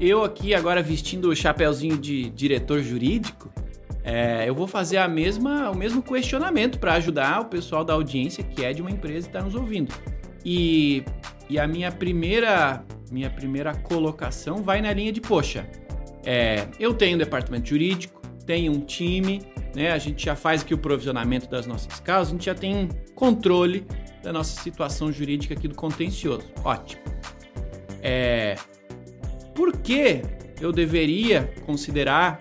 eu 0.00 0.24
aqui 0.24 0.54
agora 0.54 0.82
vestindo 0.82 1.30
o 1.30 1.36
chapéuzinho 1.36 1.96
de 1.96 2.30
diretor 2.30 2.82
jurídico, 2.82 3.52
é, 4.04 4.48
eu 4.48 4.54
vou 4.54 4.66
fazer 4.66 4.98
a 4.98 5.08
mesma, 5.08 5.70
o 5.70 5.74
mesmo 5.74 6.00
questionamento 6.00 6.78
para 6.78 6.94
ajudar 6.94 7.40
o 7.40 7.46
pessoal 7.46 7.84
da 7.84 7.92
audiência 7.92 8.44
que 8.44 8.64
é 8.64 8.72
de 8.72 8.80
uma 8.80 8.90
empresa 8.90 9.28
que 9.28 9.36
está 9.36 9.42
nos 9.42 9.54
ouvindo. 9.54 9.92
E, 10.44 11.02
e 11.48 11.58
a 11.58 11.66
minha 11.66 11.90
primeira, 11.90 12.84
minha 13.10 13.28
primeira 13.28 13.74
colocação 13.74 14.62
vai 14.62 14.80
na 14.80 14.92
linha 14.92 15.12
de, 15.12 15.20
poxa, 15.20 15.68
é, 16.24 16.68
eu 16.78 16.94
tenho 16.94 17.16
um 17.16 17.18
departamento 17.18 17.68
jurídico, 17.68 18.20
tenho 18.46 18.72
um 18.72 18.80
time, 18.80 19.42
né, 19.74 19.90
a 19.90 19.98
gente 19.98 20.24
já 20.24 20.36
faz 20.36 20.62
aqui 20.62 20.72
o 20.72 20.78
provisionamento 20.78 21.48
das 21.50 21.66
nossas 21.66 21.98
causas, 21.98 22.28
a 22.28 22.36
gente 22.36 22.46
já 22.46 22.54
tem 22.54 22.88
controle 23.14 23.84
da 24.22 24.32
nossa 24.32 24.60
situação 24.62 25.10
jurídica 25.10 25.54
aqui 25.54 25.66
do 25.66 25.74
contencioso. 25.74 26.44
Ótimo. 26.64 27.02
É, 28.00 28.54
por 29.56 29.72
que 29.78 30.20
eu 30.60 30.70
deveria 30.70 31.50
considerar 31.64 32.38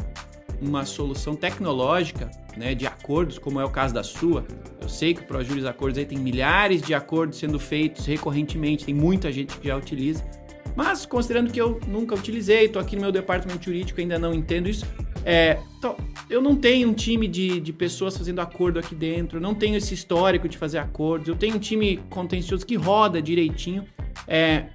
uma 0.61 0.85
solução 0.85 1.33
tecnológica 1.35 2.29
né, 2.57 2.75
de 2.75 2.85
acordos, 2.85 3.39
como 3.39 3.59
é 3.59 3.65
o 3.65 3.69
caso 3.69 3.93
da 3.93 4.03
sua? 4.03 4.45
Eu 4.81 4.89
sei 4.89 5.13
que 5.13 5.21
o 5.21 5.23
ProJuris 5.23 5.65
Acordos 5.65 5.97
aí 5.97 6.05
tem 6.05 6.17
milhares 6.17 6.81
de 6.81 6.93
acordos 6.93 7.39
sendo 7.39 7.57
feitos 7.57 8.05
recorrentemente, 8.05 8.85
tem 8.85 8.93
muita 8.93 9.31
gente 9.31 9.57
que 9.57 9.67
já 9.67 9.77
utiliza. 9.77 10.23
Mas 10.75 11.05
considerando 11.05 11.51
que 11.51 11.59
eu 11.59 11.79
nunca 11.87 12.13
utilizei, 12.13 12.65
estou 12.65 12.81
aqui 12.81 12.97
no 12.97 13.03
meu 13.03 13.11
departamento 13.11 13.63
jurídico, 13.63 14.01
ainda 14.01 14.19
não 14.19 14.33
entendo 14.33 14.67
isso, 14.67 14.85
é, 15.23 15.57
eu 16.29 16.41
não 16.41 16.55
tenho 16.55 16.89
um 16.89 16.93
time 16.93 17.29
de, 17.29 17.61
de 17.61 17.71
pessoas 17.71 18.17
fazendo 18.17 18.39
acordo 18.39 18.77
aqui 18.77 18.93
dentro, 18.93 19.39
não 19.39 19.55
tenho 19.55 19.77
esse 19.77 19.93
histórico 19.93 20.49
de 20.49 20.57
fazer 20.57 20.79
acordos, 20.79 21.29
eu 21.29 21.35
tenho 21.35 21.55
um 21.55 21.59
time 21.59 21.97
contencioso 22.09 22.65
que 22.65 22.75
roda 22.75 23.21
direitinho. 23.21 23.85
É, 24.27 24.65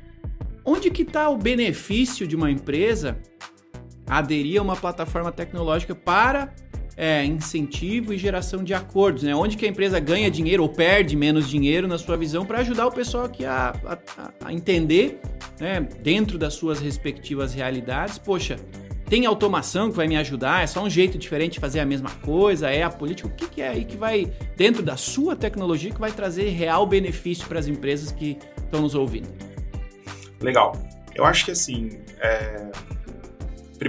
Onde 0.73 0.89
que 0.89 1.03
está 1.03 1.29
o 1.29 1.37
benefício 1.37 2.29
de 2.29 2.37
uma 2.37 2.49
empresa 2.49 3.19
aderir 4.07 4.61
a 4.61 4.63
uma 4.63 4.77
plataforma 4.77 5.33
tecnológica 5.33 5.97
para 5.97 6.55
é, 6.97 7.25
incentivo 7.25 8.15
e 8.15 8.19
geração 8.19 8.63
de 8.63 8.73
acordos, 8.73 9.25
né? 9.25 9.35
Onde 9.35 9.57
que 9.57 9.67
a 9.67 9.69
empresa 9.69 9.99
ganha 9.99 10.31
dinheiro 10.31 10.63
ou 10.63 10.69
perde 10.69 11.17
menos 11.17 11.51
dinheiro 11.51 11.89
na 11.89 11.99
sua 11.99 12.17
visão 12.17 12.47
para 12.47 12.61
ajudar 12.61 12.87
o 12.87 12.93
pessoal 12.93 13.25
aqui 13.25 13.45
a, 13.45 13.75
a, 13.85 14.47
a 14.47 14.53
entender, 14.53 15.21
né, 15.59 15.81
dentro 15.81 16.39
das 16.39 16.55
suas 16.55 16.79
respectivas 16.79 17.53
realidades, 17.53 18.17
poxa, 18.17 18.55
tem 19.07 19.27
automação 19.27 19.91
que 19.91 19.97
vai 19.97 20.07
me 20.07 20.17
ajudar, 20.19 20.63
é 20.63 20.69
só 20.69 20.85
um 20.85 20.91
jeito 20.91 21.19
diferente 21.19 21.55
de 21.55 21.59
fazer 21.59 21.81
a 21.81 21.85
mesma 21.85 22.11
coisa, 22.23 22.71
é 22.71 22.85
a 22.85 22.91
política, 22.91 23.27
o 23.27 23.33
que, 23.33 23.49
que 23.49 23.61
é 23.61 23.71
aí 23.71 23.85
que 23.85 23.97
vai, 23.97 24.33
dentro 24.57 24.85
da 24.85 24.97
sua 24.97 25.35
tecnologia, 25.35 25.91
que 25.91 25.99
vai 25.99 26.13
trazer 26.13 26.51
real 26.51 26.87
benefício 26.87 27.49
para 27.49 27.59
as 27.59 27.67
empresas 27.67 28.13
que 28.13 28.39
estão 28.57 28.83
nos 28.83 28.95
ouvindo? 28.95 29.50
Legal. 30.40 30.72
Eu 31.14 31.24
acho 31.24 31.44
que 31.44 31.50
assim, 31.50 31.90
é... 32.18 32.70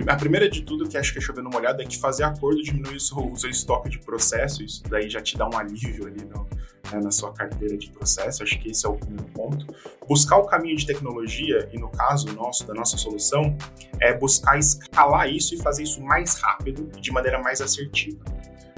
a 0.07 0.15
primeira 0.15 0.49
de 0.49 0.63
tudo 0.63 0.87
que 0.87 0.97
acho 0.97 1.13
que 1.13 1.19
é 1.19 1.21
chovendo 1.21 1.49
uma 1.49 1.57
olhada 1.57 1.81
é 1.81 1.85
que 1.85 1.97
fazer 1.99 2.23
acordo 2.23 2.61
diminui 2.61 2.95
o 2.95 2.99
seu, 2.99 3.17
o 3.17 3.37
seu 3.37 3.49
estoque 3.49 3.89
de 3.89 3.99
processo, 3.99 4.63
isso 4.63 4.83
daí 4.89 5.09
já 5.09 5.21
te 5.21 5.37
dá 5.37 5.47
um 5.47 5.57
alívio 5.57 6.07
ali 6.07 6.25
no, 6.25 6.47
né, 6.91 6.99
na 7.01 7.11
sua 7.11 7.31
carteira 7.31 7.77
de 7.77 7.89
processo, 7.89 8.43
acho 8.43 8.59
que 8.59 8.69
esse 8.71 8.85
é 8.85 8.89
o 8.89 8.97
primeiro 8.97 9.25
ponto. 9.31 9.65
Buscar 10.07 10.37
o 10.37 10.45
caminho 10.45 10.75
de 10.75 10.85
tecnologia, 10.85 11.69
e 11.71 11.77
no 11.77 11.89
caso 11.89 12.33
nosso, 12.33 12.67
da 12.67 12.73
nossa 12.73 12.97
solução, 12.97 13.55
é 13.99 14.13
buscar 14.13 14.57
escalar 14.57 15.29
isso 15.29 15.55
e 15.55 15.57
fazer 15.57 15.83
isso 15.83 16.01
mais 16.01 16.35
rápido 16.41 16.89
e 16.97 17.01
de 17.01 17.11
maneira 17.11 17.41
mais 17.41 17.61
assertiva. 17.61 18.23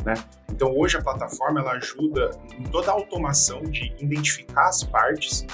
Né? 0.06 0.14
Então 0.52 0.76
hoje 0.78 0.98
a 0.98 1.02
plataforma 1.02 1.62
ela 1.62 1.72
ajuda 1.72 2.32
em 2.60 2.64
toda 2.64 2.92
a 2.92 2.94
automação 2.94 3.64
de 3.64 3.96
identificar 4.00 4.68
as 4.68 4.84
partes 4.84 5.46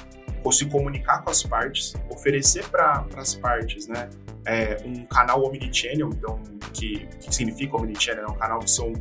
ou 0.44 0.52
se 0.52 0.66
comunicar 0.66 1.24
com 1.24 1.30
as 1.30 1.44
partes, 1.44 1.96
oferecer 2.10 2.68
para 2.70 3.06
as 3.16 3.36
partes, 3.36 3.88
né, 3.88 4.10
é, 4.46 4.78
um 4.86 5.06
canal 5.06 5.44
omnichannel, 5.44 6.10
então 6.10 6.40
que, 6.74 7.08
que 7.20 7.34
significa 7.34 7.76
omnichannel, 7.76 8.26
é 8.26 8.32
um 8.32 8.38
canal 8.38 8.60
que 8.60 8.72
são 8.72 8.94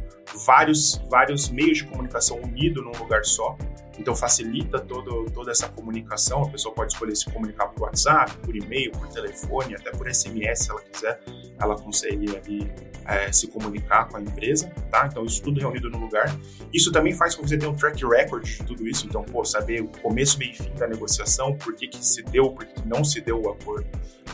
vários 0.47 1.01
vários 1.09 1.49
meios 1.49 1.79
de 1.79 1.85
comunicação 1.85 2.39
unidos 2.41 2.85
num 2.85 2.93
lugar 2.99 3.25
só. 3.25 3.57
Então 3.99 4.15
facilita 4.15 4.79
todo, 4.79 5.27
toda 5.31 5.51
essa 5.51 5.69
comunicação. 5.69 6.45
A 6.45 6.49
pessoa 6.49 6.75
pode 6.75 6.93
escolher 6.93 7.17
se 7.17 7.31
comunicar 7.31 7.67
por 7.69 7.83
WhatsApp, 7.85 8.33
por 8.39 8.55
e-mail, 8.55 8.93
por 8.93 9.09
telefone, 9.09 9.75
até 9.75 9.91
por 9.91 10.09
SMS, 10.13 10.61
se 10.61 10.71
ela 10.71 10.81
quiser, 10.81 11.21
ela 11.59 11.77
consegue 11.77 12.37
ali 12.37 12.73
é, 13.05 13.33
se 13.33 13.49
comunicar 13.49 14.09
com 14.09 14.19
a 14.19 14.21
empresa, 14.21 14.71
tá? 14.91 15.07
Então 15.11 15.25
isso 15.25 15.43
tudo 15.43 15.59
reunido 15.59 15.91
no 15.91 15.99
lugar. 15.99 16.35
Isso 16.73 16.93
também 16.93 17.13
faz 17.13 17.35
com 17.35 17.43
que 17.43 17.49
você 17.49 17.59
tenha 17.59 17.71
um 17.71 17.75
track 17.75 18.05
record 18.07 18.45
de 18.45 18.63
tudo 18.65 18.87
isso. 18.87 19.07
Então, 19.07 19.25
pô, 19.25 19.45
saber 19.45 19.83
o 19.83 19.89
começo, 19.89 20.39
meio 20.39 20.53
e 20.53 20.55
fim 20.55 20.75
da 20.75 20.87
negociação, 20.87 21.57
por 21.57 21.75
que, 21.75 21.89
que 21.89 22.05
se 22.05 22.23
deu, 22.23 22.51
por 22.51 22.67
que, 22.67 22.81
que 22.81 22.89
não 22.89 23.03
se 23.03 23.21
deu 23.21 23.41
o 23.41 23.51
acordo, 23.51 23.87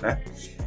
né? 0.02 0.22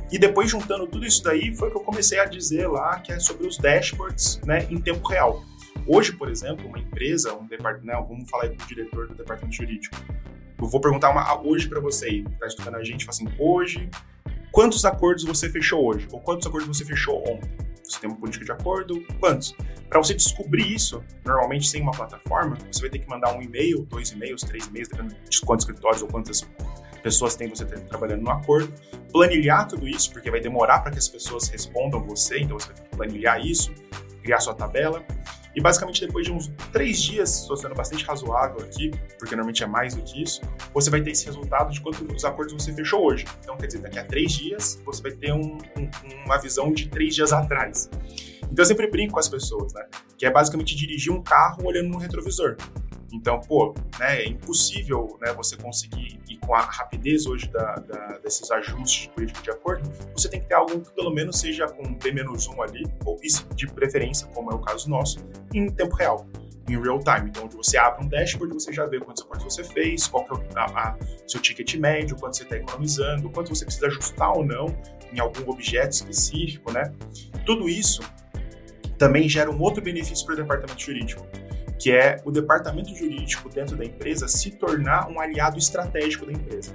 E 0.10 0.18
depois 0.18 0.50
juntando 0.50 0.88
tudo 0.88 1.06
isso 1.06 1.22
daí, 1.22 1.54
foi 1.56 1.70
que 1.70 1.76
eu 1.76 1.82
comecei 1.82 2.18
a 2.20 2.26
dizer 2.26 2.68
lá 2.68 3.00
que 3.00 3.12
é 3.12 3.20
sobre 3.20 3.46
os 3.46 3.58
dashboards, 3.58 4.40
né, 4.46 4.66
em 4.70 4.80
tempo 4.80 5.06
real. 5.08 5.44
Hoje, 5.90 6.12
por 6.12 6.30
exemplo, 6.30 6.68
uma 6.68 6.78
empresa, 6.78 7.34
um 7.34 7.48
departamento, 7.48 8.08
vamos 8.10 8.30
falar 8.30 8.44
aí 8.44 8.50
com 8.50 8.62
o 8.62 8.68
diretor 8.68 9.08
do 9.08 9.16
departamento 9.16 9.56
jurídico. 9.56 9.96
Eu 10.60 10.68
vou 10.68 10.82
perguntar 10.82 11.10
uma, 11.12 11.42
hoje 11.42 11.70
para 11.70 11.80
você 11.80 12.08
aí, 12.08 12.24
que 12.24 12.34
está 12.34 12.46
escutando 12.46 12.76
a 12.76 12.84
gente, 12.84 13.10
assim, 13.10 13.26
hoje, 13.40 13.90
quantos 14.52 14.84
acordos 14.84 15.24
você 15.24 15.50
fechou 15.50 15.86
hoje? 15.88 16.06
Ou 16.12 16.20
quantos 16.20 16.46
acordos 16.46 16.78
você 16.78 16.84
fechou 16.84 17.22
ontem? 17.22 17.50
Você 17.82 18.02
tem 18.02 18.10
uma 18.10 18.20
política 18.20 18.44
de 18.44 18.52
acordo? 18.52 19.02
Quantos? 19.18 19.56
Para 19.88 20.00
você 20.00 20.14
descobrir 20.14 20.74
isso, 20.74 21.02
normalmente 21.26 21.70
sem 21.70 21.82
uma 21.82 21.94
plataforma, 21.94 22.58
você 22.70 22.82
vai 22.82 22.90
ter 22.90 23.00
que 23.00 23.08
mandar 23.08 23.34
um 23.34 23.42
e-mail, 23.42 23.86
dois 23.86 24.12
e-mails, 24.12 24.42
três 24.42 24.68
e-mails, 24.68 24.90
dependendo 24.90 25.16
de 25.30 25.42
quantos 25.42 25.66
escritórios 25.66 26.02
ou 26.02 26.10
quantas 26.10 26.46
pessoas 27.02 27.38
tem 27.38 27.48
você 27.48 27.64
trabalhando 27.66 28.24
no 28.24 28.32
acordo, 28.32 28.74
planilhar 29.14 29.66
tudo 29.70 29.88
isso, 29.88 30.12
porque 30.12 30.30
vai 30.30 30.42
demorar 30.42 30.80
para 30.80 30.92
que 30.92 30.98
as 30.98 31.08
pessoas 31.08 31.48
respondam 31.48 32.04
você, 32.04 32.40
então 32.40 32.60
você 32.60 32.68
vai 32.68 32.76
ter 32.76 32.84
que 32.84 32.98
planilhar 32.98 33.40
isso, 33.40 33.74
criar 34.22 34.42
sua 34.42 34.54
tabela, 34.54 35.06
e 35.58 35.60
basicamente 35.60 36.06
depois 36.06 36.24
de 36.24 36.32
uns 36.32 36.52
três 36.72 37.02
dias, 37.02 37.42
estou 37.42 37.58
sendo 37.58 37.74
bastante 37.74 38.06
razoável 38.06 38.64
aqui, 38.64 38.92
porque 39.18 39.36
normalmente 39.36 39.64
é 39.64 39.66
mais 39.66 39.96
do 39.96 40.04
que 40.04 40.22
isso, 40.22 40.40
você 40.72 40.92
vai 40.92 41.02
ter 41.02 41.10
esse 41.10 41.26
resultado 41.26 41.72
de 41.72 41.82
quantos 41.82 42.24
acordos 42.24 42.54
você 42.54 42.72
fechou 42.72 43.04
hoje. 43.04 43.26
Então, 43.42 43.58
quer 43.58 43.66
dizer, 43.66 43.80
daqui 43.80 43.98
a 43.98 44.06
três 44.06 44.34
dias, 44.34 44.80
você 44.86 45.02
vai 45.02 45.14
ter 45.14 45.34
um, 45.34 45.58
um, 45.76 45.90
uma 46.26 46.38
visão 46.38 46.72
de 46.72 46.88
três 46.88 47.16
dias 47.16 47.34
atrás. 47.34 47.90
Então, 48.44 48.64
eu 48.64 48.66
sempre 48.66 48.88
brinco 48.88 49.14
com 49.14 49.20
as 49.20 49.28
pessoas, 49.28 49.74
né? 49.74 49.84
Que 50.16 50.28
é 50.28 50.32
basicamente 50.32 50.76
dirigir 50.76 51.12
um 51.12 51.24
carro 51.24 51.66
olhando 51.66 51.90
no 51.90 51.98
retrovisor. 51.98 52.56
Então, 53.12 53.40
pô, 53.40 53.74
né, 54.00 54.24
é 54.24 54.28
impossível 54.28 55.18
né, 55.22 55.34
você 55.34 55.56
conseguir 55.56 56.20
ir 56.30 56.38
com 56.38 56.54
a 56.54 56.62
rapidez 56.62 57.26
hoje 57.26 57.48
da, 57.50 57.76
da, 57.76 58.18
desses 58.18 58.50
ajustes 58.52 59.04
de 59.04 59.10
política 59.10 59.42
de 59.42 59.52
acordo. 59.52 59.90
Você 60.14 60.30
tem 60.30 60.42
que 60.42 60.48
ter 60.48 60.56
algo 60.56 60.82
que 60.82 60.92
pelo 60.92 61.12
menos 61.12 61.40
seja 61.40 61.68
com 61.68 61.94
B-1 61.94 62.64
ali, 62.64 62.86
ou 63.06 63.18
isso 63.24 63.48
de 63.56 63.68
preferência, 63.68 64.28
como 64.28 64.52
é 64.52 64.56
o 64.56 64.60
caso 64.60 64.90
nosso, 64.90 65.20
em 65.54 65.68
tempo 65.70 65.96
real, 65.96 66.28
em 66.70 66.80
real 66.82 67.00
time. 67.00 67.30
Então, 67.30 67.46
onde 67.46 67.56
você 67.56 67.78
abre 67.78 68.06
um 68.06 68.10
dashboard, 68.10 68.54
você 68.54 68.74
já 68.74 68.86
vê 68.86 69.00
quantos 69.00 69.24
acordos 69.24 69.56
você 69.56 69.64
fez, 69.64 70.08
qual 70.08 70.28
é 70.30 70.34
o 70.34 71.30
seu 71.30 71.42
ticket 71.42 71.76
médio, 71.76 72.18
quanto 72.18 72.36
você 72.36 72.44
está 72.44 72.58
economizando, 72.58 73.30
quanto 73.30 73.56
você 73.56 73.64
precisa 73.64 73.88
ajustar 73.88 74.34
ou 74.34 74.46
não 74.46 74.68
em 75.14 75.20
algum 75.20 75.50
objeto 75.50 75.92
específico, 75.92 76.74
né? 76.74 76.94
Tudo 77.46 77.70
isso 77.70 78.02
também 78.98 79.30
gera 79.30 79.50
um 79.50 79.62
outro 79.62 79.82
benefício 79.82 80.26
para 80.26 80.34
o 80.34 80.38
departamento 80.38 80.82
jurídico 80.82 81.26
que 81.80 81.92
é 81.92 82.18
o 82.26 82.32
departamento 82.32 82.94
jurídico 82.96 83.50
dentro 83.50 83.76
da 83.76 83.86
empresa 83.86 84.28
se 84.28 84.52
tornar 84.52 85.10
um 85.10 85.20
aliado 85.20 85.58
estratégico 85.58 86.26
da 86.26 86.32
empresa. 86.32 86.74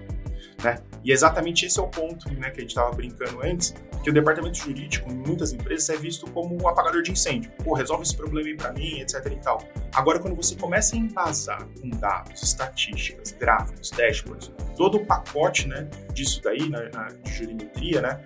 Né? 0.62 0.78
E 1.04 1.12
exatamente 1.12 1.66
esse 1.66 1.78
é 1.78 1.82
o 1.82 1.88
ponto 1.88 2.32
né, 2.34 2.50
que 2.50 2.58
a 2.58 2.60
gente 2.60 2.70
estava 2.70 2.92
brincando 2.92 3.40
antes, 3.42 3.74
que 4.02 4.10
o 4.10 4.12
departamento 4.12 4.58
jurídico, 4.58 5.10
em 5.10 5.14
muitas 5.14 5.52
empresas, 5.52 5.88
é 5.90 5.96
visto 5.96 6.28
como 6.30 6.60
um 6.60 6.68
apagador 6.68 7.02
de 7.02 7.12
incêndio. 7.12 7.50
Pô, 7.62 7.74
resolve 7.74 8.02
esse 8.02 8.16
problema 8.16 8.48
aí 8.48 8.56
para 8.56 8.72
mim, 8.72 9.00
etc 9.00 9.26
e 9.26 9.36
tal. 9.36 9.62
Agora, 9.94 10.18
quando 10.18 10.34
você 10.34 10.56
começa 10.56 10.96
a 10.96 10.98
embasar 10.98 11.66
com 11.80 11.90
dados, 11.90 12.42
estatísticas, 12.42 13.32
gráficos, 13.32 13.90
dashboards, 13.90 14.50
todo 14.76 14.96
o 14.96 15.06
pacote 15.06 15.68
né, 15.68 15.88
disso 16.12 16.40
daí, 16.42 16.68
na, 16.68 16.88
na 16.90 17.08
de 17.08 17.32
jurimetria, 17.32 18.00
né, 18.00 18.20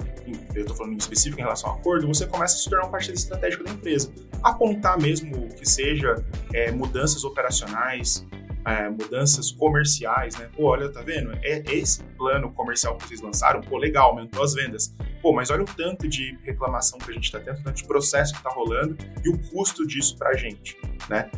eu 0.54 0.62
estou 0.62 0.76
falando 0.76 0.94
em 0.94 0.96
específico 0.96 1.40
em 1.40 1.44
relação 1.44 1.70
ao 1.70 1.76
acordo, 1.76 2.06
você 2.06 2.26
começa 2.26 2.56
a 2.56 2.58
se 2.58 2.68
tornar 2.68 2.86
um 2.86 2.90
parceiro 2.90 3.18
estratégico 3.18 3.64
da 3.64 3.70
empresa. 3.70 4.12
Apontar 4.42 5.00
mesmo 5.00 5.48
que 5.48 5.68
seja 5.68 6.24
é, 6.52 6.70
mudanças 6.72 7.24
operacionais, 7.24 8.26
é, 8.66 8.88
mudanças 8.88 9.52
comerciais, 9.52 10.36
né? 10.36 10.50
Pô, 10.56 10.64
olha, 10.64 10.90
tá 10.90 11.00
vendo? 11.00 11.30
É 11.42 11.62
esse 11.72 12.02
plano 12.18 12.50
comercial 12.52 12.96
que 12.96 13.06
vocês 13.06 13.20
lançaram, 13.20 13.60
pô, 13.60 13.78
legal, 13.78 14.10
aumentou 14.10 14.42
as 14.42 14.54
vendas. 14.54 14.92
Pô, 15.22 15.32
mas 15.32 15.50
olha 15.50 15.62
o 15.62 15.66
tanto 15.66 16.08
de 16.08 16.36
reclamação 16.42 16.98
que 16.98 17.10
a 17.10 17.14
gente 17.14 17.24
está 17.24 17.38
tendo, 17.38 17.60
o 17.60 17.62
tanto 17.62 17.76
de 17.76 17.84
processo 17.84 18.32
que 18.32 18.38
está 18.38 18.50
rolando 18.50 18.96
e 19.24 19.28
o 19.28 19.38
custo 19.50 19.86
disso 19.86 20.18
para 20.18 20.30
a 20.30 20.34
gente, 20.34 20.76
né? 21.08 21.30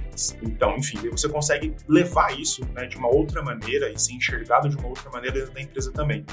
Então, 0.42 0.76
enfim, 0.76 0.98
você 1.10 1.28
consegue 1.28 1.74
levar 1.86 2.38
isso 2.38 2.64
né, 2.74 2.86
de 2.86 2.96
uma 2.96 3.08
outra 3.08 3.42
maneira 3.42 3.90
e 3.90 3.98
ser 3.98 4.14
enxergado 4.14 4.68
de 4.68 4.76
uma 4.76 4.88
outra 4.88 5.10
maneira 5.10 5.38
dentro 5.38 5.54
da 5.54 5.60
empresa 5.60 5.92
também. 5.92 6.24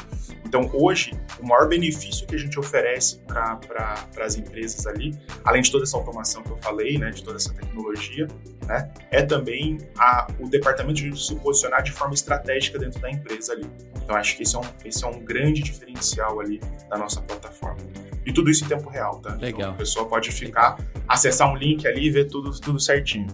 Então, 0.44 0.70
hoje, 0.74 1.12
o 1.40 1.48
maior 1.48 1.68
benefício 1.68 2.26
que 2.26 2.36
a 2.36 2.38
gente 2.38 2.60
oferece 2.60 3.20
para 3.28 3.58
pra, 3.58 4.08
as 4.22 4.36
empresas 4.36 4.88
ali, 4.88 5.18
além 5.44 5.62
de 5.62 5.72
toda 5.72 5.84
essa 5.84 5.98
automação 5.98 6.42
que 6.44 6.52
eu 6.52 6.58
falei, 6.58 6.98
né, 6.98 7.12
de 7.12 7.24
toda 7.24 7.38
essa 7.38 7.54
tecnologia, 7.54 8.28
né, 8.66 8.92
é 9.12 9.22
também 9.22 9.78
a, 9.98 10.28
o 10.40 10.50
departamento 10.50 11.02
de 11.02 11.24
se 11.24 11.36
posicionar 11.36 11.84
de 11.84 11.92
forma 11.92 12.14
estratégica 12.14 12.80
dentro 12.80 13.00
da 13.00 13.10
empresa 13.10 13.54
ali. 13.54 13.70
Então, 14.04 14.16
acho 14.16 14.38
que 14.38 14.44
esse 14.44 14.56
é 14.56 14.60
um, 14.60 14.64
esse 14.84 15.04
é 15.04 15.08
um 15.08 15.20
grande 15.20 15.62
diferencial 15.62 16.40
ali 16.40 16.60
da 16.90 16.98
nossa 16.98 17.22
plataforma. 17.22 17.78
E 18.26 18.34
tudo 18.34 18.50
isso 18.50 18.66
em 18.66 18.68
tempo 18.68 18.90
real, 18.90 19.20
tá? 19.20 19.36
Legal. 19.36 19.50
Então, 19.50 19.70
a 19.72 19.74
pessoa 19.74 20.08
pode 20.08 20.32
ficar, 20.32 20.78
acessar 21.08 21.52
um 21.52 21.56
link 21.56 21.88
ali 21.88 22.08
e 22.08 22.10
ver 22.10 22.26
tudo, 22.26 22.52
tudo 22.60 22.80
certinho. 22.80 23.28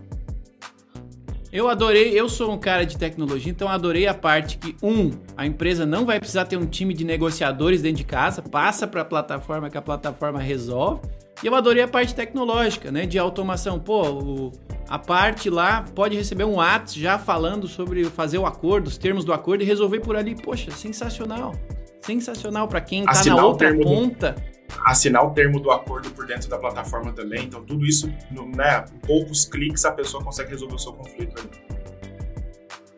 Eu 1.52 1.68
adorei, 1.68 2.18
eu 2.18 2.30
sou 2.30 2.52
um 2.54 2.58
cara 2.58 2.86
de 2.86 2.98
tecnologia, 2.98 3.52
então 3.52 3.68
adorei 3.68 4.08
a 4.08 4.14
parte 4.14 4.58
que, 4.58 4.74
um, 4.82 5.12
a 5.36 5.46
empresa 5.46 5.86
não 5.86 6.06
vai 6.06 6.18
precisar 6.18 6.46
ter 6.46 6.56
um 6.56 6.66
time 6.66 6.94
de 6.94 7.04
negociadores 7.04 7.82
dentro 7.82 7.98
de 7.98 8.06
casa, 8.06 8.42
passa 8.42 8.88
para 8.88 9.02
a 9.02 9.06
plataforma 9.06 9.70
que 9.70 9.78
a 9.78 9.82
plataforma 9.82 10.40
resolve. 10.40 11.02
E 11.44 11.48
eu 11.48 11.56
adorei 11.56 11.84
a 11.84 11.88
parte 11.88 12.16
tecnológica, 12.16 12.90
né, 12.90 13.06
de 13.06 13.20
automação. 13.20 13.80
Pô, 13.80 14.10
o, 14.10 14.52
a 14.88 14.98
parte 14.98 15.50
lá 15.50 15.84
pode 15.94 16.16
receber 16.16 16.46
um 16.46 16.62
ato 16.62 16.98
já 16.98 17.20
falando 17.20 17.68
sobre 17.68 18.06
fazer 18.06 18.38
o 18.38 18.46
acordo, 18.46 18.88
os 18.88 18.98
termos 18.98 19.26
do 19.26 19.34
acordo 19.34 19.62
e 19.64 19.66
resolver 19.66 20.00
por 20.00 20.16
ali. 20.16 20.36
Poxa, 20.36 20.72
sensacional. 20.72 21.54
Sensacional 22.02 22.68
para 22.68 22.80
quem 22.80 23.04
está 23.04 23.36
na 23.36 23.46
outra 23.46 23.76
ponta. 23.76 24.36
Do 24.36 24.42
assinar 24.86 25.26
o 25.26 25.32
termo 25.32 25.60
do 25.60 25.72
acordo 25.72 26.10
por 26.12 26.26
dentro 26.26 26.50
da 26.50 26.58
plataforma 26.58 27.12
também. 27.12 27.46
Então, 27.46 27.64
tudo 27.64 27.86
isso, 27.86 28.08
né, 28.56 28.86
poucos 29.06 29.46
cliques, 29.46 29.86
a 29.86 29.92
pessoa 29.92 30.24
consegue 30.24 30.52
resolver 30.52 30.76
o 30.76 30.80
seu 30.80 30.94
conflito 30.94 31.40
ali. 31.40 31.82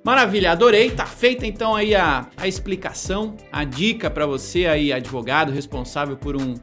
Maravilha, 0.03 0.51
adorei. 0.51 0.91
Tá 0.91 1.05
feita 1.05 1.47
então 1.47 1.73
aí 1.73 1.95
a, 1.95 2.27
a 2.35 2.45
explicação, 2.45 3.37
a 3.49 3.63
dica 3.63 4.09
para 4.09 4.25
você 4.25 4.65
aí, 4.65 4.91
advogado 4.91 5.51
responsável 5.51 6.17
por 6.17 6.35
um 6.35 6.55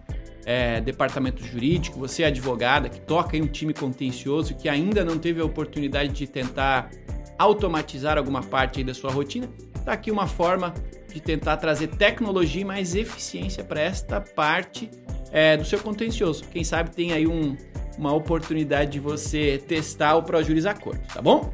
é, 0.44 0.80
departamento 0.80 1.42
jurídico, 1.44 1.98
você 1.98 2.24
advogada 2.24 2.88
que 2.88 3.00
toca 3.00 3.36
em 3.36 3.42
um 3.42 3.46
time 3.46 3.72
contencioso 3.72 4.54
que 4.54 4.68
ainda 4.68 5.04
não 5.04 5.18
teve 5.18 5.40
a 5.40 5.44
oportunidade 5.44 6.12
de 6.12 6.26
tentar 6.26 6.90
automatizar 7.38 8.18
alguma 8.18 8.42
parte 8.42 8.80
aí 8.80 8.84
da 8.84 8.92
sua 8.92 9.11
rotina. 9.11 9.48
Tá 9.86 9.92
aqui 9.92 10.11
uma 10.11 10.26
forma 10.26 10.74
de 11.12 11.20
tentar 11.20 11.56
trazer 11.56 11.88
tecnologia 11.88 12.62
e 12.62 12.64
mais 12.64 12.94
eficiência 12.94 13.62
para 13.64 13.80
esta 13.80 14.20
parte 14.20 14.90
é, 15.30 15.56
do 15.56 15.64
seu 15.64 15.78
contencioso. 15.78 16.44
Quem 16.50 16.64
sabe 16.64 16.90
tem 16.90 17.12
aí 17.12 17.26
um, 17.26 17.56
uma 17.98 18.12
oportunidade 18.12 18.92
de 18.92 19.00
você 19.00 19.62
testar 19.66 20.16
o 20.16 20.22
ProJuris 20.22 20.66
Acordo, 20.66 21.00
tá 21.12 21.20
bom? 21.20 21.52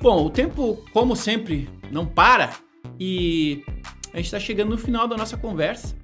Bom, 0.00 0.26
o 0.26 0.30
tempo, 0.30 0.84
como 0.92 1.14
sempre, 1.14 1.68
não 1.90 2.06
para 2.06 2.50
e 2.98 3.64
a 4.12 4.16
gente 4.16 4.26
está 4.26 4.40
chegando 4.40 4.70
no 4.70 4.78
final 4.78 5.06
da 5.06 5.16
nossa 5.16 5.36
conversa 5.36 5.96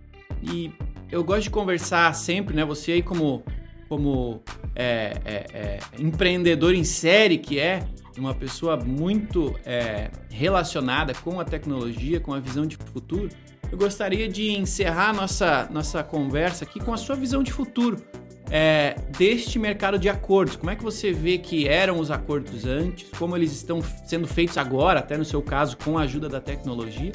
e 0.43 0.73
eu 1.11 1.25
gosto 1.25 1.45
de 1.45 1.51
conversar 1.51 2.15
sempre, 2.15 2.55
né? 2.55 2.65
Você 2.65 2.93
aí 2.93 3.03
como, 3.03 3.43
como 3.89 4.43
é, 4.75 5.17
é, 5.25 5.47
é, 5.53 5.79
empreendedor 5.99 6.75
em 6.75 6.85
série 6.85 7.39
que 7.39 7.59
é, 7.59 7.83
uma 8.17 8.35
pessoa 8.35 8.77
muito 8.77 9.55
é, 9.65 10.11
relacionada 10.31 11.15
com 11.15 11.41
a 11.41 11.45
tecnologia, 11.45 12.21
com 12.21 12.35
a 12.35 12.41
visão 12.41 12.67
de 12.67 12.77
futuro, 12.77 13.29
eu 13.71 13.79
gostaria 13.79 14.29
de 14.29 14.51
encerrar 14.51 15.13
nossa, 15.13 15.69
nossa 15.71 16.03
conversa 16.03 16.65
aqui 16.65 16.81
com 16.81 16.93
a 16.93 16.97
sua 16.97 17.15
visão 17.15 17.43
de 17.43 17.53
futuro 17.53 18.03
é, 18.51 18.97
deste 19.17 19.59
mercado 19.59 19.99
de 19.99 20.09
acordos. 20.09 20.57
Como 20.57 20.71
é 20.71 20.77
que 20.77 20.83
você 20.83 21.13
vê 21.13 21.39
que 21.39 21.69
eram 21.69 21.99
os 21.99 22.11
acordos 22.11 22.65
antes, 22.65 23.09
como 23.19 23.37
eles 23.37 23.53
estão 23.53 23.81
sendo 24.07 24.27
feitos 24.27 24.57
agora, 24.57 25.01
até 25.01 25.17
no 25.17 25.25
seu 25.25 25.43
caso, 25.43 25.77
com 25.77 25.99
a 25.99 26.03
ajuda 26.03 26.29
da 26.29 26.41
tecnologia, 26.41 27.13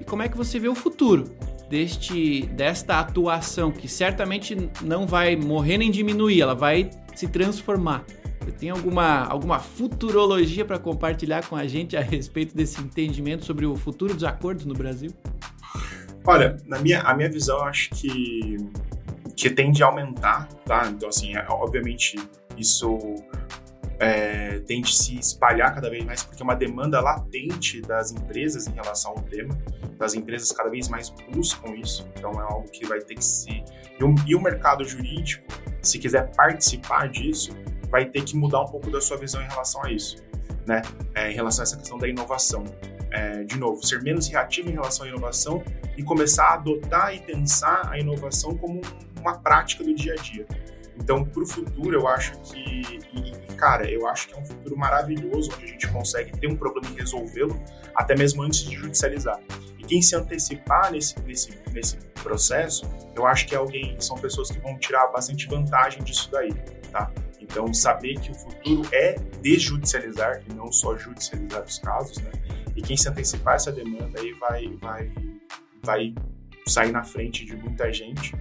e 0.00 0.04
como 0.04 0.22
é 0.22 0.28
que 0.28 0.36
você 0.36 0.58
vê 0.58 0.68
o 0.68 0.74
futuro 0.74 1.34
deste 1.68 2.42
desta 2.46 3.00
atuação 3.00 3.70
que 3.70 3.88
certamente 3.88 4.56
não 4.82 5.06
vai 5.06 5.36
morrer 5.36 5.78
nem 5.78 5.90
diminuir, 5.90 6.40
ela 6.40 6.54
vai 6.54 6.90
se 7.14 7.26
transformar. 7.26 8.04
Você 8.40 8.52
tem 8.52 8.70
alguma, 8.70 9.24
alguma 9.24 9.58
futurologia 9.58 10.64
para 10.64 10.78
compartilhar 10.78 11.44
com 11.48 11.56
a 11.56 11.66
gente 11.66 11.96
a 11.96 12.00
respeito 12.00 12.54
desse 12.54 12.80
entendimento 12.80 13.44
sobre 13.44 13.66
o 13.66 13.74
futuro 13.74 14.14
dos 14.14 14.22
acordos 14.22 14.64
no 14.64 14.74
Brasil? 14.74 15.10
Olha, 16.24 16.56
na 16.64 16.78
minha, 16.78 17.00
a 17.00 17.14
minha 17.14 17.28
visão, 17.28 17.60
acho 17.64 17.90
que, 17.90 18.56
que 19.36 19.50
tende 19.50 19.82
a 19.82 19.86
aumentar, 19.86 20.46
tá? 20.64 20.88
Então, 20.88 21.08
assim, 21.08 21.36
é, 21.36 21.44
obviamente, 21.48 22.16
isso 22.56 22.98
é, 23.98 24.58
tente 24.60 24.94
se 24.94 25.18
espalhar 25.18 25.74
cada 25.74 25.88
vez 25.88 26.04
mais, 26.04 26.22
porque 26.22 26.42
é 26.42 26.44
uma 26.44 26.54
demanda 26.54 27.00
latente 27.00 27.80
das 27.80 28.12
empresas 28.12 28.66
em 28.66 28.72
relação 28.72 29.12
ao 29.12 29.22
tema. 29.22 29.56
Das 29.98 30.14
empresas 30.14 30.52
cada 30.52 30.68
vez 30.68 30.88
mais 30.88 31.10
buscam 31.32 31.74
isso, 31.74 32.06
então 32.14 32.32
é 32.32 32.42
algo 32.42 32.68
que 32.70 32.84
vai 32.86 33.00
ter 33.00 33.14
que 33.14 33.24
se. 33.24 33.64
E 33.98 34.04
o, 34.04 34.14
e 34.26 34.34
o 34.34 34.40
mercado 34.40 34.84
jurídico, 34.84 35.46
se 35.80 35.98
quiser 35.98 36.30
participar 36.36 37.08
disso, 37.08 37.56
vai 37.88 38.04
ter 38.04 38.22
que 38.22 38.36
mudar 38.36 38.60
um 38.62 38.66
pouco 38.66 38.90
da 38.90 39.00
sua 39.00 39.16
visão 39.16 39.40
em 39.40 39.48
relação 39.48 39.82
a 39.82 39.90
isso, 39.90 40.22
né? 40.66 40.82
É, 41.14 41.30
em 41.30 41.34
relação 41.34 41.62
a 41.62 41.64
essa 41.64 41.76
questão 41.76 41.98
da 41.98 42.08
inovação. 42.08 42.64
É, 43.10 43.44
de 43.44 43.58
novo, 43.58 43.82
ser 43.86 44.02
menos 44.02 44.28
reativo 44.28 44.68
em 44.68 44.72
relação 44.72 45.06
à 45.06 45.08
inovação 45.08 45.62
e 45.96 46.02
começar 46.02 46.48
a 46.48 46.54
adotar 46.54 47.14
e 47.14 47.20
pensar 47.20 47.88
a 47.90 47.98
inovação 47.98 48.58
como 48.58 48.82
uma 49.20 49.38
prática 49.38 49.82
do 49.82 49.94
dia 49.94 50.12
a 50.12 50.16
dia. 50.16 50.46
Então, 50.98 51.24
para 51.24 51.42
o 51.42 51.46
futuro, 51.46 51.94
eu 51.94 52.08
acho 52.08 52.38
que, 52.40 52.82
e, 53.14 53.54
cara, 53.56 53.88
eu 53.90 54.08
acho 54.08 54.28
que 54.28 54.34
é 54.34 54.38
um 54.38 54.44
futuro 54.44 54.76
maravilhoso, 54.76 55.50
onde 55.54 55.64
a 55.64 55.68
gente 55.68 55.88
consegue 55.88 56.32
ter 56.38 56.48
um 56.48 56.56
problema 56.56 56.88
e 56.92 56.98
resolvê-lo, 56.98 57.62
até 57.94 58.16
mesmo 58.16 58.42
antes 58.42 58.60
de 58.60 58.74
judicializar. 58.74 59.40
E 59.78 59.84
quem 59.84 60.00
se 60.02 60.16
antecipar 60.16 60.90
nesse, 60.90 61.18
nesse, 61.20 61.58
nesse 61.72 61.96
processo, 62.22 62.88
eu 63.14 63.26
acho 63.26 63.46
que 63.46 63.54
é 63.54 63.58
alguém, 63.58 63.96
são 64.00 64.16
pessoas 64.16 64.50
que 64.50 64.58
vão 64.58 64.78
tirar 64.78 65.06
bastante 65.08 65.46
vantagem 65.46 66.02
disso 66.02 66.28
daí, 66.30 66.52
tá? 66.90 67.10
Então, 67.40 67.72
saber 67.72 68.18
que 68.18 68.32
o 68.32 68.34
futuro 68.34 68.82
é 68.92 69.14
desjudicializar 69.40 70.42
e 70.48 70.54
não 70.54 70.72
só 70.72 70.96
judicializar 70.96 71.62
os 71.62 71.78
casos, 71.78 72.18
né? 72.18 72.32
E 72.74 72.82
quem 72.82 72.96
se 72.96 73.08
antecipar 73.08 73.54
essa 73.54 73.70
demanda 73.70 74.20
aí 74.20 74.32
vai, 74.32 74.68
vai, 74.80 75.12
vai 75.82 76.14
sair 76.66 76.90
na 76.90 77.04
frente 77.04 77.44
de 77.44 77.56
muita 77.56 77.92
gente, 77.92 78.34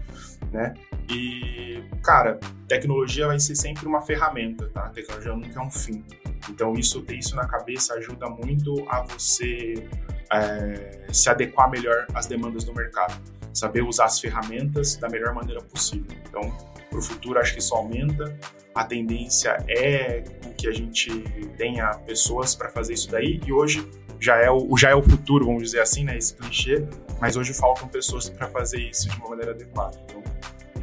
né? 0.52 0.74
E, 1.10 1.84
cara, 2.04 2.40
tecnologia 2.68 3.28
vai 3.28 3.40
ser 3.40 3.56
sempre 3.56 3.86
uma 3.86 4.02
ferramenta, 4.02 4.68
tá? 4.70 4.86
A 4.86 4.90
tecnologia 4.90 5.36
nunca 5.36 5.60
é 5.60 5.64
um 5.64 5.70
fim. 5.70 6.04
Então, 6.50 6.74
isso 6.74 7.02
ter 7.04 7.18
isso 7.18 7.36
na 7.36 7.48
cabeça 7.48 7.94
ajuda 7.94 8.28
muito 8.30 8.84
a 8.90 9.04
você 9.04 9.88
é, 10.32 11.06
se 11.12 11.30
adequar 11.30 11.70
melhor 11.70 12.08
às 12.14 12.26
demandas 12.26 12.64
do 12.64 12.74
mercado. 12.74 13.16
Saber 13.54 13.84
usar 13.84 14.06
as 14.06 14.20
ferramentas 14.20 14.96
da 14.96 15.08
melhor 15.08 15.34
maneira 15.34 15.62
possível. 15.62 16.18
Então, 16.28 16.52
para 16.90 17.00
o 17.00 17.02
futuro, 17.02 17.40
acho 17.40 17.54
que 17.54 17.60
isso 17.60 17.76
aumenta. 17.76 18.38
A 18.74 18.84
tendência 18.84 19.56
é 19.70 20.22
que 20.58 20.68
a 20.68 20.72
gente 20.72 21.10
tenha 21.58 21.90
pessoas 21.92 22.56
para 22.56 22.70
fazer 22.70 22.94
isso 22.94 23.10
daí. 23.10 23.40
E 23.46 23.54
hoje 23.54 23.88
já 24.20 24.38
é 24.38 24.50
o, 24.50 24.78
já 24.78 24.90
é 24.90 24.96
o 24.96 25.02
futuro, 25.02 25.46
vamos 25.46 25.64
dizer 25.64 25.82
assim, 25.82 26.04
né? 26.04 26.18
Esse 26.18 26.36
clichê. 26.36 26.86
Mas 27.20 27.38
hoje 27.38 27.54
faltam 27.54 27.88
pessoas 27.88 28.30
para 28.30 28.48
fazer 28.48 28.80
isso 28.80 29.10
de 29.10 29.16
uma 29.18 29.30
maneira 29.30 29.52
adequada. 29.52 29.98
Então, 30.06 30.24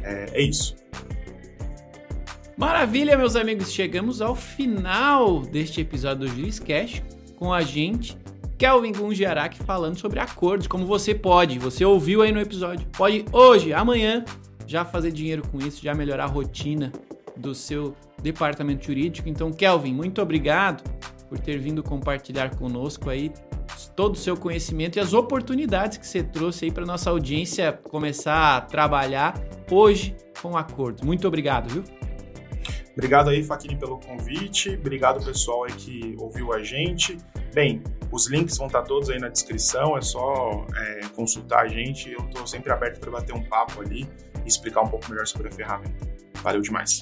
é, 0.03 0.29
é 0.33 0.41
isso. 0.41 0.75
Maravilha, 2.57 3.17
meus 3.17 3.35
amigos. 3.35 3.71
Chegamos 3.71 4.21
ao 4.21 4.35
final 4.35 5.41
deste 5.41 5.81
episódio 5.81 6.27
do 6.27 6.27
Juiz 6.27 6.59
Cash 6.59 7.01
com 7.35 7.51
a 7.51 7.61
gente, 7.61 8.17
Kelvin 8.57 8.93
Gungiarak, 8.93 9.57
falando 9.63 9.99
sobre 9.99 10.19
acordos, 10.19 10.67
como 10.67 10.85
você 10.85 11.13
pode, 11.13 11.59
você 11.59 11.83
ouviu 11.83 12.21
aí 12.21 12.31
no 12.31 12.39
episódio, 12.39 12.87
pode 12.95 13.25
hoje, 13.31 13.73
amanhã, 13.73 14.23
já 14.65 14.85
fazer 14.85 15.11
dinheiro 15.11 15.41
com 15.51 15.57
isso, 15.57 15.83
já 15.83 15.93
melhorar 15.93 16.25
a 16.25 16.27
rotina 16.27 16.91
do 17.35 17.53
seu 17.53 17.95
departamento 18.21 18.85
jurídico. 18.85 19.27
Então, 19.27 19.51
Kelvin, 19.51 19.93
muito 19.93 20.21
obrigado 20.21 20.83
por 21.33 21.39
ter 21.39 21.57
vindo 21.57 21.81
compartilhar 21.81 22.55
conosco 22.55 23.09
aí 23.09 23.33
todo 23.95 24.13
o 24.13 24.15
seu 24.15 24.37
conhecimento 24.37 24.97
e 24.97 24.99
as 24.99 25.15
oportunidades 25.15 25.97
que 25.97 26.05
você 26.05 26.21
trouxe 26.21 26.65
aí 26.65 26.71
para 26.71 26.85
nossa 26.85 27.09
audiência 27.09 27.73
começar 27.73 28.57
a 28.57 28.61
trabalhar 28.61 29.33
hoje 29.71 30.15
com 30.39 30.55
acordos. 30.55 31.01
Muito 31.01 31.27
obrigado, 31.27 31.73
viu? 31.73 31.83
Obrigado 32.91 33.31
aí, 33.31 33.43
Faquini, 33.43 33.75
pelo 33.75 33.99
convite. 33.99 34.75
Obrigado, 34.75 35.25
pessoal 35.25 35.63
aí 35.63 35.73
que 35.73 36.15
ouviu 36.19 36.53
a 36.53 36.61
gente. 36.61 37.17
Bem, 37.51 37.81
os 38.11 38.29
links 38.29 38.55
vão 38.55 38.67
estar 38.67 38.83
todos 38.83 39.09
aí 39.09 39.17
na 39.17 39.29
descrição, 39.29 39.97
é 39.97 40.01
só 40.01 40.67
é, 40.75 41.07
consultar 41.15 41.63
a 41.63 41.67
gente. 41.67 42.11
Eu 42.11 42.19
estou 42.19 42.45
sempre 42.45 42.71
aberto 42.71 42.99
para 42.99 43.09
bater 43.09 43.33
um 43.33 43.43
papo 43.43 43.81
ali 43.81 44.07
e 44.45 44.47
explicar 44.47 44.81
um 44.81 44.87
pouco 44.87 45.09
melhor 45.09 45.25
sobre 45.25 45.47
a 45.47 45.51
ferramenta. 45.51 46.07
Valeu 46.43 46.61
demais. 46.61 47.01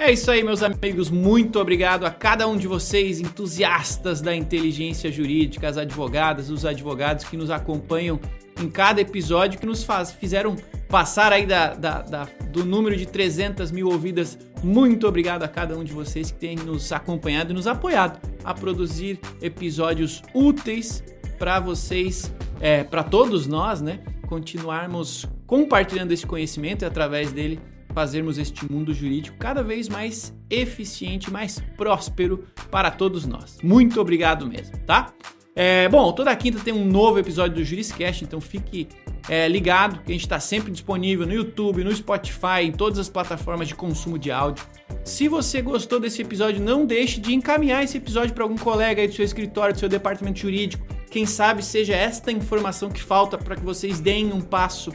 É 0.00 0.12
isso 0.12 0.30
aí, 0.30 0.44
meus 0.44 0.62
amigos. 0.62 1.10
Muito 1.10 1.58
obrigado 1.58 2.06
a 2.06 2.10
cada 2.10 2.46
um 2.46 2.56
de 2.56 2.68
vocês, 2.68 3.18
entusiastas 3.18 4.20
da 4.20 4.32
inteligência 4.32 5.10
jurídica, 5.10 5.68
as 5.68 5.76
advogadas, 5.76 6.50
os 6.50 6.64
advogados 6.64 7.24
que 7.24 7.36
nos 7.36 7.50
acompanham 7.50 8.20
em 8.62 8.70
cada 8.70 9.00
episódio, 9.00 9.58
que 9.58 9.66
nos 9.66 9.82
faz, 9.82 10.12
fizeram 10.12 10.54
passar 10.88 11.32
aí 11.32 11.44
da, 11.44 11.74
da, 11.74 12.02
da, 12.02 12.28
do 12.52 12.64
número 12.64 12.96
de 12.96 13.06
300 13.06 13.72
mil 13.72 13.88
ouvidas. 13.88 14.38
Muito 14.62 15.06
obrigado 15.08 15.42
a 15.42 15.48
cada 15.48 15.76
um 15.76 15.82
de 15.82 15.92
vocês 15.92 16.30
que 16.30 16.38
tem 16.38 16.54
nos 16.54 16.92
acompanhado 16.92 17.50
e 17.50 17.54
nos 17.54 17.66
apoiado 17.66 18.20
a 18.44 18.54
produzir 18.54 19.18
episódios 19.42 20.22
úteis 20.32 21.02
para 21.40 21.58
vocês, 21.58 22.32
é, 22.60 22.84
para 22.84 23.02
todos 23.02 23.48
nós, 23.48 23.80
né? 23.80 23.98
Continuarmos 24.28 25.26
compartilhando 25.44 26.12
esse 26.12 26.24
conhecimento 26.24 26.82
e 26.82 26.86
através 26.86 27.32
dele 27.32 27.58
fazermos 27.94 28.38
este 28.38 28.70
mundo 28.70 28.92
jurídico 28.94 29.36
cada 29.38 29.62
vez 29.62 29.88
mais 29.88 30.34
eficiente, 30.50 31.30
mais 31.30 31.58
próspero 31.76 32.44
para 32.70 32.90
todos 32.90 33.26
nós. 33.26 33.58
Muito 33.62 34.00
obrigado 34.00 34.46
mesmo, 34.46 34.76
tá? 34.86 35.12
É, 35.60 35.88
bom, 35.88 36.12
toda 36.12 36.34
quinta 36.36 36.60
tem 36.60 36.72
um 36.72 36.84
novo 36.84 37.18
episódio 37.18 37.56
do 37.56 37.64
Juriscast, 37.64 38.22
então 38.22 38.40
fique 38.40 38.86
é, 39.28 39.48
ligado 39.48 40.00
que 40.04 40.12
a 40.12 40.14
gente 40.14 40.22
está 40.22 40.38
sempre 40.38 40.70
disponível 40.70 41.26
no 41.26 41.32
YouTube, 41.32 41.82
no 41.82 41.92
Spotify, 41.92 42.62
em 42.62 42.70
todas 42.70 42.96
as 42.96 43.08
plataformas 43.08 43.66
de 43.66 43.74
consumo 43.74 44.16
de 44.16 44.30
áudio. 44.30 44.64
Se 45.04 45.26
você 45.26 45.60
gostou 45.60 45.98
desse 45.98 46.22
episódio, 46.22 46.62
não 46.62 46.86
deixe 46.86 47.20
de 47.20 47.34
encaminhar 47.34 47.82
esse 47.82 47.96
episódio 47.96 48.34
para 48.34 48.44
algum 48.44 48.56
colega 48.56 49.02
aí 49.02 49.08
do 49.08 49.14
seu 49.14 49.24
escritório, 49.24 49.74
do 49.74 49.80
seu 49.80 49.88
departamento 49.88 50.38
jurídico. 50.38 50.86
Quem 51.10 51.26
sabe 51.26 51.64
seja 51.64 51.96
esta 51.96 52.30
informação 52.30 52.88
que 52.88 53.02
falta 53.02 53.36
para 53.36 53.56
que 53.56 53.64
vocês 53.64 53.98
deem 53.98 54.32
um 54.32 54.40
passo 54.40 54.92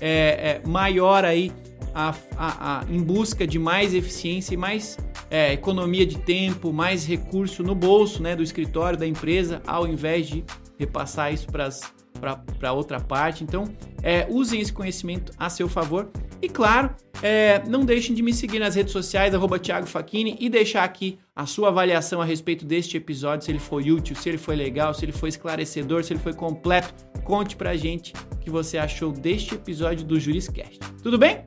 é, 0.00 0.62
é 0.64 0.68
maior 0.68 1.26
aí 1.26 1.52
a, 1.96 2.14
a, 2.36 2.80
a, 2.80 2.84
em 2.90 3.02
busca 3.02 3.46
de 3.46 3.58
mais 3.58 3.94
eficiência 3.94 4.52
e 4.52 4.56
mais 4.56 4.98
é, 5.30 5.54
economia 5.54 6.04
de 6.04 6.18
tempo, 6.18 6.70
mais 6.70 7.06
recurso 7.06 7.62
no 7.62 7.74
bolso 7.74 8.22
né, 8.22 8.36
do 8.36 8.42
escritório, 8.42 8.98
da 8.98 9.06
empresa, 9.06 9.62
ao 9.66 9.88
invés 9.88 10.28
de 10.28 10.44
repassar 10.78 11.32
isso 11.32 11.46
para 11.46 12.72
outra 12.74 13.00
parte. 13.00 13.42
Então, 13.42 13.64
é, 14.02 14.26
usem 14.28 14.60
esse 14.60 14.74
conhecimento 14.74 15.32
a 15.38 15.48
seu 15.48 15.70
favor. 15.70 16.10
E 16.42 16.50
claro, 16.50 16.94
é, 17.22 17.62
não 17.66 17.82
deixem 17.82 18.14
de 18.14 18.20
me 18.20 18.34
seguir 18.34 18.58
nas 18.58 18.74
redes 18.74 18.92
sociais, 18.92 19.34
arroba 19.34 19.58
Thiago 19.58 19.86
Facchini, 19.86 20.36
e 20.38 20.50
deixar 20.50 20.84
aqui 20.84 21.18
a 21.34 21.46
sua 21.46 21.68
avaliação 21.68 22.20
a 22.20 22.26
respeito 22.26 22.66
deste 22.66 22.98
episódio, 22.98 23.46
se 23.46 23.50
ele 23.50 23.58
foi 23.58 23.90
útil, 23.90 24.14
se 24.14 24.28
ele 24.28 24.36
foi 24.36 24.54
legal, 24.54 24.92
se 24.92 25.02
ele 25.02 25.12
foi 25.12 25.30
esclarecedor, 25.30 26.04
se 26.04 26.12
ele 26.12 26.20
foi 26.20 26.34
completo. 26.34 26.92
Conte 27.24 27.56
pra 27.56 27.74
gente 27.74 28.12
o 28.34 28.36
que 28.36 28.50
você 28.50 28.76
achou 28.76 29.12
deste 29.12 29.54
episódio 29.54 30.04
do 30.04 30.20
Juriscast. 30.20 30.78
Tudo 31.02 31.16
bem? 31.16 31.42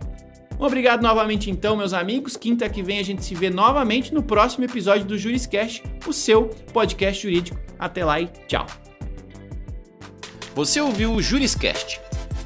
Obrigado 0.59 1.01
novamente 1.01 1.49
então, 1.49 1.77
meus 1.77 1.93
amigos. 1.93 2.35
Quinta 2.35 2.67
que 2.67 2.83
vem 2.83 2.99
a 2.99 3.03
gente 3.03 3.23
se 3.23 3.33
vê 3.33 3.49
novamente 3.49 4.13
no 4.13 4.21
próximo 4.21 4.65
episódio 4.65 5.05
do 5.05 5.17
Juriscast, 5.17 5.81
o 6.05 6.11
seu 6.11 6.47
podcast 6.73 7.23
jurídico. 7.23 7.57
Até 7.79 8.03
lá 8.03 8.19
e 8.19 8.27
tchau. 8.45 8.67
Você 10.53 10.81
ouviu 10.81 11.13
o 11.13 11.21
Juriscast. 11.21 12.01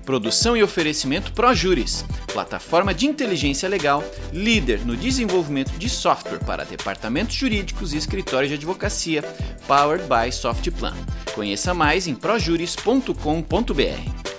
Produção 0.05 0.55
e 0.55 0.61
oferecimento 0.61 1.31
ProJuris, 1.31 2.05
plataforma 2.31 2.93
de 2.93 3.07
inteligência 3.07 3.69
legal, 3.69 4.03
líder 4.33 4.85
no 4.85 4.97
desenvolvimento 4.97 5.71
de 5.71 5.89
software 5.89 6.39
para 6.39 6.65
departamentos 6.65 7.35
jurídicos 7.35 7.93
e 7.93 7.97
escritórios 7.97 8.49
de 8.49 8.55
advocacia, 8.55 9.23
powered 9.65 10.03
by 10.03 10.29
Softplan. 10.29 10.93
Conheça 11.33 11.73
mais 11.73 12.05
em 12.05 12.13
projuris.com.br. 12.13 14.32